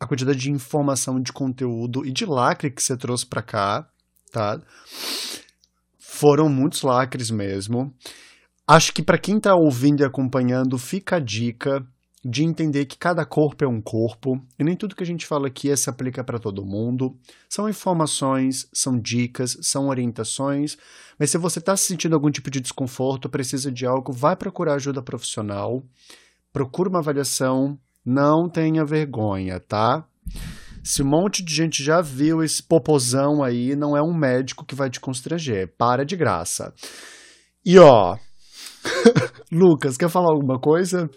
[0.00, 3.86] a quantidade de informação, de conteúdo e de lacre que você trouxe para cá,
[4.32, 4.60] tá?
[5.98, 7.92] Foram muitos lacres mesmo.
[8.66, 11.86] Acho que para quem está ouvindo e acompanhando, fica a dica
[12.24, 15.48] de entender que cada corpo é um corpo e nem tudo que a gente fala
[15.48, 17.16] aqui se aplica para todo mundo.
[17.48, 20.76] São informações, são dicas, são orientações,
[21.18, 25.02] mas se você está sentindo algum tipo de desconforto, precisa de algo, vai procurar ajuda
[25.02, 25.82] profissional,
[26.52, 30.04] procura uma avaliação, não tenha vergonha, tá?
[30.84, 34.74] Se um monte de gente já viu esse popozão aí, não é um médico que
[34.74, 35.72] vai te constranger.
[35.78, 36.74] Para de graça.
[37.64, 38.16] E ó,
[39.50, 41.08] Lucas, quer falar alguma coisa?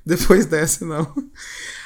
[0.04, 1.12] Depois dessa, não.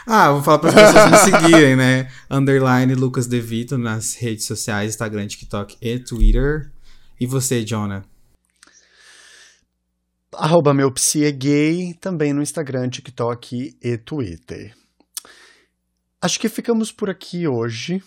[0.07, 2.11] Ah, vou falar para as pessoas me seguirem, né?
[2.31, 6.71] Underline Lucas Devito nas redes sociais, Instagram, TikTok e Twitter.
[7.21, 8.05] E você, Jonah?
[10.35, 14.75] Arroba meu psi é gay, também no Instagram, TikTok e Twitter.
[16.21, 18.03] Acho que ficamos por aqui hoje.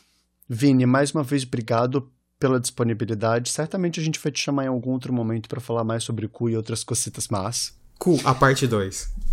[0.49, 3.49] Vini, mais uma vez, obrigado pela disponibilidade.
[3.49, 6.49] Certamente a gente vai te chamar em algum outro momento para falar mais sobre cu
[6.49, 7.75] e outras cositas más.
[7.97, 9.26] Cu, a parte 2.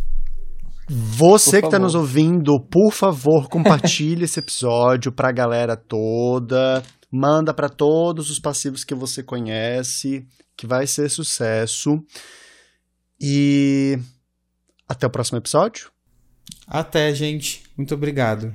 [0.89, 6.82] Você que está nos ouvindo, por favor, compartilhe esse episódio para a galera toda.
[7.11, 11.98] Manda para todos os passivos que você conhece, que vai ser sucesso.
[13.20, 13.98] E
[14.89, 15.90] até o próximo episódio.
[16.66, 17.62] Até, gente.
[17.77, 18.55] Muito obrigado.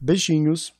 [0.00, 0.72] Beijinhos.